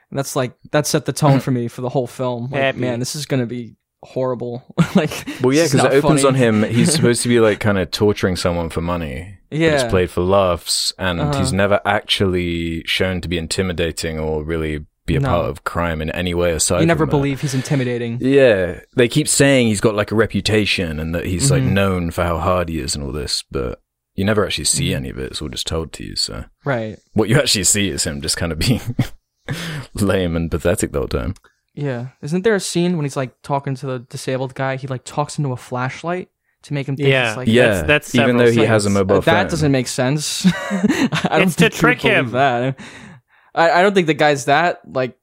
[0.10, 2.44] And that's like that set the tone for me for the whole film.
[2.44, 2.80] Like, Pappy.
[2.80, 4.64] man, this is gonna be horrible.
[4.96, 6.28] like, Well, yeah, because it opens funny.
[6.28, 6.64] on him.
[6.72, 9.34] He's supposed to be like kind of torturing someone for money.
[9.50, 9.76] Yeah.
[9.82, 11.40] it's played for laughs, and Uh-huh.
[11.40, 15.30] he's never actually shown to be intimidating or really be a No.
[15.30, 16.82] part of crime in any way aside.
[16.82, 17.18] You never from that.
[17.18, 18.18] believe he's intimidating.
[18.20, 21.72] Yeah, they keep saying he's got like a reputation and that he's like Mhm.
[21.72, 23.80] known for how hard he is and all this, but
[24.16, 24.96] you never actually see Mhm.
[24.98, 25.32] any of it.
[25.32, 26.18] It's all just told to you.
[26.18, 26.98] So Right.
[27.14, 28.82] what you actually see is him just kind of being
[30.02, 31.34] lame and pathetic the whole time.
[31.74, 32.08] Yeah.
[32.22, 34.78] Isn't there a scene when he's like talking to the disabled guy?
[34.78, 36.30] He like talks into a flashlight
[36.64, 37.30] to make him think Yeah.
[37.30, 38.68] it's like yeah, that's- that's even several though he things.
[38.70, 39.34] has a mobile Uh, phone.
[39.36, 40.46] that doesn't make sense.
[40.72, 42.32] I don't It's to think you trick believe him.
[42.32, 42.80] That
[43.54, 45.18] I, I don't think the guy's that like.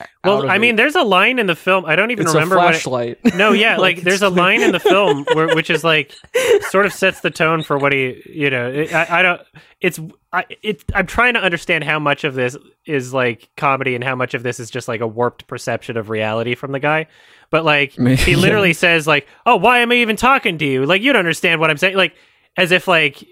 [0.00, 0.58] Out well, of I it.
[0.58, 1.84] mean, there's a line in the film.
[1.84, 2.74] I don't even it's remember a what.
[2.74, 3.18] It, flashlight.
[3.36, 6.12] no, yeah, like, it's there's a line in the film where, which is like
[6.70, 9.40] sort of sets the tone for what he, you know, I, I don't.
[9.80, 10.00] It's,
[10.32, 10.84] I, it.
[10.94, 12.56] I'm trying to understand how much of this
[12.86, 16.10] is like comedy and how much of this is just like a warped perception of
[16.10, 17.06] reality from the guy.
[17.50, 18.36] But like, he Yeah.
[18.38, 20.86] literally says like, "Oh, why am I even talking to you?
[20.86, 22.14] Like, you don't understand what I'm saying." Like,
[22.56, 23.24] as if like.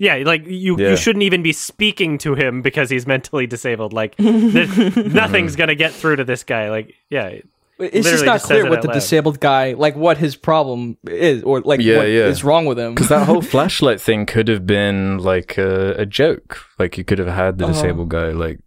[0.00, 0.90] Yeah, like you, Yeah.
[0.90, 3.92] you shouldn't even be speaking to him because he's mentally disabled.
[3.92, 6.70] Like, th- nothing's gonna get through to this guy.
[6.70, 7.34] Like, yeah,
[7.78, 8.94] It's just not just clear what the loud.
[8.94, 12.48] disabled guy, like what his problem is, or like Yeah, what is yeah.
[12.48, 12.94] wrong with him.
[12.94, 16.64] Because that whole flashlight thing could have been like a, a joke.
[16.78, 17.74] Like you could have had the Uh-huh.
[17.74, 18.58] disabled guy like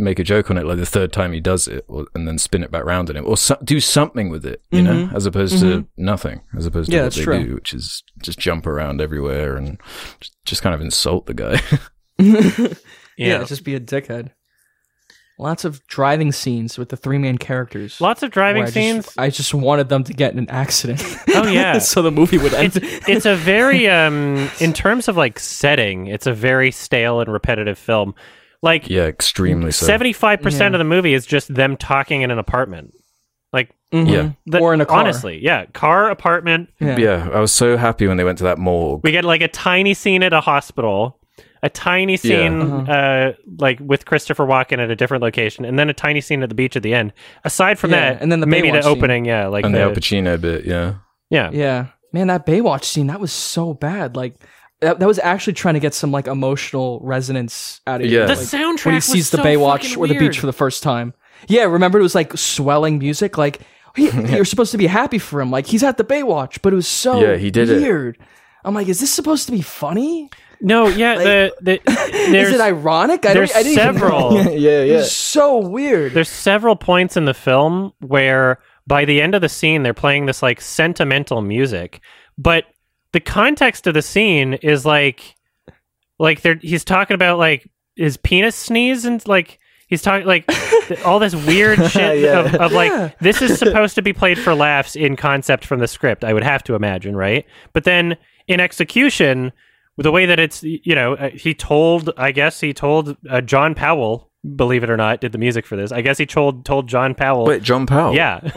[0.00, 2.38] make a joke on it like the third time he does it, or, and then
[2.38, 4.62] spin it back round on him, or so- do something with it.
[4.70, 5.14] You know, Mhm.
[5.14, 6.40] as opposed to nothing.
[6.56, 7.44] As opposed to Yeah, what they true.
[7.44, 9.78] do, which is just jump around everywhere and
[10.20, 11.60] just, just kind of insult the guy.
[12.18, 12.68] yeah.
[13.16, 13.44] Yeah.
[13.44, 14.30] just be a dickhead.
[15.38, 17.98] Lots of driving scenes with the three main characters.
[17.98, 19.06] lots of driving I scenes.
[19.06, 21.02] Just, I just wanted them to get in an accident.
[21.34, 21.78] Oh, yeah.
[21.78, 22.76] so the movie would end.
[22.76, 27.32] it's it's a very um in terms of like setting, it's a very stale and
[27.32, 28.14] repetitive film.
[28.62, 29.86] Like yeah, extremely so.
[29.86, 30.76] seventy five percent Yeah.
[30.76, 32.92] of the movie is just them talking in an apartment.
[33.52, 34.08] Like Mhm.
[34.12, 34.30] Yeah.
[34.46, 35.00] the- or in a car.
[35.00, 36.68] honestly, yeah, car apartment.
[36.78, 36.96] Yeah.
[36.98, 39.00] Yeah, I was so happy when they went to that morgue.
[39.02, 41.18] We get like a tiny scene at a hospital,
[41.62, 42.92] a tiny scene Uh-huh.
[42.92, 46.48] uh like with Christopher Walken at a different location, and then a tiny scene at
[46.50, 47.12] the beach at the end.
[47.44, 48.92] Aside from Yeah, that, and then the maybe the Baywatch scene.
[48.98, 50.94] opening, yeah, like and the, the Al Pacino bit, yeah.
[51.30, 51.86] yeah, Yeah.
[52.12, 54.16] Man, that Baywatch scene, that was so bad.
[54.16, 54.34] Like,
[54.80, 58.18] that, that was actually trying to get some, like, emotional resonance out of you.
[58.20, 58.26] Yeah.
[58.26, 60.18] The Like, soundtrack when he was sees the so Baywatch or the weird.
[60.18, 61.14] beach for the first time.
[61.48, 63.36] Yeah, remember it was, like, swelling music?
[63.38, 63.60] Like,
[63.96, 65.50] he, you're supposed to be happy for him.
[65.50, 67.80] Like, he's at the Baywatch, but it was so Yeah, he did it.
[67.82, 68.18] weird.
[68.64, 70.28] I'm like, is this supposed to be funny?
[70.60, 71.90] No, yeah, Like- the, the
[72.36, 73.24] Is it ironic?
[73.24, 74.30] I, there's don't, I didn't even several.
[74.32, 74.50] know.
[74.52, 76.12] yeah, It was so weird.
[76.12, 80.26] there's several points in the film where by the end of the scene they're playing
[80.26, 82.00] this like sentimental music,
[82.36, 82.64] but
[83.12, 85.36] the context of the scene is like
[86.18, 89.58] like they're he's talking about like his penis sneeze and like
[89.88, 92.38] He's talking like th- all this weird shit Yeah.
[92.38, 95.88] of, of like this is supposed to be played for laughs in concept from the
[95.88, 96.22] script.
[96.22, 97.44] I would have to imagine, right?
[97.72, 98.16] But then
[98.46, 99.50] in execution,
[99.98, 103.74] the way that it's you know uh, he told I guess he told uh, John
[103.74, 105.92] Powell, believe it or not, did the music for this.
[105.92, 107.44] I guess he told told John Powell.
[107.44, 108.14] Wait, John Powell.
[108.14, 108.40] Yeah,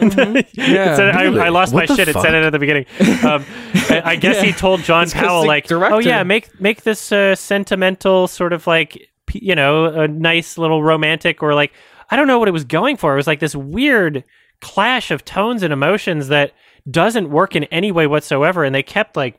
[0.54, 0.96] Yeah.
[0.96, 1.40] Said- I, Really?
[1.40, 2.08] I lost What my shit.
[2.08, 2.86] It said it at the beginning.
[3.24, 3.44] Um,
[3.90, 7.34] I, I guess he told John It's Powell like, "Oh yeah, make make this uh,
[7.34, 11.72] sentimental sort of like you know a nice little romantic or like
[12.10, 13.12] I don't know what it was going for.
[13.12, 14.24] It was like this weird
[14.60, 16.52] clash of tones and emotions that
[16.90, 18.64] doesn't work in any way whatsoever.
[18.64, 19.36] And they kept like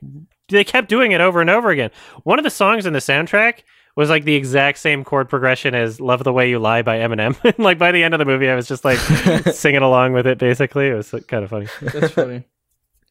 [0.49, 1.89] they kept doing it over and over again.
[2.23, 3.59] One of the songs in the soundtrack
[3.95, 7.35] was like the exact same chord progression as "Love the Way You Lie" by Eminem.
[7.57, 8.97] like by the end of the movie, I was just like
[9.53, 10.38] singing along with it.
[10.38, 11.67] Basically, it was like, kind of funny.
[11.81, 12.43] That's funny.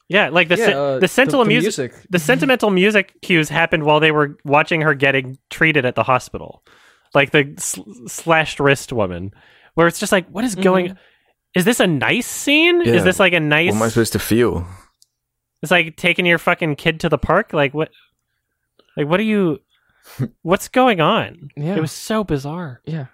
[0.07, 2.07] Yeah, like the Yeah, sen- uh, the sentimental the music, music.
[2.11, 6.63] the sentimental music cues happened while they were watching her getting treated at the hospital,
[7.15, 9.33] like the sl- slashed wrist woman,
[9.73, 10.99] where it's just like, what is going?
[11.57, 12.83] Is this a nice scene?
[12.83, 12.97] Yeah.
[12.97, 13.71] Is this like a nice?
[13.71, 14.67] What am I supposed to feel?
[15.63, 17.55] It's like taking your fucking kid to the park.
[17.55, 17.89] Like what?
[18.99, 19.61] Like what are you?
[20.43, 21.51] What's going on?
[21.57, 21.77] Yeah.
[21.77, 22.81] It was so bizarre.
[22.85, 23.07] Yeah.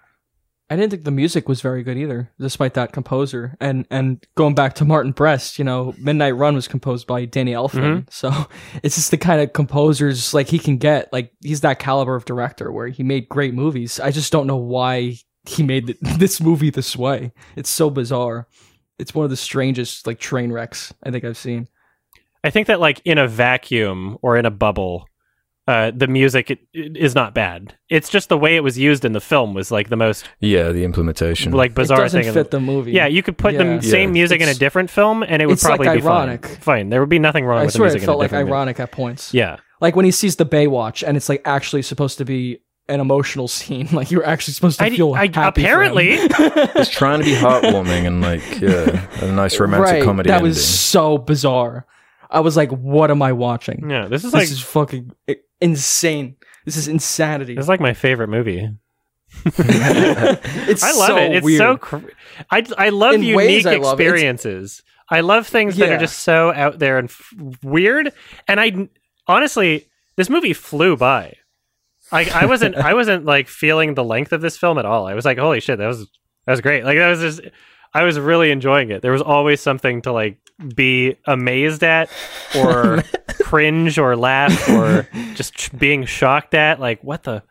[0.71, 3.57] I didn't think the music was very good either, despite that composer.
[3.59, 7.51] And and going back to Martin Brest, you know, Midnight Run was composed by Danny
[7.51, 8.05] Elfman.
[8.05, 8.09] Mm-hmm.
[8.09, 8.31] So
[8.83, 11.11] it's just the kind of composers like he can get.
[11.11, 13.99] Like he's that caliber of director where he made great movies.
[13.99, 17.33] I just don't know why he made this movie this way.
[17.57, 18.47] It's so bizarre.
[18.97, 21.67] It's one of the strangest like train wrecks I think I've seen.
[22.45, 25.05] I think that like in a vacuum or in a bubble,
[25.67, 27.75] uh, the music i- is not bad.
[27.89, 30.71] It's just the way it was used in the film was like the most Yeah,
[30.71, 31.51] the implementation.
[31.51, 32.27] like It bizarre doesn't thing.
[32.29, 32.91] in fit the, the movie.
[32.91, 33.77] yeah, you could put Yeah.
[33.77, 34.13] the same Yeah.
[34.13, 36.45] music in a different film, and it would it's, like, probably be ironic.
[36.45, 36.55] fine.
[36.57, 38.01] Fine, there would be nothing wrong I with the swear music.
[38.03, 38.53] it felt in a like different movie.
[38.55, 39.33] ironic at points.
[39.33, 42.59] Yeah, like when he sees the Baywatch and it's like actually supposed to be
[42.89, 43.87] an emotional scene.
[43.93, 45.61] Like you're actually supposed to I, feel I happy.
[45.63, 50.37] apparently it's trying to be heartwarming and like yeah, a nice romantic right, comedy That
[50.37, 50.49] ending.
[50.49, 51.85] was so bizarre.
[52.31, 53.89] I was like, what am I watching?
[53.89, 54.07] yeah.
[54.07, 55.11] This is This like is fucking
[55.59, 56.37] insane.
[56.65, 57.55] This is insanity.
[57.55, 58.69] this is like my favorite movie.
[59.45, 61.31] it's I love so it.
[61.37, 61.57] It's weird.
[61.59, 61.77] so.
[61.77, 61.97] Cr-
[62.49, 64.83] I I love In unique I love experiences.
[65.09, 67.33] I love things that are just so out there and f-
[67.63, 68.13] weird.
[68.47, 68.87] And I
[69.27, 71.35] honestly, this movie flew by.
[72.11, 75.07] I I wasn't I wasn't like feeling the length of this film at all.
[75.07, 75.99] I was like, holy shit, that was
[76.45, 76.83] that was great.
[76.83, 77.41] Like that was just.
[77.93, 79.01] I was really enjoying it.
[79.01, 80.37] There was always something to like
[80.75, 82.09] be amazed at,
[82.57, 83.03] or
[83.41, 86.79] cringe, or laugh, or just ch- being shocked at.
[86.79, 87.43] Like what the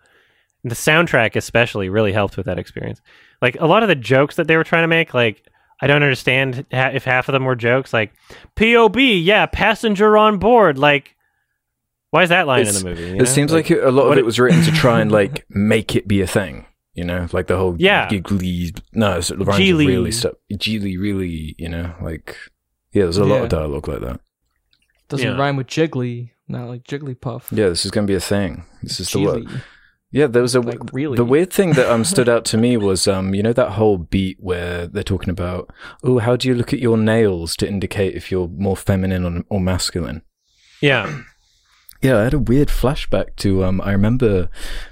[0.65, 3.01] the soundtrack especially really helped with that experience.
[3.43, 5.43] Like a lot of the jokes that they were trying to make, like
[5.81, 7.93] I don't understand ha- if half of them were jokes.
[7.93, 8.13] Like
[8.57, 10.79] POB, yeah, passenger on board.
[10.79, 11.17] Like
[12.11, 13.11] why is that line It's- in the movie?
[13.13, 13.25] It know?
[13.25, 16.21] seems like, a lot of it was written to try and like make it be
[16.23, 16.67] a thing.
[17.01, 18.09] You know, like the whole Yeah.
[18.09, 18.75] giggly.
[18.93, 19.87] No, it's, it Gigli.
[19.87, 20.35] really stuff.
[20.53, 21.55] Gigli, really.
[21.59, 22.37] You know, like
[22.93, 23.43] yeah, there's a lot Yeah.
[23.45, 24.21] of dialogue like that.
[25.09, 25.37] Doesn't Yeah.
[25.43, 26.31] rhyme with Jiggly.
[26.47, 27.45] Not like Jigglypuff.
[27.57, 28.65] Yeah, this is going to be a thing.
[28.83, 29.49] This is the word.
[30.13, 31.17] Yeah, there was a Like really.
[31.17, 33.97] The weird thing that um stood out to me was um you know that whole
[33.99, 35.71] beat where they're talking about
[36.03, 39.45] oh how do you look at your nails to indicate if you're more feminine or,
[39.49, 40.23] or masculine.
[40.83, 41.05] yeah,
[42.03, 44.49] Yeah, I had a weird flashback to um I remember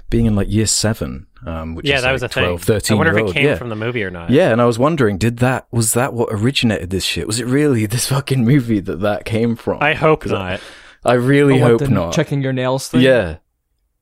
[0.09, 2.43] being in like year seven um which yeah, is that was like a thing.
[2.43, 3.29] 12, 13 I wonder if old.
[3.31, 3.55] it came yeah.
[3.55, 4.29] from the movie or not.
[4.29, 7.25] yeah, and I was wondering, did that was that what originated this shit?
[7.27, 9.81] Was it really this fucking movie that that came from?
[9.81, 10.59] I hope not.
[11.05, 12.13] I really Oh, hope not.
[12.13, 13.01] Checking your nails thing.
[13.01, 13.37] yeah,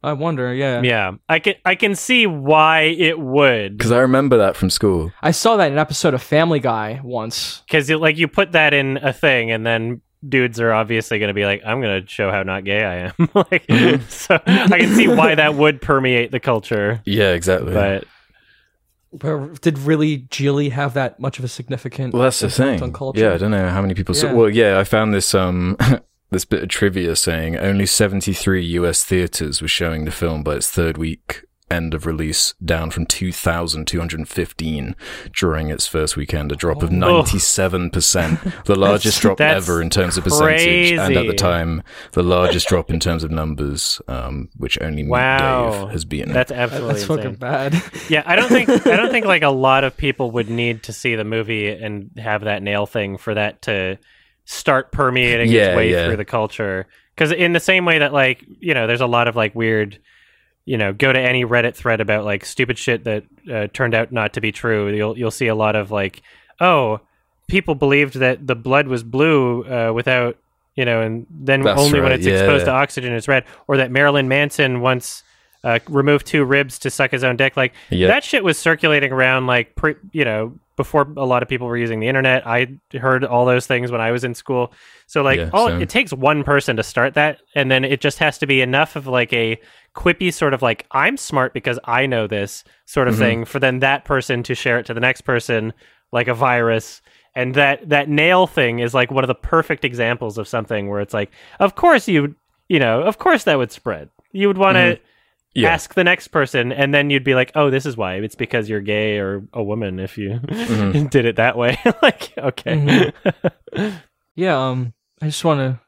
[0.03, 0.51] I wonder.
[0.53, 0.81] Yeah.
[0.81, 5.11] Yeah, I can I can see why it would because I remember that from school.
[5.21, 7.61] I saw that in an episode of Family Guy once.
[7.67, 11.33] because like you put that in a thing and then dudes are obviously going to
[11.33, 14.03] be like i'm going to show how not gay i am like Mm-hmm.
[14.09, 17.73] so i can see why that would permeate the culture Yeah, exactly.
[17.73, 18.05] but
[19.13, 22.13] But did really Gigli have that much of a significant?
[22.13, 22.83] Well, that's the thing.
[22.83, 23.21] On culture?
[23.21, 24.13] Yeah, I don't know how many people.
[24.13, 25.77] Saw, well, yeah, I found this um
[26.29, 30.69] this bit of trivia saying only 73 US theaters were showing the film by its
[30.69, 34.95] third week end of release, down from 2,215
[35.33, 37.23] during its first weekend, a drop of Oh.
[37.23, 41.83] 97%, the largest drop ever in terms of percentage, and at the time,
[42.13, 45.71] the largest drop in terms of numbers, um, which only Wow.
[45.83, 46.33] Dave has beaten.
[46.33, 47.39] that's absolutely that's fucking insane.
[47.39, 47.83] bad.
[48.09, 50.93] yeah i don't think i don't think like a lot of people would need to
[50.93, 53.97] see the movie and have that nail thing for that to
[54.45, 56.05] start permeating Yeah, its way yeah.
[56.07, 59.27] through the culture because in the same way that like you know there's a lot
[59.27, 59.99] of like weird
[60.67, 64.11] you know go to any reddit thread about like stupid shit that uh, turned out
[64.11, 66.21] not to be true you'll you'll see a lot of like
[66.59, 66.99] oh
[67.47, 70.37] people believed that the blood was blue uh, without
[70.75, 73.77] you know and then That's only when right, it's exposed to oxygen it's red or
[73.77, 75.23] that marilyn manson once
[75.67, 77.57] uh, remove two ribs to suck his own dick.
[77.57, 78.07] Like Yeah.
[78.07, 81.75] that shit was circulating around like pre, you know before a lot of people were
[81.75, 82.45] using the internet.
[82.45, 84.71] I heard all those things when I was in school.
[85.07, 85.81] So like Yeah, all same.
[85.81, 88.95] it takes one person to start that, and then it just has to be enough
[88.95, 89.59] of like a
[89.95, 93.19] quippy sort of like I'm smart because I know this sort of Mhm.
[93.19, 95.73] thing for then that person to share it to the next person
[96.11, 97.01] like a virus.
[97.35, 101.01] And that that nail thing is like one of the perfect examples of something where
[101.01, 102.35] it's like, of course you
[102.69, 104.09] you know, of course that would spread.
[104.31, 104.99] You would want to Mhm.
[105.53, 105.69] Yeah.
[105.69, 108.15] ask the next person, and then you'd be like, "Oh, this is why.
[108.15, 111.09] It's because you're gay or a woman if you Mhm.
[111.09, 113.11] did it that way." like, okay,
[114.35, 115.79] Yeah, um, I just want to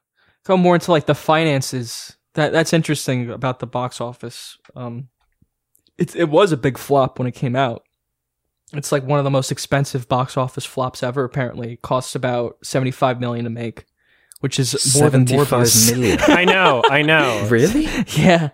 [0.44, 2.16] go more into like the finances.
[2.34, 4.58] That that's interesting about the box office.
[4.76, 5.10] Um,
[5.98, 7.84] it it was a big flop when it came out.
[8.74, 11.24] It's like one of the most expensive box office flops ever.
[11.24, 13.86] Apparently, it costs about seventy five million to make,
[14.40, 15.92] which is more than Seventy-five Morbius.
[15.92, 16.20] million.
[16.28, 17.46] I know, I know.
[17.50, 17.88] really?
[18.16, 18.50] yeah,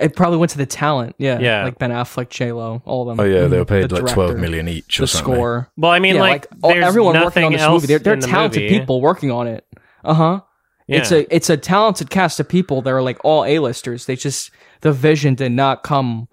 [0.00, 1.14] it probably went to the talent.
[1.18, 1.64] Yeah, Yeah.
[1.64, 3.24] like Ben Affleck, J Lo, all of them.
[3.24, 3.68] Oh yeah, they were Mhm.
[3.68, 5.34] paid The like twelve director, million each or The something.
[5.34, 5.70] score.
[5.76, 7.86] Well, I mean, yeah, like, all- there's everyone working nothing on this else movie.
[7.88, 8.78] They're, they're in the talented movie.
[8.78, 9.64] people working on it.
[10.04, 10.40] Uh huh.
[10.88, 11.18] It's Yeah.
[11.18, 14.06] a it's a talented cast of people that are like all A-listers.
[14.06, 14.50] They just
[14.80, 16.28] the vision did not come.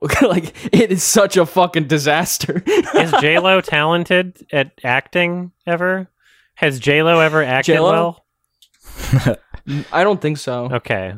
[0.22, 2.62] like it is such a fucking disaster.
[2.94, 6.08] is J Lo talented at acting ever?
[6.54, 7.92] Has J Lo ever acted J.Lo?
[7.92, 9.36] well?
[9.92, 10.68] I don't think so.
[10.72, 11.14] Okay,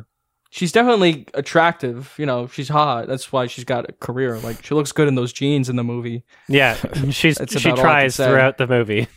[0.53, 2.13] She's definitely attractive.
[2.17, 3.07] You know, she's hot.
[3.07, 4.37] That's why she's got a career.
[4.37, 6.25] Like she looks good in those jeans in the movie.
[6.49, 6.73] yeah,
[7.09, 9.07] she's she about all I can tries throughout the movie.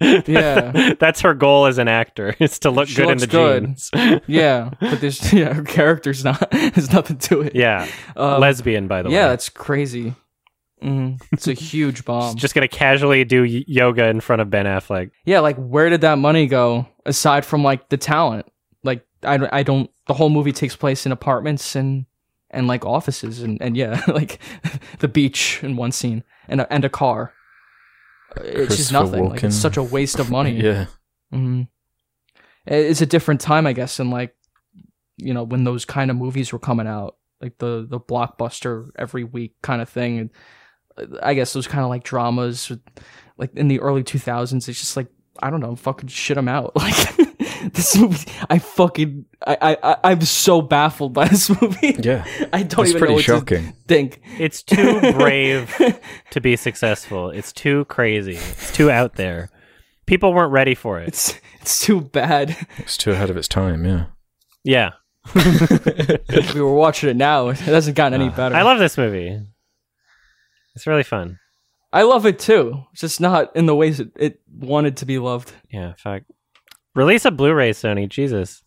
[0.26, 0.94] Yeah.
[0.98, 3.64] that's her goal as an actor is to look She good in the good.
[3.66, 3.90] jeans.
[4.26, 6.50] Yeah, but there's yeah, her character's not.
[6.50, 7.54] There's nothing to it.
[7.54, 9.22] yeah, Um, lesbian by the yeah, way.
[9.22, 10.14] Yeah, that's crazy.
[10.82, 11.20] Mhm.
[11.32, 12.32] It's a huge bomb.
[12.34, 15.10] She's just gonna casually do yoga in front of Ben Affleck.
[15.24, 18.46] yeah, like where did that money go aside from like the talent?
[19.22, 19.90] I, don't- I don't.
[20.06, 22.06] The whole movie takes place in apartments and
[22.50, 24.38] and like offices and and yeah, like
[25.00, 27.32] the beach in one scene and a, and a car.
[28.36, 29.28] It's just nothing.
[29.28, 30.60] Like it's such a waste of money.
[30.60, 30.86] yeah.
[31.30, 31.62] hmm
[32.66, 34.34] It's a different time, I guess, and like
[35.16, 39.24] you know when those kind of movies were coming out, like the the blockbuster every
[39.24, 40.18] week kind of thing.
[40.18, 40.30] And
[40.96, 42.70] uh, I guess those kind of like dramas,
[43.36, 45.08] like in the early two thousands, it's just like
[45.42, 46.72] I don't know, fucking shit them out.
[46.76, 47.27] Like
[47.72, 51.96] this movie, I fucking I I I- I'm so baffled by this movie.
[51.98, 52.24] Yeah.
[52.52, 53.66] I don't It's even know pretty what shocking.
[53.66, 54.20] to think.
[54.38, 55.74] It's too brave
[56.30, 57.30] to be successful.
[57.30, 58.36] It's too crazy.
[58.36, 59.50] It's too out there.
[60.06, 61.08] People weren't ready for it.
[61.08, 62.56] It's it's too bad.
[62.78, 63.84] It's too ahead of its time.
[63.84, 64.06] Yeah.
[64.64, 64.90] Yeah,
[65.34, 68.54] if we were watching it now, it hasn't gotten any Uh, better.
[68.54, 69.40] I love this movie.
[70.74, 71.38] It's really fun.
[71.92, 72.84] I love it too.
[72.92, 75.52] It's just not in the ways it, it wanted to be loved.
[75.70, 76.22] Yeah, fuck.
[76.98, 78.08] Release a Blu-ray, Sony.
[78.08, 78.64] Jesus,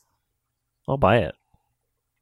[0.87, 1.35] I'll buy it.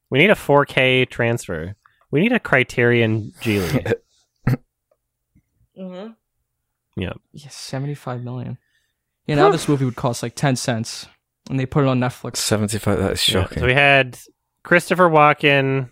[0.10, 1.76] We need a 4K transfer.
[2.10, 3.94] We need a Criterion Gigli.
[5.78, 6.12] Mm-hmm.
[7.02, 8.58] yeah, Yeah, seventy-five million.
[9.28, 11.06] Yeah, now this movie would cost like ten cents,
[11.50, 12.36] and they put it on Netflix.
[12.38, 12.98] Seventy-five.
[13.00, 13.44] That is Yeah.
[13.44, 13.60] shocking.
[13.60, 14.20] So we had
[14.64, 15.90] Christopher Walken.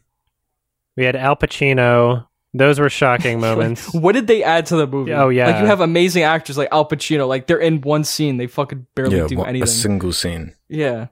[0.97, 2.26] We had Al Pacino.
[2.57, 3.93] Those were shocking moments.
[3.93, 5.13] What did they add to the movie?
[5.13, 5.47] Oh, yeah.
[5.47, 7.27] like you have amazing actors like Al Pacino.
[7.27, 9.27] Like they're in one scene, they fucking barely yeah.
[9.27, 9.63] do what- anything.
[9.63, 10.53] a single scene.
[10.67, 11.07] yeah,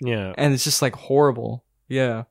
[0.00, 1.64] yeah, and it's just like horrible.
[1.88, 2.24] Yeah,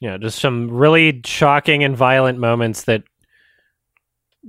[0.00, 0.16] yeah.
[0.18, 3.04] Just some really shocking and violent moments that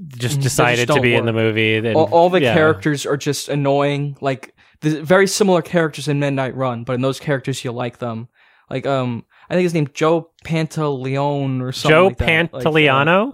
[0.08, 0.20] just.
[0.20, 1.78] They just decided to don't be in the movie.
[1.78, 2.54] And, all, all the yeah.
[2.54, 4.18] characters are just annoying.
[4.22, 8.28] Like the very similar characters in Midnight Run, but in those characters you like them.
[8.70, 11.96] Like um, I think his name Joe Pantoliano or something.
[11.96, 12.26] Joe like that.
[12.54, 13.32] Like, uh,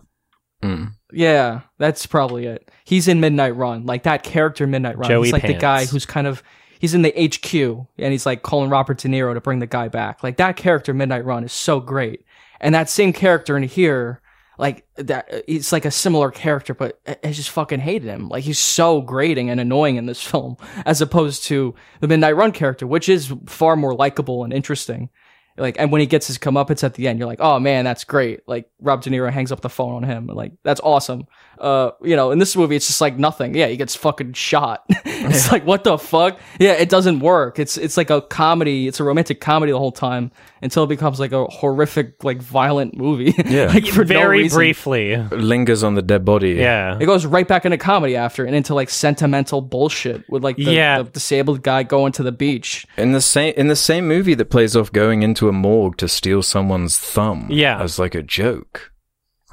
[0.63, 0.91] Mm.
[1.11, 2.69] Yeah, that's probably it.
[2.85, 5.09] He's in Midnight Run, like that character Midnight Run.
[5.09, 6.43] Joey he's like the guy who's kind of
[6.79, 7.53] he's in the HQ
[7.97, 10.23] and he's like calling Robert De Niro to bring the guy back.
[10.23, 12.25] Like that character Midnight Run is so great,
[12.59, 14.21] and that same character in here,
[14.57, 18.29] like that, it's like a similar character, but I I just fucking hated him.
[18.29, 22.51] Like he's so grating and annoying in this film, as opposed to the Midnight Run
[22.51, 25.09] character, which is far more likable and interesting.
[25.57, 28.03] Like, and when he gets his comeuppance at the end, you're like, oh man, that's
[28.03, 28.41] great.
[28.47, 31.27] Like, Rob De Niro hangs up the phone on him, like, that's awesome.
[31.61, 33.53] Uh, you know, in this movie, it's just like nothing.
[33.53, 34.83] Yeah, he gets fucking shot.
[34.89, 36.39] it's like, what the fuck?
[36.59, 37.59] Yeah, it doesn't work.
[37.59, 38.87] It's it's like a comedy.
[38.87, 40.31] It's a romantic comedy the whole time
[40.63, 43.35] until it becomes like a horrific, like violent movie.
[43.51, 43.65] Yeah.
[43.67, 44.57] like for Very reason.
[44.57, 45.17] briefly.
[45.17, 46.51] Lingers on the dead body.
[46.53, 46.97] Yeah.
[46.99, 50.63] It goes right back into comedy after and into like sentimental bullshit with like the,
[50.63, 51.01] Yeah.
[51.03, 52.85] the disabled guy going to the beach.
[52.97, 56.07] In the same in the same movie that plays off going into a morgue to
[56.07, 57.47] steal someone's thumb.
[57.49, 57.81] Yeah.
[57.81, 58.90] As like a joke.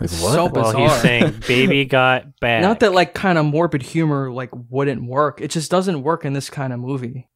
[0.00, 0.32] Like what?
[0.32, 2.62] So Well, he's saying baby got back.
[2.62, 5.40] Not that like kind of morbid humor like wouldn't work.
[5.40, 7.28] It just doesn't work in this kind of movie.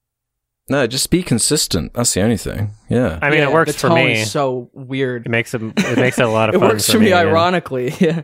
[0.68, 1.92] No, just be consistent.
[1.94, 2.70] That's the only thing.
[2.88, 3.18] Yeah.
[3.20, 4.20] I mean, Yeah, it works the for me.
[4.20, 5.26] Is so weird.
[5.26, 6.68] It makes it it makes it a lot of It fun.
[6.68, 7.18] works for me, yeah.
[7.18, 7.94] ironically.
[8.00, 8.22] Yeah.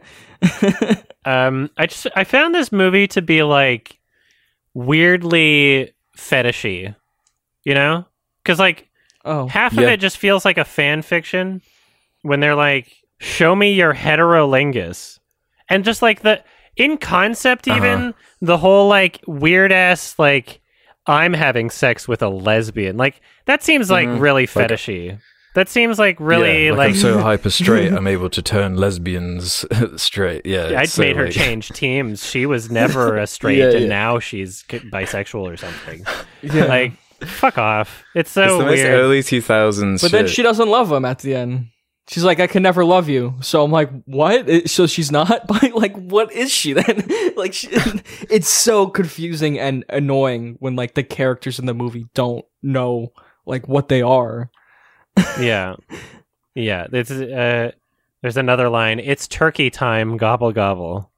[1.25, 3.99] Um, I just I found this movie to be like
[4.73, 6.95] weirdly fetishy,
[7.65, 8.07] you know,
[8.43, 8.89] because like
[9.25, 9.49] oh.
[9.49, 11.61] half of it just feels like a fan fiction
[12.23, 15.19] when they're like, "Show me your heterolingus,"
[15.69, 16.43] and just like the
[16.77, 17.77] in concept, Uh-huh.
[17.77, 20.61] even the whole like weird ass like
[21.07, 24.21] I'm having sex with a lesbian, like that seems like Mhm.
[24.21, 25.19] really Like- fetishy.
[25.55, 26.91] that seems like really Yeah, like.
[26.91, 29.65] I'm so hyper straight, I'm able to turn lesbians
[29.97, 30.45] straight.
[30.47, 30.75] Yeah.
[30.79, 32.25] I'd so, made her like- change teams.
[32.25, 33.89] She was never a straight, Yeah, and yeah.
[33.89, 36.05] now she's bisexual or something.
[36.43, 36.65] Yeah.
[36.67, 36.93] Like,
[37.25, 38.05] fuck off.
[38.15, 40.03] It's so It's the most early 2000s.
[40.03, 41.69] But then she doesn't love him at the end.
[42.09, 43.35] She's like, I can never love you.
[43.43, 44.71] So I'm like, what?
[44.71, 45.47] So she's not?
[45.47, 47.07] But like, what is she then?
[47.37, 47.69] like, she,
[48.31, 53.13] it's so confusing and annoying when like the characters in the movie don't know
[53.45, 54.51] like what they are.
[55.39, 55.77] yeah,
[56.55, 56.87] yeah.
[56.93, 57.73] It's uh,
[58.23, 59.01] there's another line.
[59.01, 60.17] It's turkey time.
[60.17, 61.11] Gobble gobble.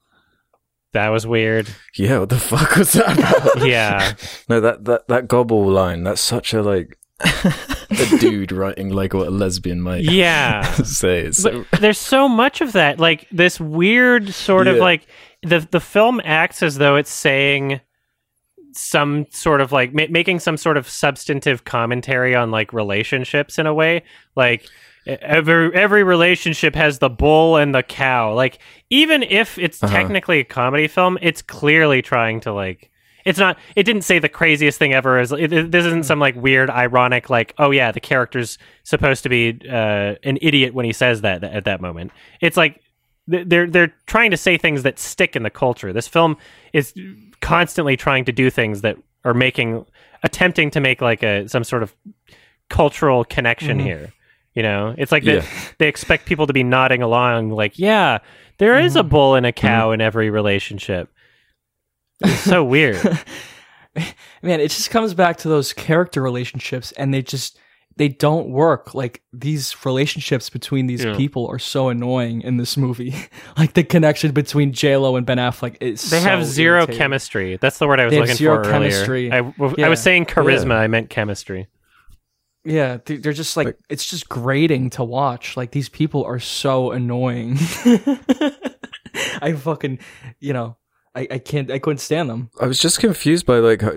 [0.93, 1.69] That was weird.
[1.95, 3.67] Yeah, what the fuck was that about?
[3.67, 4.15] Yeah,
[4.49, 6.99] No, that, that, that gobble line, that's such a, like,
[7.91, 10.63] a dude writing, like, what a lesbian might yeah.
[10.85, 11.31] say.
[11.33, 15.07] So, there's so much of that like this weird sort of like
[15.43, 17.81] the the film acts as though it's saying
[18.73, 23.67] some sort of like ma- making some sort of substantive commentary on like relationships in
[23.67, 24.01] a way
[24.37, 24.65] like
[25.07, 28.59] every every relationship has the bull and the cow like
[28.89, 29.93] even if it's Uh-huh.
[29.93, 32.91] technically a comedy film it's clearly trying to like
[33.25, 36.35] it's not it didn't say the craziest thing ever it, it- this isn't some like
[36.37, 40.93] weird ironic like oh yeah the character's supposed to be uh, an idiot when he
[40.93, 42.11] says that at that moment.
[42.41, 42.81] It's like
[43.31, 45.93] th- they're they're trying to say things that stick in the culture.
[45.93, 46.37] This film
[46.73, 46.95] is
[47.41, 49.85] constantly trying to do things that are making
[50.23, 51.95] attempting to make like a some sort of
[52.69, 53.83] cultural connection Mhm.
[53.85, 54.13] here
[54.53, 54.93] you know?
[54.99, 55.41] It's like Yeah.
[55.41, 55.47] they,
[55.79, 58.19] they expect people to be nodding along like yeah
[58.59, 61.09] there is a bull and a cow in every relationship
[62.23, 62.97] it's so weird
[64.43, 67.59] Man, it just comes back to those character relationships and they just
[67.97, 68.95] they don't work.
[68.95, 71.17] Like these relationships between these Yeah.
[71.17, 73.15] people are so annoying in this movie.
[73.59, 76.99] like the connection between J Lo and Ben Affleck is They have zero irritating.
[76.99, 77.59] chemistry.
[77.61, 79.27] That's the word I was They have looking zero for chemistry.
[79.33, 79.35] earlier.
[79.35, 79.89] I, w- I Yeah.
[79.89, 80.69] was saying charisma.
[80.69, 80.79] Yeah.
[80.79, 81.67] I meant chemistry.
[82.65, 85.57] Yeah, they- they're just like, Like- it's just grating to watch.
[85.57, 87.59] Like these people are so annoying.
[89.43, 89.99] I fucking,
[90.39, 90.77] you know,
[91.15, 92.51] I, I can't, I couldn't stand them.
[92.61, 93.93] I was just confused by, like, how,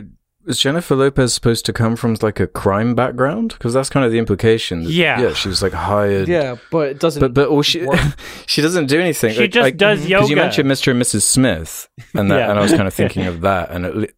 [0.46, 3.54] was Jennifer Lopez supposed to come from, like, a crime background?
[3.54, 4.84] Because that's kind of the implication.
[4.84, 5.22] that- Yeah.
[5.22, 6.28] Yeah, she was, like, hired.
[6.28, 7.22] Yeah, but it doesn't.
[7.22, 7.86] But but all she
[8.48, 9.34] she doesn't do anything.
[9.36, 10.10] She Like, just I- does mm-hmm.
[10.10, 10.92] Because you mentioned Mr.
[10.92, 11.22] and Mrs.
[11.22, 12.50] Smith, and that, Yeah.
[12.50, 14.10] and I was kind of thinking of that, and it, li-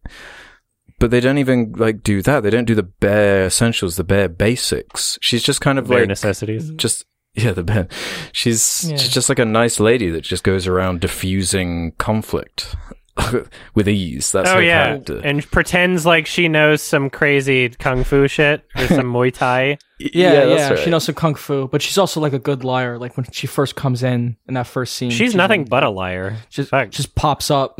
[0.98, 2.42] but they don't even like do that.
[2.42, 5.18] They don't do the bare essentials, the bare basics.
[5.20, 6.70] She's just kind of Bare like necessities.
[6.76, 7.04] just
[7.44, 7.88] yeah, the bare.
[8.32, 8.96] She's Yeah.
[8.96, 12.74] she's just like a nice lady that just goes around diffusing conflict
[13.74, 14.32] with ease.
[14.32, 15.20] That's oh her yeah, character.
[15.24, 19.78] and pretends like she knows some crazy kung fu shit or some Muay Thai.
[19.98, 20.90] yeah, yeah, that's she right.
[20.90, 22.98] knows some kung fu, but she's also like a good liar.
[22.98, 26.36] Like when she first comes in in that first scene, She's nothing but a liar.
[26.50, 27.78] just just pops up.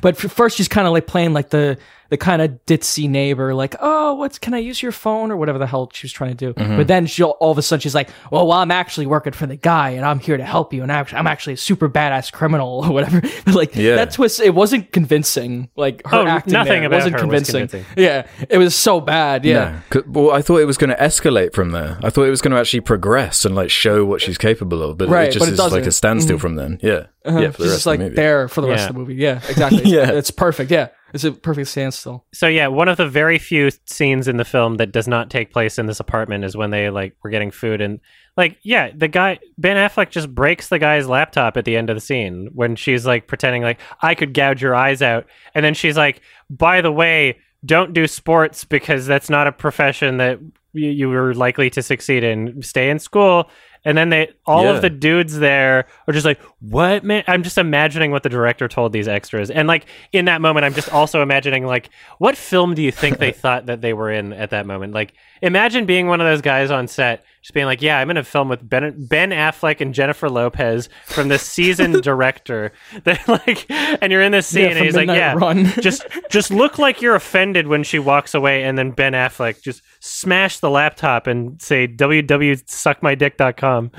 [0.00, 1.76] but first, she's kind of like playing like the
[2.10, 5.58] the kind of ditzy neighbor, like, "Oh, what's can I use your phone or whatever
[5.58, 6.76] the hell she was trying to do." Mm-hmm.
[6.76, 9.32] But then she will all of a sudden she's like, "Well, well, I'm actually working
[9.32, 11.56] for the guy, and I'm here to help you, and I'm actually, I'm actually a
[11.58, 13.20] super badass criminal or whatever."
[13.58, 13.96] Like Yeah.
[13.96, 15.68] that twist, it wasn't convincing.
[15.76, 17.68] Like her Oh, acting, nothing there about wasn't her was convincing.
[17.68, 18.02] convincing.
[18.04, 19.44] Yeah, it was so bad.
[19.44, 19.54] Yeah.
[19.70, 19.78] No.
[19.90, 21.98] 'Cause- Well, I thought it was going to escalate from there.
[22.02, 24.96] I thought it was going to actually progress and like show what she's capable of,
[24.98, 25.92] but Right, it just but it is like a doesn't.
[25.92, 26.78] standstill from then.
[26.82, 27.38] Yeah, Uh-huh.
[27.40, 28.16] yeah, for the She's rest just like of the movie.
[28.16, 29.14] there for the rest of the movie.
[29.16, 29.82] Yeah, exactly.
[29.84, 30.10] Yeah.
[30.12, 30.70] it's perfect.
[30.70, 32.24] Yeah, it's a perfect standstill.
[32.32, 35.52] So yeah, one of the very few scenes in the film that does not take
[35.52, 38.00] place in this apartment is when they like were getting food and
[38.36, 41.96] like yeah, the guy Ben Affleck just breaks the guy's laptop at the end of
[41.96, 45.74] the scene when she's like pretending like I could gouge your eyes out and then
[45.74, 46.20] she's like
[46.50, 50.38] by the way, don't do sports because that's not a profession that
[50.72, 52.62] you, you were likely to succeed in.
[52.62, 53.50] Stay in school.
[53.84, 54.74] And then they all Yeah.
[54.76, 58.68] of the dudes there are just like, "What man?" I'm just imagining what the director
[58.68, 62.74] told these extras, and like in that moment, I'm just also imagining like, what film
[62.74, 64.92] do you think they thought that they were in at that moment?
[64.94, 68.16] Like, imagine being one of those guys on set, just being like, "Yeah, I'm in
[68.16, 72.72] a film with Ben Ben Affleck and Jennifer Lopez from the seasoned director."
[73.04, 75.64] That like, and you're in this scene, Yeah, and he's like, "Yeah, Run.
[75.80, 79.82] just just look like you're offended when she walks away and then Ben Affleck just
[80.00, 83.92] smash the laptop and say www.suckmydick.com.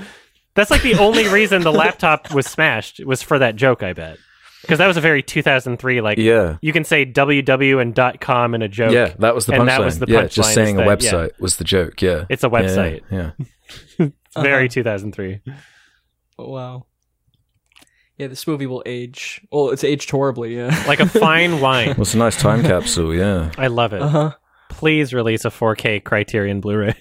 [0.54, 4.18] That's like the only reason the laptop was smashed was for that joke, I bet.
[4.62, 6.56] Because that was a very 2003 like Yeah.
[6.62, 8.92] you can say www and dot com in a joke.
[8.92, 9.66] Yeah, that was the And punchline.
[9.66, 11.10] that was the yeah, punchline just is saying a that- yeah.
[11.12, 12.00] website was the joke.
[12.02, 13.00] Yeah, It's a Yeah, website.
[13.10, 13.30] Yeah,
[13.98, 14.72] It's very Uh-huh.
[14.74, 15.40] 2003.
[16.38, 16.86] Wow.
[18.18, 19.40] Yeah, this movie will age.
[19.50, 20.54] Well, it's aged horribly.
[20.56, 20.84] Yeah.
[20.86, 21.88] Like a fine wine.
[21.88, 23.14] Well, it's a nice time capsule.
[23.14, 24.02] Yeah, I love it.
[24.02, 24.30] Uh huh.
[24.68, 26.94] Please release a 4K Criterion Blu-ray.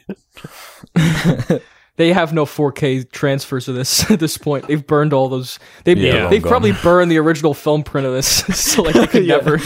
[1.99, 4.67] They have no 4K transfers of this at this point.
[4.67, 5.59] They've burned all those.
[5.83, 6.81] They Yeah, they've long probably gone.
[6.81, 8.27] burned the original film print of this,
[8.57, 9.57] so like they could never,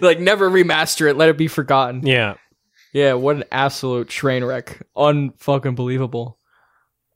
[0.00, 2.04] like never remaster it, let it be forgotten.
[2.06, 2.34] yeah.
[2.92, 4.82] Yeah, what an absolute train wreck!
[4.96, 6.39] Unfucking believable.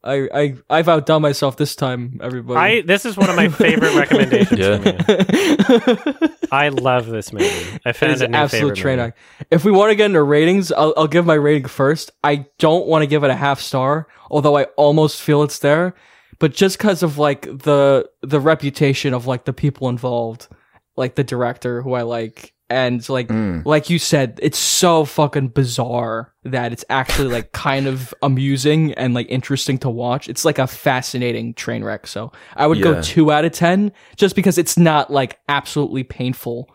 [0.05, 2.61] I I I've outdone myself this time, everybody.
[2.61, 6.29] I this is one of my favorite recommendations Yeah.
[6.53, 7.81] I love this movie.
[7.85, 9.17] I It found is a an new absolute train wreck.
[9.51, 12.13] If we want to get into ratings, I'll, I'll give my rating first.
[12.23, 15.95] I don't want to give it a half star, although I almost feel it's there.
[16.39, 20.49] But just because of like the the reputation of like the people involved,
[20.97, 23.65] like the director who I like, and like Mm.
[23.67, 29.13] like you said, it's so fucking bizarre that it's actually like kind of amusing and
[29.15, 30.29] like interesting to watch.
[30.29, 32.07] It's like a fascinating train wreck.
[32.07, 36.69] So I would go two out of ten just because it's not like absolutely painful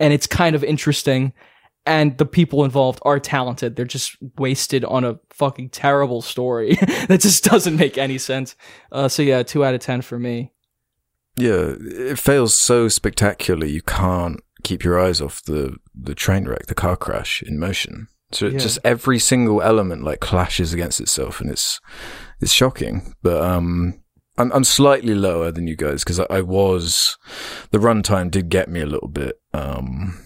[0.00, 1.32] and it's kind of interesting.
[1.86, 3.76] And the people involved are talented.
[3.76, 6.74] They're just wasted on a fucking terrible story
[7.08, 8.56] that just doesn't make any sense.
[8.90, 10.52] Uh, so yeah, two out of ten for me.
[11.36, 11.74] yeah.
[11.78, 13.70] It fails so spectacularly.
[13.70, 18.08] You can't keep your eyes off the the train wreck, the car crash in motion.
[18.32, 18.58] So it Yeah.
[18.58, 21.80] just every single element like clashes against itself, and it's
[22.40, 23.14] it's shocking.
[23.22, 24.02] But um,
[24.36, 27.16] I'm I'm slightly lower than you guys because I, I was
[27.70, 29.38] the runtime did get me a little bit.
[29.52, 30.18] Um,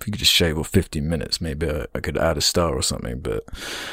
[0.00, 2.74] if you could just shave off 15 minutes, maybe I, I could add a star
[2.74, 3.20] or something.
[3.20, 3.44] But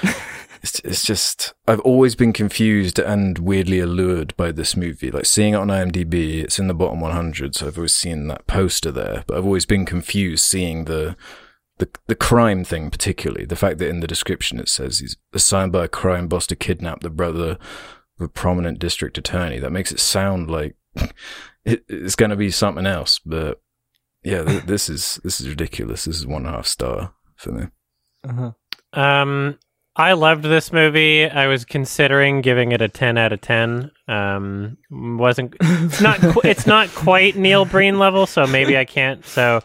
[0.67, 5.11] it's it's just I've always been confused and weirdly allured by this movie.
[5.11, 8.47] Like seeing it on IMDb, it's in the bottom 100, so I've always seen that
[8.47, 9.23] poster there.
[9.27, 11.15] But I've always been confused seeing the
[11.77, 15.71] the the crime thing, particularly the fact that in the description it says he's assigned
[15.71, 17.57] by a crime boss to kidnap the brother
[18.19, 19.59] of a prominent district attorney.
[19.59, 20.75] That makes it sound like
[21.65, 23.19] it, it's going to be something else.
[23.25, 23.61] But
[24.23, 26.05] yeah, th- this is this is ridiculous.
[26.05, 27.67] This is one and a half star for me.
[28.27, 28.51] Uh-huh.
[28.93, 29.59] Um,
[29.99, 31.27] I loved this movie.
[31.27, 33.89] I was considering giving it a ten out of ten.
[34.07, 39.25] Um, wasn't it's not qu- it's not quite Neil Breen level, so maybe I can't.
[39.25, 39.61] So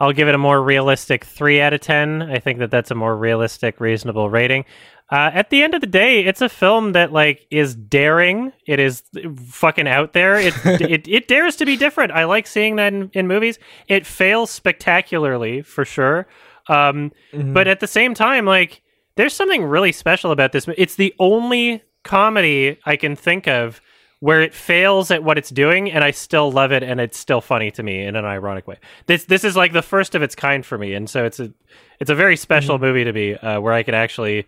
[0.00, 2.20] I'll give it a more realistic three out of ten.
[2.22, 4.64] I think that that's a more realistic, reasonable rating.
[5.08, 8.52] Uh, at the end of the day, it's a film that like is daring.
[8.66, 9.04] It is
[9.46, 10.34] fucking out there.
[10.36, 12.10] It it, it dares to be different.
[12.10, 13.60] I like seeing that in, in movies.
[13.86, 16.26] It fails spectacularly for sure.
[16.68, 18.82] Um, but at the same time, like
[19.16, 20.68] there's something really special about this.
[20.76, 23.80] It's the only comedy I can think of
[24.20, 27.40] where it fails at what it's doing, and I still love it, and it's still
[27.40, 28.78] funny to me in an ironic way.
[29.06, 31.52] This this is like the first of its kind for me, and so it's a
[32.00, 34.46] it's a very special movie to me uh, where I can actually,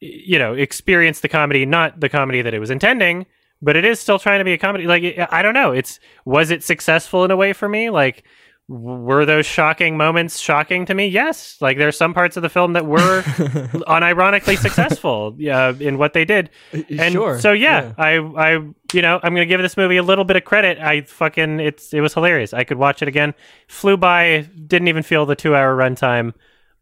[0.00, 3.26] you know, experience the comedy, not the comedy that it was intending,
[3.62, 4.86] but it is still trying to be a comedy.
[4.86, 7.88] Like I don't know, it's was it successful in a way for me?
[7.88, 8.24] Like
[8.68, 11.06] were those shocking moments shocking to me?
[11.06, 11.56] Yes.
[11.60, 16.12] Like there are some parts of the film that were unironically successful uh, in what
[16.12, 16.50] they did.
[16.72, 17.38] And sure.
[17.40, 18.52] so yeah, I I
[18.92, 20.78] you know, I'm going to give this movie a little bit of credit.
[20.78, 22.52] I fucking it's it was hilarious.
[22.52, 23.32] I could watch it again.
[23.68, 26.34] Flew by, didn't even feel the 2-hour runtime.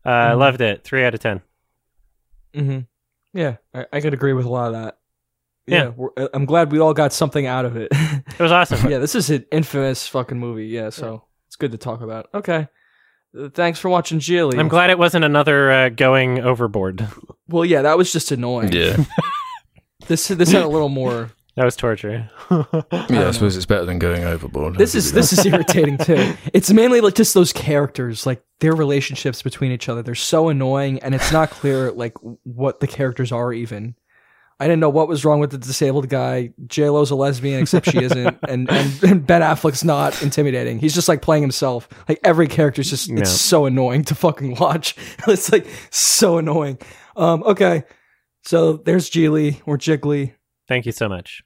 [0.04, 0.82] Uh I loved it.
[0.82, 1.40] 3 out of 10.
[2.54, 2.78] hmm
[3.32, 4.98] Yeah, I, I could agree with a lot of that.
[5.68, 5.76] Yeah.
[5.84, 7.92] Yeah, we're, uh, I'm glad we all got something out of it.
[8.38, 8.90] It was awesome.
[8.90, 10.66] yeah, this is an infamous fucking movie.
[10.66, 11.22] Yeah, so
[11.56, 12.28] it's good to talk about.
[12.34, 12.68] Okay,
[13.38, 14.58] Uh, thanks for watching Gigli.
[14.58, 17.06] I'm glad it wasn't another uh, going overboard.
[17.48, 18.72] Well, yeah, that was just annoying.
[18.72, 18.96] Yeah,
[20.08, 21.30] This this had a little more.
[21.56, 22.28] That was torture.
[22.50, 23.28] yeah.
[23.28, 24.76] I suppose it's better than going overboard.
[24.76, 26.34] This is this is irritating too.
[26.52, 30.02] It's mainly like just those characters, like their relationships between each other.
[30.02, 32.12] They're so annoying, and it's not clear like
[32.42, 33.94] what the characters are even.
[34.58, 36.50] I didn't know what was wrong with the disabled guy.
[36.66, 40.78] J Lo's a lesbian, except she isn't, and, and and Ben Affleck's not intimidating.
[40.78, 41.88] He's just like playing himself.
[42.08, 43.18] Like every character's just Yeah.
[43.20, 44.96] it's so annoying to fucking watch.
[45.28, 46.78] it's like so annoying.
[47.16, 47.84] Um, okay,
[48.44, 50.32] so there's Geely or Jiggly.
[50.68, 51.42] Thank you so much.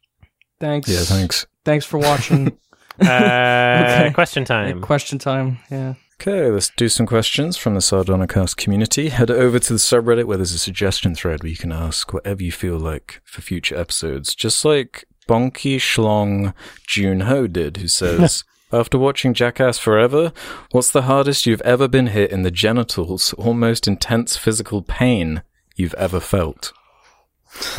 [0.60, 0.88] Thanks.
[0.88, 1.46] Yeah, thanks.
[1.64, 2.56] Thanks for watching.
[3.00, 4.82] Uh, Question time.
[4.82, 5.58] Question time.
[5.70, 5.94] Yeah.
[6.20, 9.08] Okay, let's do some questions from the Sardonicast community.
[9.08, 12.42] Head over to the subreddit where there's a suggestion thread where you can ask whatever
[12.42, 14.34] you feel like for future episodes.
[14.34, 16.52] Just like Bonky Schlong
[16.86, 20.34] June Ho did, who says, After watching Jackass Forever,
[20.72, 25.42] what's the hardest you've ever been hit in the genitals or most intense physical pain
[25.74, 26.74] you've ever felt?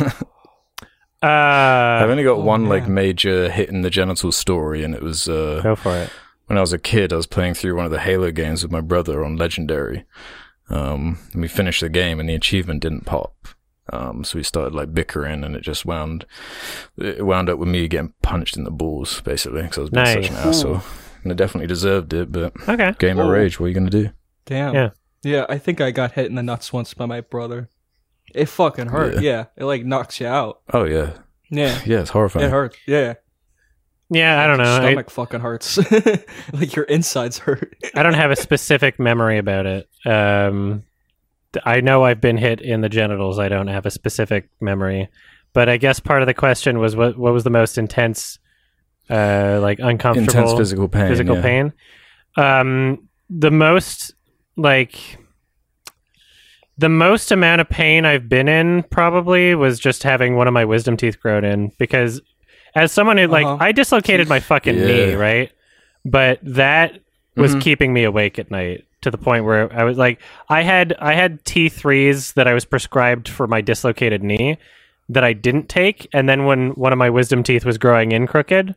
[1.22, 5.02] I've Uh, only got oh, one like major hit in the genital story, and it
[5.02, 6.10] was uh, go for it.
[6.52, 8.70] When I was a kid, I was playing through one of the Halo games with
[8.70, 10.04] my brother on Legendary.
[10.68, 13.34] Um, and we finished the game, and the achievement didn't pop.
[13.90, 16.26] Um, so we started like bickering, and it just wound
[16.98, 20.04] it wound up with me getting punched in the balls, basically, because I was being
[20.06, 20.44] such an Nice.
[20.58, 20.82] asshole.
[21.22, 22.92] And I definitely deserved it, but Okay.
[22.98, 23.58] game of rage.
[23.58, 24.10] What are you gonna do?
[24.44, 24.74] Damn.
[24.74, 24.90] Yeah.
[25.22, 27.70] Yeah, I think I got hit in the nuts once by my brother.
[28.34, 29.14] It fucking hurt.
[29.14, 29.20] Yeah.
[29.22, 29.44] Yeah.
[29.56, 30.60] It like knocks you out.
[30.70, 31.12] Oh yeah,
[31.48, 31.80] Yeah.
[31.86, 32.44] yeah, it's horrifying.
[32.44, 32.76] It hurts.
[32.86, 33.14] Yeah.
[34.12, 34.76] Yeah, I don't know.
[34.76, 35.78] I, Stomach fucking hurts.
[36.52, 37.74] like your insides hurt.
[37.94, 39.88] I don't have a specific memory about it.
[40.04, 40.82] Um,
[41.64, 43.38] I know I've been hit in the genitals.
[43.38, 45.08] I don't have a specific memory,
[45.54, 48.38] but I guess part of the question was what what was the most intense,
[49.08, 51.08] uh, like uncomfortable Intense physical pain.
[51.08, 51.42] physical yeah.
[51.42, 51.72] pain.
[52.36, 54.14] Um, the most
[54.56, 55.18] like
[56.76, 60.64] the most amount of pain I've been in probably was just having one of my
[60.64, 62.20] wisdom teeth grown in because
[62.74, 63.58] as someone who like Uh-huh.
[63.60, 65.50] I dislocated my fucking knee, right?
[66.04, 66.98] But that
[67.36, 67.60] was Mhm.
[67.60, 71.14] keeping me awake at night to the point where I was like I had I
[71.14, 74.58] had T3s that I was prescribed for my dislocated knee
[75.08, 78.26] that I didn't take and then when one of my wisdom teeth was growing in
[78.26, 78.74] crooked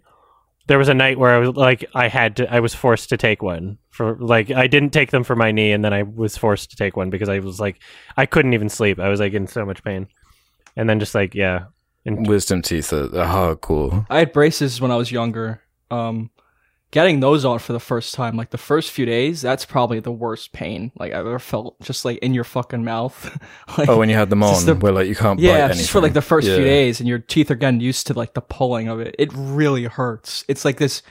[0.68, 3.18] there was a night where I was like I had to I was forced to
[3.18, 6.36] take one for like I didn't take them for my knee and then I was
[6.38, 7.78] forced to take one because I was like
[8.18, 9.00] I couldn't even sleep.
[9.00, 10.08] I was like in so much pain.
[10.76, 11.66] And then just like yeah.
[12.06, 14.06] And Wisdom teeth are, are hardcore.
[14.10, 15.62] I had braces when I was younger.
[15.90, 16.30] Um,
[16.92, 20.12] getting those on for the first time, like the first few days, that's probably the
[20.12, 21.80] worst pain like I've ever felt.
[21.82, 23.38] Just like in your fucking mouth.
[23.78, 25.78] like, Oh, when you had them on, the- where like you can't bite yeah, anything.
[25.80, 26.56] just for like the first Yeah.
[26.56, 29.16] few days, and your teeth are getting used to like the pulling of it.
[29.18, 30.46] It really hurts.
[30.48, 31.02] It's like this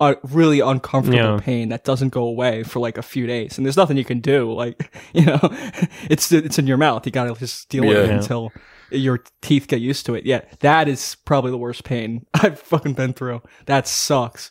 [0.00, 1.38] uh, really uncomfortable Yeah.
[1.40, 4.20] pain that doesn't go away for like a few days, and there's nothing you can
[4.20, 4.52] do.
[4.52, 5.38] Like you know,
[6.10, 7.06] it's it's in your mouth.
[7.06, 8.16] You gotta just deal with it Yeah.
[8.16, 8.52] until
[8.94, 10.24] your teeth get used to it.
[10.26, 13.42] Yeah, that is probably the worst pain I've fucking been through.
[13.66, 14.50] That sucks.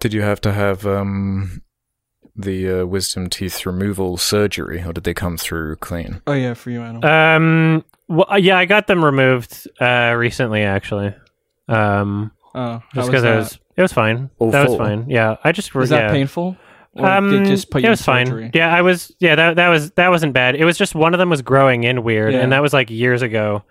[0.00, 1.62] Did you have to have um
[2.34, 6.20] the uh, wisdom teeth removal surgery, or did they come through clean?
[6.26, 7.02] Oh yeah, for you, Adam.
[7.04, 11.14] um well, yeah, I got them removed uh recently actually.
[11.68, 14.30] Um oh, just because it was it was fine.
[14.38, 15.08] All that was fine.
[15.08, 16.02] Yeah, I just Was yeah.
[16.02, 16.56] that painful?
[16.98, 18.50] Or Um, did just put it you was fine.
[18.54, 19.12] Yeah, I was.
[19.18, 20.54] Yeah, that that was that wasn't bad.
[20.56, 22.40] It was just one of them was growing in weird, Yeah.
[22.40, 23.62] and that was like years ago.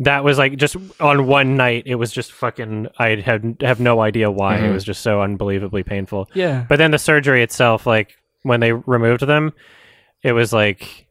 [0.00, 1.84] That was like just on one night.
[1.86, 2.88] It was just fucking.
[2.98, 4.56] I had have no idea why.
[4.56, 4.72] It Mhm.
[4.72, 6.28] was just so unbelievably painful.
[6.34, 6.64] Yeah.
[6.68, 9.52] But then the surgery itself, like when they removed them,
[10.22, 11.06] it was like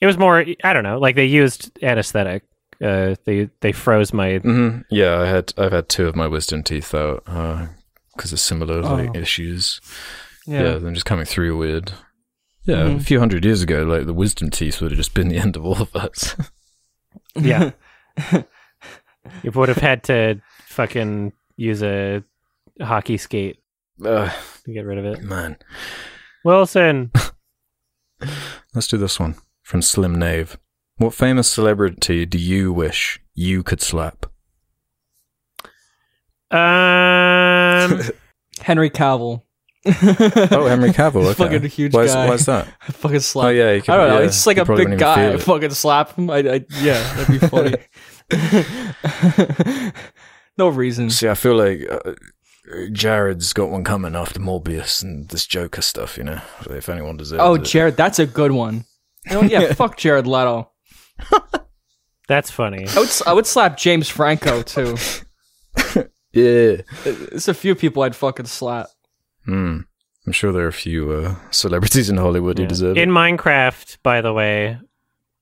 [0.00, 0.44] it was more.
[0.64, 0.98] I don't know.
[0.98, 2.44] Like they used anesthetic.
[2.82, 4.38] Uh, they they froze my.
[4.38, 7.24] hmm Yeah, I had I've had two of my wisdom teeth out
[8.16, 9.18] because of similar like Oh.
[9.20, 9.80] issues.
[10.50, 10.62] Yeah.
[10.62, 10.78] Yeah.
[10.78, 11.92] them just coming through weird.
[12.64, 12.96] Yeah, Mhm.
[12.96, 15.56] a few hundred years ago, like the wisdom teeth would have just been the end
[15.56, 16.34] of all of us.
[17.36, 17.70] Yeah.
[19.42, 22.22] You would have had to fucking use a
[22.80, 23.58] hockey skate
[24.04, 24.30] uh,
[24.64, 25.22] to get rid of it.
[25.22, 25.56] man,
[26.44, 27.12] Wilson.
[28.74, 30.56] let's do this one from Slim Nave.
[30.96, 34.26] What famous celebrity do you wish you could slap?
[36.50, 38.00] Um,
[38.60, 39.42] Henry Cavill.
[39.86, 39.90] Oh,
[40.68, 41.24] Henry Cavill.
[41.24, 41.34] Okay.
[41.34, 42.28] fucking huge why's, guy.
[42.28, 42.66] Why's that?
[42.92, 43.46] fucking slap.
[43.46, 44.16] Oh yeah, you could, I don't know.
[44.18, 45.22] yeah, He's just like a big guy.
[45.22, 45.42] I it.
[45.42, 46.28] fucking slap him.
[46.30, 47.76] I, I yeah, that'd be funny.
[50.58, 51.10] no reason.
[51.10, 52.12] See, I feel like uh,
[52.92, 56.18] Jared's got one coming after Morbius and this Joker stuff.
[56.18, 56.40] You know,
[56.70, 57.64] if anyone deserves Oh, it.
[57.64, 58.84] Jared, that's a good one.
[59.30, 60.70] Oh yeah, fuck Jared Leto.
[62.28, 62.86] that's funny.
[62.88, 64.96] I would s- I would slap James Franco too.
[66.32, 66.82] yeah.
[67.04, 68.86] There's a few people I'd fucking slap.
[69.50, 69.78] Hmm.
[70.26, 72.68] I'm sure there are a few uh, celebrities in Hollywood who Yeah.
[72.68, 73.10] deserve In.
[73.10, 74.78] Minecraft, by the way,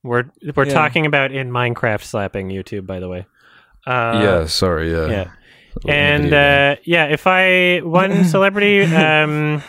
[0.02, 0.24] we're
[0.56, 0.72] we're Yeah.
[0.72, 2.86] talking about in Minecraft slapping YouTube.
[2.86, 3.26] By the way,
[3.86, 5.06] uh, yeah, sorry, yeah.
[5.10, 5.30] yeah.
[5.86, 9.62] And uh, yeah, if I one celebrity, um,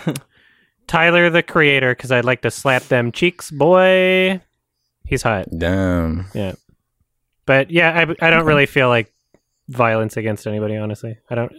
[0.88, 4.40] Tyler the Creator, because I'd like to slap them cheeks, boy.
[5.06, 6.28] He's hot, Damn.
[6.34, 6.54] Yeah.
[7.46, 9.12] But yeah, I I don't really feel like
[9.70, 10.76] violence against anybody.
[10.76, 11.54] Honestly, I don't.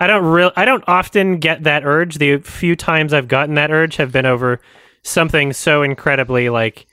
[0.00, 0.50] I don't real.
[0.56, 2.16] I don't often get that urge.
[2.16, 4.60] The few times I've gotten that urge have been over
[5.02, 6.86] something so incredibly like.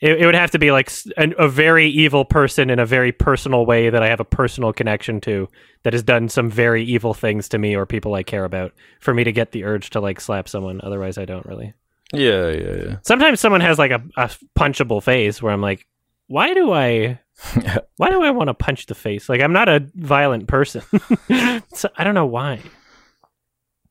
[0.00, 3.12] It, it would have to be like an, a very evil person in a very
[3.12, 5.48] personal way that I have a personal connection to
[5.82, 9.14] that has done some very evil things to me or people I care about for
[9.14, 10.80] me to get the urge to like slap someone.
[10.82, 11.74] Otherwise, I don't really.
[12.12, 12.96] Yeah, yeah, yeah.
[13.02, 15.86] Sometimes someone has like a, a punchable face where I'm like,
[16.26, 17.20] why do I
[17.96, 19.28] why do I want to punch the face?
[19.28, 20.82] Like I'm not a violent person.
[21.74, 22.60] so, I don't know why.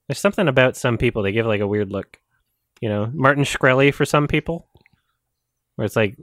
[0.07, 2.19] There's something about some people they give like a weird look.
[2.81, 4.67] You know, Martin Shkreli for some people,
[5.75, 6.17] where it's like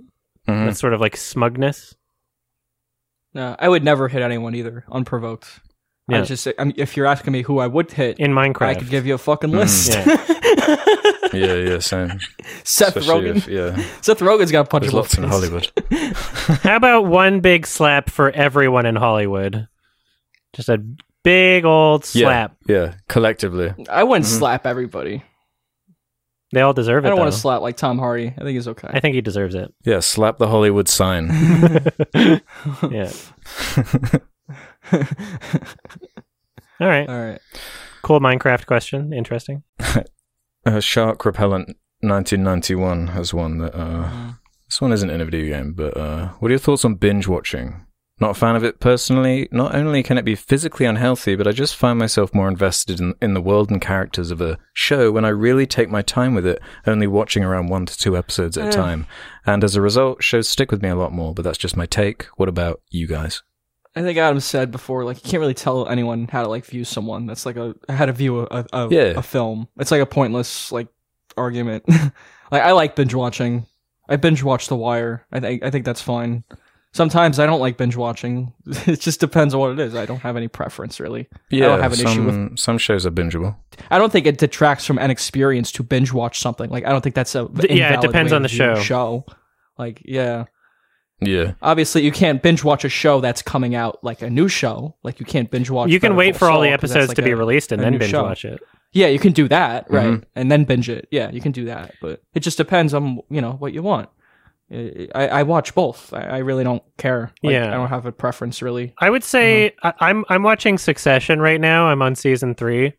[0.48, 0.66] Mhm.
[0.66, 1.94] that sort of like smugness.
[3.34, 5.60] No, I would never hit anyone either, unprovoked.
[6.10, 6.20] I Yeah.
[6.20, 8.66] was just I mean, if you're asking me who I would hit, in Minecraft.
[8.66, 9.90] I could give you a fucking list.
[9.90, 10.04] Yeah.
[11.32, 12.18] yeah, yeah, same.
[12.64, 13.36] Seth Especially Rogen.
[13.36, 15.24] if- yeah, Seth Rogen's got a punchable there's lots in.
[15.24, 15.70] Hollywood.
[16.62, 19.68] How about one big slap for everyone in Hollywood?
[20.52, 20.82] Just a
[21.22, 22.56] big old slap.
[22.66, 23.72] Yeah, yeah, collectively.
[23.88, 24.38] I wouldn't Mhm.
[24.38, 25.22] slap everybody.
[26.52, 27.06] They all deserve it.
[27.06, 28.26] I don't want to slap like Tom Hardy.
[28.36, 28.88] I think he's okay.
[28.92, 29.72] I think he deserves it.
[29.84, 31.30] Yeah, slap the Hollywood sign.
[32.90, 33.12] Yeah.
[36.80, 37.08] All right.
[37.08, 37.40] All right.
[38.02, 39.12] Cool Minecraft question.
[39.12, 39.62] Interesting.
[40.66, 43.74] uh, Shark Repellent 1991 has one that.
[43.74, 44.32] Uh,
[44.66, 47.26] this one isn't in a video game, but uh, what are your thoughts on binge
[47.26, 47.86] watching?
[48.20, 49.48] Not a fan of it personally.
[49.50, 53.14] Not only can it be physically unhealthy, but I just find myself more invested in,
[53.20, 56.46] in the world and characters of a show when I really take my time with
[56.46, 59.06] it, only watching around one to two episodes at a time.
[59.44, 61.86] And as a result, shows stick with me a lot more, but that's just my
[61.86, 62.26] take.
[62.36, 63.42] What about you guys?
[63.96, 66.84] I think Adam said before, like you can't really tell anyone how to like view
[66.84, 67.26] someone.
[67.26, 69.12] That's like a how to view a a, Yeah.
[69.16, 69.68] a film.
[69.78, 70.88] It's like a pointless like
[71.36, 71.84] argument.
[72.50, 73.66] like I like binge watching.
[74.08, 75.26] I binge watch The Wire.
[75.32, 76.44] I think I think that's fine.
[76.92, 78.52] Sometimes I don't like binge watching.
[78.66, 79.94] it just depends on what it is.
[79.94, 81.28] I don't have any preference really.
[81.50, 83.56] Yeah, don't have an some, issue with- some shows are bingeable.
[83.90, 86.70] I don't think it detracts from an experience to binge watch something.
[86.70, 88.76] Like I don't think that's a yeah, it depends way on the show.
[88.76, 89.24] Show,
[89.78, 90.44] like yeah.
[91.20, 91.52] Yeah.
[91.62, 94.96] Obviously, you can't binge watch a show that's coming out like a new show.
[95.02, 95.90] Like you can't binge watch.
[95.90, 97.30] you can Better wait Call for all the Saul, 'cause that's episodes like to be
[97.32, 98.22] a- released and a then new binge show.
[98.22, 98.60] watch it.
[98.92, 100.06] Yeah, you can do that, right?
[100.14, 100.24] Mhm.
[100.34, 101.06] And then binge it.
[101.10, 104.08] Yeah, you can do that, but it just depends on you know what you want.
[104.72, 106.12] I, I I watch both.
[106.14, 107.32] I, I really don't care.
[107.42, 107.68] Like, Yeah.
[107.68, 108.94] I don't have a preference really.
[108.98, 109.92] I would say Uh-huh.
[110.00, 111.86] I, I'm I'm watching Succession right now.
[111.86, 112.94] I'm on season three.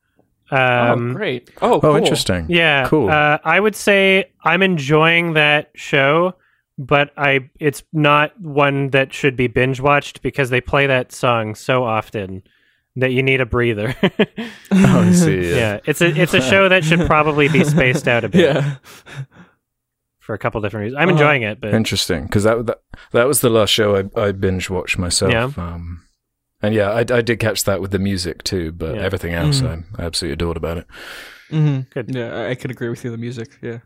[0.52, 1.50] Um, oh, great.
[1.62, 1.96] Oh, Oh, cool.
[1.96, 2.46] interesting.
[2.50, 3.10] Yeah, Cool.
[3.10, 6.34] Uh, I would say I'm enjoying that show,
[6.78, 11.56] but I it's not one that should be binge watched because they play that song
[11.56, 12.44] so often
[12.96, 13.96] that you need a breather.
[14.74, 15.50] Oh, I see.
[15.50, 15.56] yeah.
[15.56, 15.80] Yeah.
[15.86, 18.76] it's a it's a show that should probably be spaced out a bit Yeah.
[20.20, 20.98] for a couple different reasons.
[21.02, 21.18] I'm Uh-huh.
[21.18, 22.80] enjoying it, but Interesting, because that, that
[23.12, 25.32] that was the last show I, I binge watched myself.
[25.32, 25.50] Yeah.
[25.58, 26.04] Um,
[26.62, 29.02] and yeah, I, I did catch that with the music too, but Yeah.
[29.02, 29.84] everything else Mhm.
[29.98, 30.88] I, I absolutely adored about it.
[31.50, 32.14] hmm Good.
[32.16, 33.12] Yeah, I, I could agree with you.
[33.12, 33.50] The music.
[33.62, 33.80] Yeah.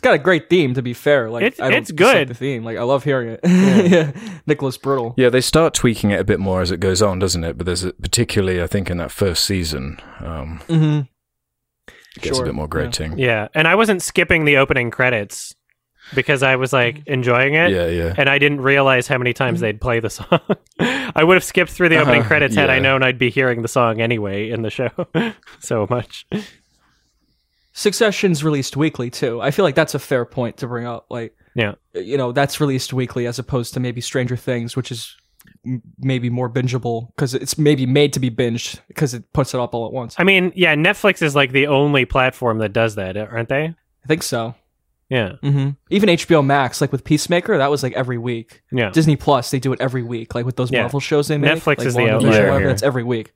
[0.00, 0.72] It's got a great theme.
[0.72, 2.28] To be fair, like It's- I don't it's good.
[2.28, 3.40] The theme, like I love hearing it.
[3.44, 4.12] yeah,
[4.46, 5.12] Nicholas Britell.
[5.18, 7.58] Yeah, they start tweaking it a bit more as it goes on, doesn't it?
[7.58, 11.00] But there's a, particularly, I think, in that first season, um, Mm-hmm.
[12.16, 13.18] it gets a bit more grating.
[13.18, 13.48] yeah.
[13.54, 15.54] And I wasn't skipping the opening credits
[16.14, 17.70] because I was like enjoying it.
[17.70, 18.14] Yeah, yeah.
[18.16, 20.40] and I didn't realize how many times they'd play the song.
[20.78, 23.60] I would have skipped through the opening Uh-huh, credits had I known I'd be hearing
[23.60, 24.90] the song anyway in the show
[25.58, 26.26] so much.
[27.72, 29.40] Succession's released weekly too.
[29.40, 31.06] I feel like that's a fair point to bring up.
[31.10, 31.74] Like, Yeah.
[31.94, 35.16] you know, that's released weekly as opposed to maybe Stranger Things, which is
[35.64, 39.60] m- maybe more bingeable because it's maybe made to be binged because it puts it
[39.60, 40.16] up all at once.
[40.18, 43.64] I mean, yeah, Netflix is like the only platform that does that, aren't they?
[44.04, 44.54] I think so.
[45.08, 45.70] Yeah, Mm-hmm.
[45.90, 48.62] Even HBO Max, like with Peacemaker, that was like every week.
[48.70, 48.90] yeah.
[48.90, 50.82] Disney Plus, they do it every week, like with those Yeah.
[50.82, 51.50] Marvel shows they make.
[51.52, 52.64] Netflix like is the outlier.
[52.66, 53.32] That's every week.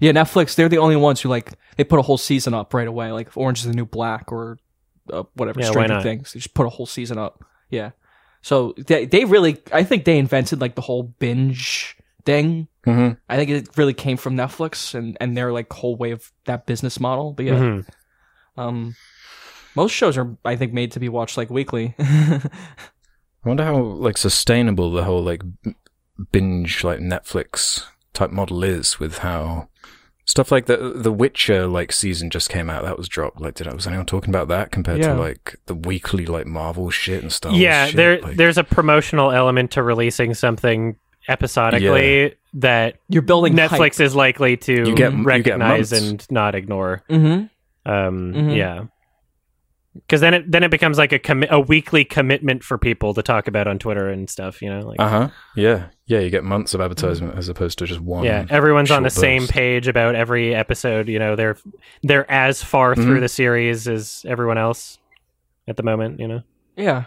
[0.00, 0.54] Yeah, Netflix.
[0.54, 3.12] They're the only ones who like they put a whole season up right away.
[3.12, 4.58] Like Orange is the New Black or
[5.12, 6.00] uh, whatever Yeah, why Stranger?
[6.00, 6.32] Things.
[6.32, 7.44] They just put a whole season up.
[7.68, 7.90] Yeah.
[8.42, 12.68] So they they really, I think they invented like the whole binge thing.
[12.84, 16.32] hmm I think it really came from Netflix and and their like whole way of
[16.46, 17.32] that business model.
[17.34, 17.86] But yeah, Mhm.
[18.56, 18.96] um,
[19.76, 21.94] most shows are I think made to be watched like weekly.
[21.98, 25.42] I wonder how like sustainable the whole like
[26.32, 29.68] binge like Netflix type model is with how
[30.24, 33.40] stuff like the the Witcher like season just came out that was dropped.
[33.40, 35.14] Like, did I was anyone talking about that compared Yeah.
[35.14, 37.54] to like the weekly like Marvel shit and stuff?
[37.54, 37.90] yeah.
[37.90, 40.96] There, there's a promotional element to releasing something
[41.28, 46.54] episodically that You're building Netflix is likely to You get- you get recognize and not
[46.54, 47.02] ignore.
[47.10, 47.90] Mm-hmm.
[47.90, 48.56] Um, Mhm.
[48.56, 48.84] Yeah,
[49.94, 53.22] because then it then it becomes like a commi- a weekly commitment for people to
[53.22, 54.62] talk about on Twitter and stuff.
[54.62, 55.28] You know, like uh huh.
[55.56, 56.20] Yeah, yeah.
[56.20, 58.24] You get months of advertisement as opposed to just one.
[58.24, 61.08] yeah, everyone's on the short same page about every episode.
[61.08, 61.56] You know, they're
[62.02, 63.20] they're as far through Mhm.
[63.20, 64.98] the series as everyone else
[65.66, 66.20] at the moment.
[66.20, 66.42] You know,
[66.76, 67.04] Yeah.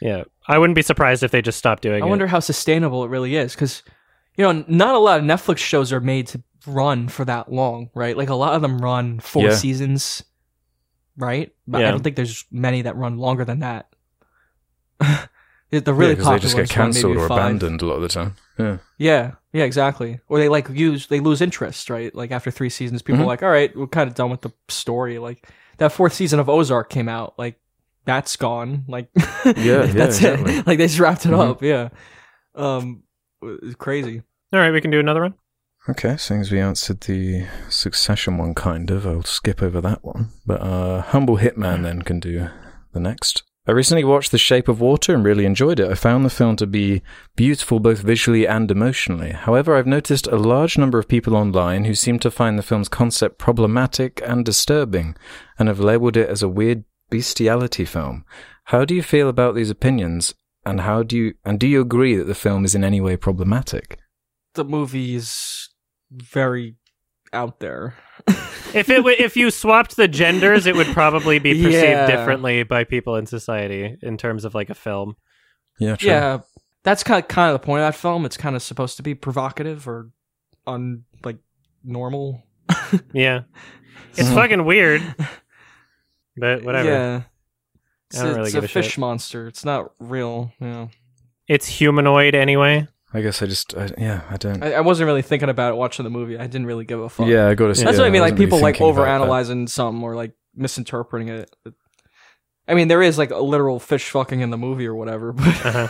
[0.00, 2.02] yeah, I wouldn't be surprised if they just stopped doing it.
[2.02, 2.10] I it.
[2.10, 3.82] wonder how sustainable it really is because,
[4.36, 7.90] you know, not a lot of Netflix shows are made to run for that long,
[7.94, 8.16] right?
[8.16, 9.54] Like a lot of them run four Yeah.
[9.54, 10.22] seasons,
[11.16, 11.52] right?
[11.66, 11.88] But Yeah.
[11.88, 13.88] I don't think there's many that run longer than that.
[15.00, 17.38] the the Yeah, popular they just get cancelled or five.
[17.38, 18.34] abandoned a lot of the time.
[18.58, 18.76] Yeah.
[18.98, 20.20] Yeah, yeah, exactly.
[20.28, 22.14] Or they like use they lose interest, right?
[22.14, 23.24] Like after three seasons, people Mhm.
[23.24, 25.18] are like, all right, we're kind of done with the story.
[25.18, 27.58] Like that fourth season of Ozark came out, like
[28.04, 28.84] that's gone.
[28.88, 29.08] Like
[29.56, 30.56] yeah, that's exactly.
[30.56, 30.66] it.
[30.66, 31.50] Like they just wrapped it Mhm.
[31.50, 31.62] up.
[31.62, 31.88] Yeah,
[32.54, 33.02] um,
[33.42, 34.22] it's crazy.
[34.52, 35.34] All right, we can do another one.
[35.90, 40.30] Okay, seeing as we answered the Succession one, kind of, I'll skip over that one.
[40.46, 42.48] But uh, Humble Hitman then can do
[42.92, 43.42] the next.
[43.66, 45.90] I recently watched The Shape of Water and really enjoyed it.
[45.90, 47.02] I found the film to be
[47.34, 49.32] beautiful both visually and emotionally.
[49.32, 52.88] However, I've noticed a large number of people online who seem to find the film's
[52.88, 55.16] concept problematic and disturbing,
[55.58, 58.24] and have labeled it as a weird bestiality film.
[58.66, 60.34] How do you feel about these opinions,
[60.64, 63.16] and how do you and do you agree that the film is in any way
[63.16, 63.98] problematic?
[64.54, 65.59] The movie is
[66.10, 66.76] very
[67.32, 67.94] out there.
[68.74, 72.06] if it w- if you swapped the genders, it would probably be perceived Yeah.
[72.06, 75.16] differently by people in society in terms of like a film.
[75.78, 76.08] Yeah, true.
[76.10, 76.38] Yeah,
[76.82, 78.24] that's kind of kind of the point of that film.
[78.24, 80.10] It's kind of supposed to be provocative or
[80.66, 81.38] un like
[81.84, 82.42] normal.
[83.12, 83.42] Yeah,
[84.16, 84.34] it's Mhm.
[84.34, 85.02] fucking weird,
[86.36, 86.88] but whatever.
[86.88, 87.22] Yeah,
[88.10, 88.84] it's, I don't really it's give a a shit.
[88.84, 89.46] fish monster.
[89.46, 90.52] It's not real.
[90.60, 90.88] Yeah,
[91.48, 92.88] It's humanoid anyway.
[93.12, 94.62] I guess I just, I, yeah, I don't.
[94.62, 96.38] I, I wasn't really thinking about it watching the movie.
[96.38, 97.26] I didn't really give a fuck.
[97.26, 97.74] yeah, I go to.
[97.74, 97.84] See.
[97.84, 98.20] That's yeah, what I mean.
[98.20, 101.50] Like wasn't really people like thinking overanalyzing something or like misinterpreting it.
[102.68, 105.66] I mean, there is like a literal fish fucking in the movie or whatever, but
[105.66, 105.88] Uh-huh.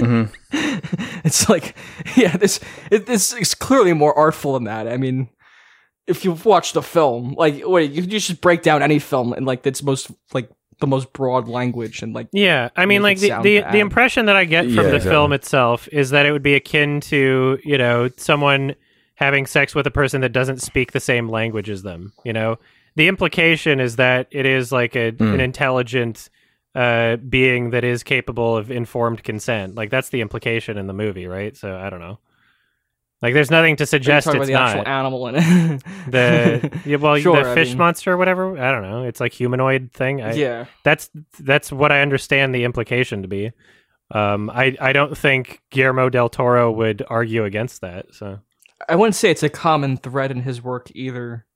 [0.00, 0.30] Mhm.
[1.24, 1.76] it's like,
[2.16, 2.60] yeah, this
[2.90, 4.86] it, this is clearly more artful than that.
[4.88, 5.30] I mean,
[6.06, 9.46] if you've watched the film, like, wait, you, you just break down any film and
[9.46, 13.30] like its most like the most broad language and like Yeah, I mean, like the
[13.42, 13.72] the, bad.
[13.72, 15.10] the impression that I get from Yeah, the exactly.
[15.10, 18.74] film itself is that it would be akin to you know someone
[19.16, 22.12] having sex with a person that doesn't speak the same language as them.
[22.24, 22.58] You know,
[22.96, 25.34] the implication is that it is like a Mm.
[25.34, 26.28] an intelligent
[26.74, 29.76] uh, being that is capable of informed consent.
[29.76, 31.56] Like that's the implication in the movie, right?
[31.56, 32.18] So I don't know.
[33.24, 35.82] Like, there's nothing to suggest it's about the not actual animal in it.
[36.10, 38.58] the yeah, well Sure, the I fish mean- monster or whatever.
[38.58, 39.04] I don't know.
[39.04, 40.20] It's like humanoid thing.
[40.20, 41.08] I, yeah, that's
[41.40, 43.52] that's what I understand the implication to be.
[44.10, 48.14] Um, I I don't think Guillermo del Toro would argue against that.
[48.14, 48.40] So
[48.90, 51.46] I wouldn't say it's a common thread in his work either.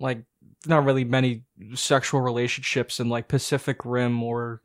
[0.00, 0.22] Like,
[0.66, 1.42] not really many
[1.74, 4.62] sexual relationships in like Pacific Rim or.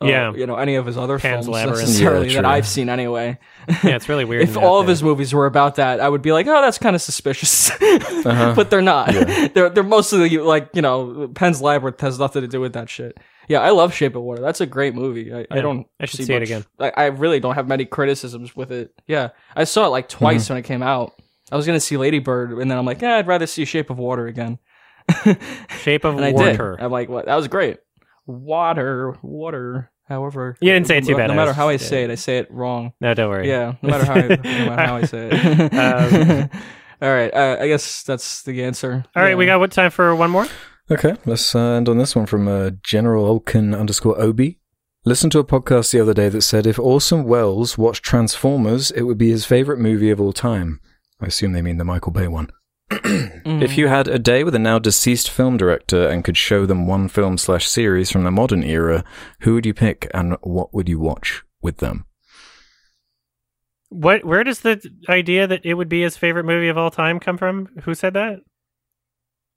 [0.00, 0.32] Uh, Yeah.
[0.32, 1.80] you know any of his other Pan's films Labyrinth.
[1.80, 2.44] necessarily Yeah, that.
[2.44, 3.36] I've seen anyway.
[3.68, 4.42] yeah, it's really weird.
[4.48, 4.92] if all of there.
[4.92, 7.70] his movies were about that, I would be like, oh, that's kind of suspicious.
[7.80, 8.52] Uh-huh.
[8.54, 9.12] but they're not.
[9.12, 9.48] Yeah.
[9.54, 13.16] they're they're mostly like you know, Pan's Labyrinth has nothing to do with that shit.
[13.48, 14.42] Yeah, I love Shape of Water.
[14.42, 15.32] That's a great movie.
[15.34, 15.86] I, I don't.
[15.98, 16.64] I should see see it much- again.
[16.78, 18.92] I, I really don't have many criticisms with it.
[19.06, 20.54] Yeah, I saw it like twice Mm-hmm.
[20.54, 21.14] when it came out.
[21.50, 23.88] I was gonna see Lady Bird, and then I'm like, yeah, I'd rather see Shape
[23.90, 24.58] of Water again.
[25.80, 26.76] Shape of and I Water.
[26.76, 26.84] did.
[26.84, 27.26] I'm like, what?
[27.26, 27.78] That was great.
[28.28, 29.90] Water, water.
[30.04, 31.26] However, You didn't say it too no, bad.
[31.28, 31.78] No matter how I yeah.
[31.78, 32.92] say it, I say it wrong.
[33.00, 33.48] No, don't worry.
[33.48, 36.50] Yeah, no matter how I, no matter how I say it.
[36.52, 36.60] Um,
[37.02, 39.04] All right, uh, I guess that's the answer.
[39.14, 40.46] All right, we got what time for one more?
[40.90, 44.58] Okay, let's uh, end on this one from uh, General Olkin underscore Obi.
[45.04, 49.02] Listened to a podcast the other day that said if Orson Welles watched Transformers, it
[49.02, 50.80] would be his favorite movie of all time.
[51.20, 52.50] I assume they mean the Michael Bay one.
[52.90, 53.62] Mm.
[53.62, 56.86] If you had a day with a now deceased film director and could show them
[56.86, 59.04] one film slash series from the modern era,
[59.40, 62.06] who would you pick and what would you watch with them?
[63.90, 64.24] What?
[64.24, 67.38] Where does the idea that it would be his favorite movie of all time come
[67.38, 67.68] from?
[67.84, 68.40] Who said that?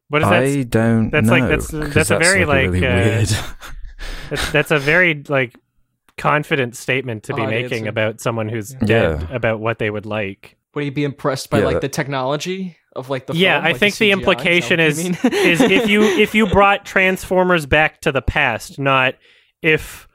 [0.10, 0.44] What is that?
[0.44, 1.34] I don't that's know.
[1.34, 3.30] like- that's- 'cause that's a very, like, really uh, weird.
[4.32, 5.54] That's, that's a very like
[6.18, 8.86] confident statement to be Odd making about someone who's Yeah.
[8.88, 10.58] dead about what they would like.
[10.74, 13.34] would you be impressed by Yeah, like that- the technology of like the?
[13.36, 14.14] yeah, film, I like think the CGI?
[14.14, 15.48] implication Is is that what you mean?
[15.52, 19.16] is if you if you brought Transformers back to the past, not
[19.62, 20.08] if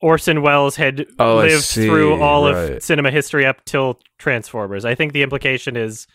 [0.00, 2.72] Orson Welles had Oh, lived see, through all right.
[2.72, 4.84] of cinema history up till Transformers.
[4.84, 6.06] I think the implication is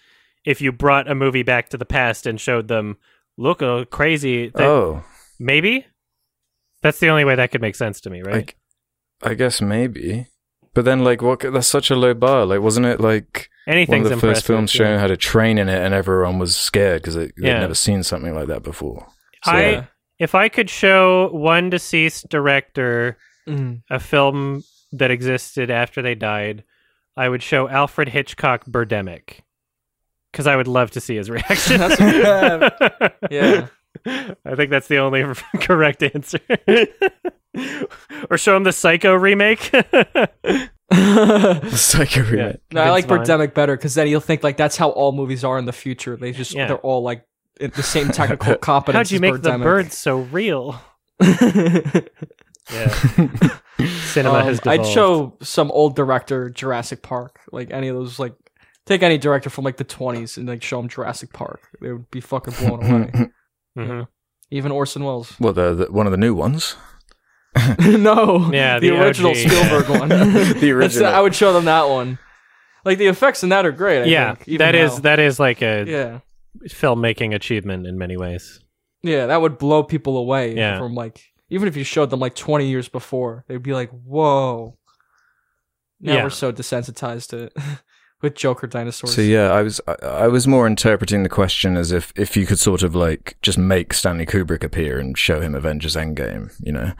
[0.46, 2.98] if you brought a movie back to the past and showed them,
[3.38, 4.66] look, a crazy thing.
[4.66, 5.04] oh,
[5.40, 5.86] maybe
[6.82, 8.54] that's the only way that could make sense to me, right?
[9.22, 10.28] I guess maybe.
[10.74, 11.40] But then, like, what?
[11.42, 12.46] That's such a low bar.
[12.46, 14.78] Like, wasn't it like one of the first impressive, films yeah.
[14.86, 17.60] showing had a train in it, and everyone was scared because they'd Yeah.
[17.60, 19.08] never seen something like that before.
[19.46, 19.84] So, I Yeah.
[20.20, 23.18] if I could show one deceased director
[23.48, 23.82] Mm.
[23.90, 26.64] a film that existed after they died,
[27.18, 29.40] I would show Alfred Hitchcock Birdemic
[30.32, 31.78] because I would love to see his reaction.
[31.80, 33.68] That's- yeah.
[34.46, 35.24] I think that's the only
[35.62, 36.40] correct answer.
[38.30, 39.72] or show him the Psycho remake.
[41.76, 42.54] Psycho Yeah.
[42.72, 45.44] No, I like Vince Birdemic better because then you'll think like that's how all movies
[45.44, 46.16] are in the future.
[46.18, 46.68] They just Yeah.
[46.68, 47.26] they're all like
[47.60, 49.10] the same technical competence.
[49.10, 50.80] How'd you as make the birds so real?
[52.72, 52.88] Yeah,
[54.06, 54.60] cinema Um, has.
[54.68, 58.20] I'd show some old director Jurassic Park, like any of those.
[58.20, 58.36] Like
[58.86, 61.62] take any director from like the twenties and like show them Jurassic Park.
[61.82, 63.12] They would be fucking blown away.
[63.76, 64.08] Mhm.
[64.52, 65.34] Even Orson Welles.
[65.40, 66.76] Well, the, the one of the new ones.
[67.98, 69.38] no, Yeah, the, the original OG.
[69.38, 70.10] Spielberg one.
[70.10, 71.08] The original.
[71.08, 72.18] I would show them that one.
[72.86, 74.04] Like the effects in that are great.
[74.04, 75.00] I yeah, think, that is now.
[75.02, 76.20] that is like a yeah,
[76.70, 78.60] filmmaking achievement in many ways.
[79.04, 79.26] yeah.
[79.28, 80.56] That would blow people away.
[80.56, 80.78] Yeah.
[80.80, 84.78] From like, even if you showed them like 20 years before, they'd be like, "Whoa."
[86.00, 86.24] Now Yeah.
[86.24, 87.54] we're so desensitized to it
[88.22, 89.16] with Joker dinosaurs.
[89.16, 92.46] So yeah, I was I, I was more interpreting the question as if if you
[92.46, 96.72] could sort of like just make Stanley Kubrick appear and show him Avengers Endgame, you
[96.72, 96.92] know,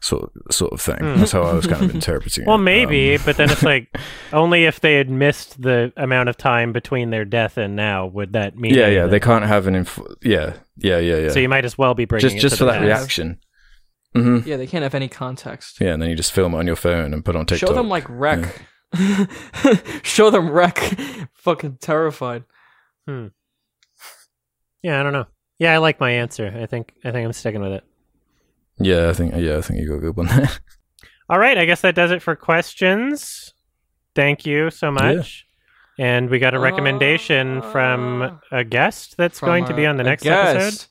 [0.00, 0.98] sort sort of thing.
[0.98, 1.18] Hmm.
[1.20, 2.44] That's how I was kind of interpreting.
[2.44, 2.46] It.
[2.48, 2.62] Well, it.
[2.62, 3.94] maybe, Um, but then it's like
[4.32, 8.32] only if they had missed the amount of time between their death and now would
[8.32, 8.74] that mean?
[8.74, 9.10] yeah, yeah, anything.
[9.10, 11.28] they can't have an inf- yeah, yeah, yeah, yeah.
[11.30, 12.84] So you might as well be bringing just it just for that past.
[12.84, 13.38] reaction.
[14.14, 15.80] hmm yeah, they can't have any context.
[15.80, 17.68] Yeah, and then you just film it on your phone and put it on TikTok.
[17.68, 18.62] Show them like wreck.
[20.02, 20.78] Show them wreck.
[21.34, 22.44] Fucking terrified.
[23.06, 23.28] Hmm.
[24.82, 25.26] Yeah, I don't know.
[25.58, 26.52] Yeah, I like my answer.
[26.60, 27.84] I think I think I'm sticking with it.
[28.78, 30.50] yeah, I think yeah, I think you got a good one there.
[31.28, 33.54] All right, I guess that does it for questions.
[34.14, 35.46] Thank you so much.
[35.98, 40.02] And we got a recommendation from Uh, a guest that's going to be on the
[40.02, 40.86] a next episode.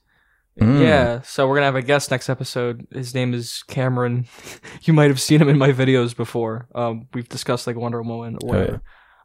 [0.60, 0.70] Guest.
[0.72, 0.82] Mm.
[0.82, 2.86] Yeah, so we're gonna have a guest next episode.
[2.92, 4.28] His name is Cameron.
[4.84, 6.68] you might have seen him in my videos before.
[6.76, 8.38] Um, we've discussed like Wonder Woman.
[8.44, 8.78] Or, Oh, yeah.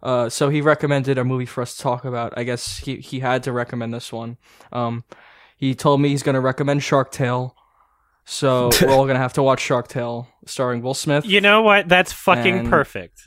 [0.02, 2.32] uh, so he recommended a movie for us to talk about.
[2.36, 4.36] I guess he he had to recommend this one.
[4.72, 5.04] Um,
[5.56, 7.54] he told me he's gonna recommend Shark Tale.
[8.24, 11.24] So we're all gonna have to watch Shark Tale, starring Will Smith.
[11.26, 11.88] You know what?
[11.88, 13.22] That's fucking And- perfect.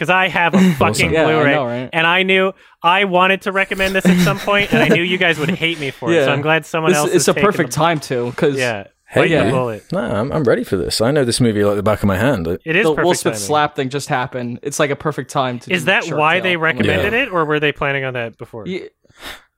[0.00, 1.90] Because I have a fucking Yeah, Blu-ray, know, right?
[1.92, 2.52] and I knew
[2.82, 5.78] I wanted to recommend this at some point, and I knew you guys would hate
[5.78, 6.24] me for it.
[6.24, 7.06] So I'm glad someone This, else.
[7.08, 9.44] it's has a taken perfect the- time to because Yeah, Hey, bite yeah.
[9.50, 9.82] the.
[9.92, 11.02] No, I'm I'm ready for this.
[11.02, 12.46] I know this movie like the back of my hand.
[12.48, 13.46] It- It is the perfect Will Smith timing.
[13.46, 14.60] slap thing just happened.
[14.62, 15.70] It's like a perfect time to.
[15.72, 16.42] Is do that Shark why Tale.
[16.44, 18.66] they recommended like, it, or were they planning on that before?
[18.66, 18.86] Yeah,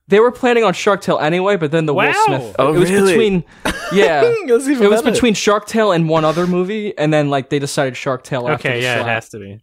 [0.09, 2.55] they were planning on Shark Tale anyway, but then the Will Smith.
[2.59, 3.13] Oh, it was really?
[3.13, 3.43] between.
[3.93, 5.11] Yeah, That's it was better.
[5.11, 8.47] between Shark Tale and one other movie, and then like they decided Shark Tale.
[8.49, 9.59] After Okay, the yeah, it has to be.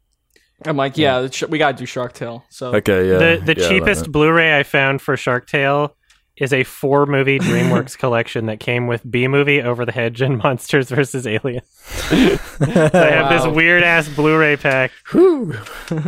[0.67, 2.45] I'm like, yeah, the sh- we gotta do Shark Tale.
[2.51, 3.19] So Okay, yeah.
[3.19, 4.13] the the yeah, I like cheapest.
[4.13, 5.97] Blu-ray I found for Shark Tale
[6.37, 10.39] is a four movie DreamWorks collection that came with B movie, Over the Hedge, and
[10.43, 11.27] Monsters vs.
[11.27, 11.63] Aliens.
[12.11, 14.91] I have this weird ass Blu-ray pack.
[15.13, 15.55] Whew.
[15.91, 16.01] Yeah,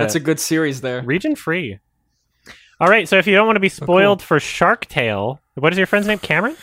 [0.00, 1.02] that's a good series there.
[1.02, 1.78] region free.
[2.80, 5.76] All right, so if you don't want to be spoiled for Shark Tale, what is
[5.78, 6.18] your friend's name?
[6.18, 6.56] Cameron.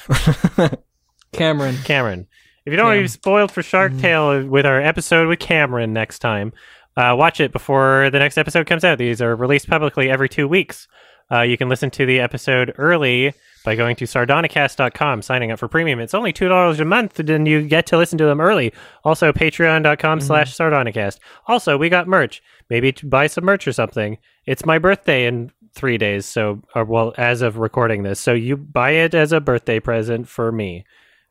[1.32, 1.76] Cameron.
[1.84, 2.28] Cameron.
[2.66, 4.02] If you don't want to be spoiled for Shark Mm-hmm.
[4.02, 6.54] Tale with our episode with Cameron next time,
[6.98, 8.98] uh, watch it before the next episode comes out.
[8.98, 10.88] These are released publicly every two weeks.
[11.32, 13.34] Uh, you can listen to the episode early
[13.64, 16.00] by going to sardonicast.com, signing up for premium.
[16.00, 18.74] It's only $2 a month, and you get to listen to them early.
[19.04, 21.20] Also, patreon.com slash sardonicast.
[21.48, 22.42] Also, we got merch.
[22.70, 24.18] Maybe buy some merch or something.
[24.46, 28.20] It's my birthday in three days, so, or, well, as of recording this.
[28.20, 30.86] So you buy it as a birthday present for me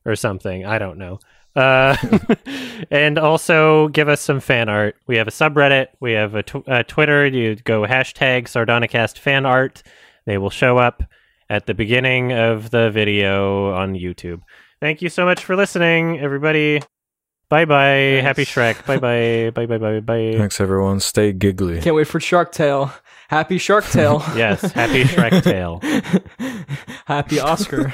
[0.04, 0.64] or something.
[0.64, 1.18] I don't know.
[1.56, 1.96] Uh,
[2.90, 4.94] and also give us some fan art.
[5.06, 5.88] We have a subreddit.
[6.00, 7.26] We have a, tw- a Twitter.
[7.26, 9.82] You go hashtag Sardonicast fan art.
[10.26, 11.02] They will show up
[11.48, 14.42] at the beginning of the video on YouTube.
[14.80, 16.82] Thank you so much for listening, everybody.
[17.48, 18.20] Bye bye.
[18.20, 18.84] Happy Shrek.
[18.86, 19.50] Bye bye.
[19.54, 20.34] Bye bye bye bye.
[20.36, 20.98] Thanks everyone.
[20.98, 21.80] Stay giggly.
[21.80, 22.92] Can't wait for Shark Tale.
[23.28, 24.22] Happy Shark Tale.
[24.36, 25.80] Yes, happy Shrek Tale.
[27.06, 27.92] Happy Oscar.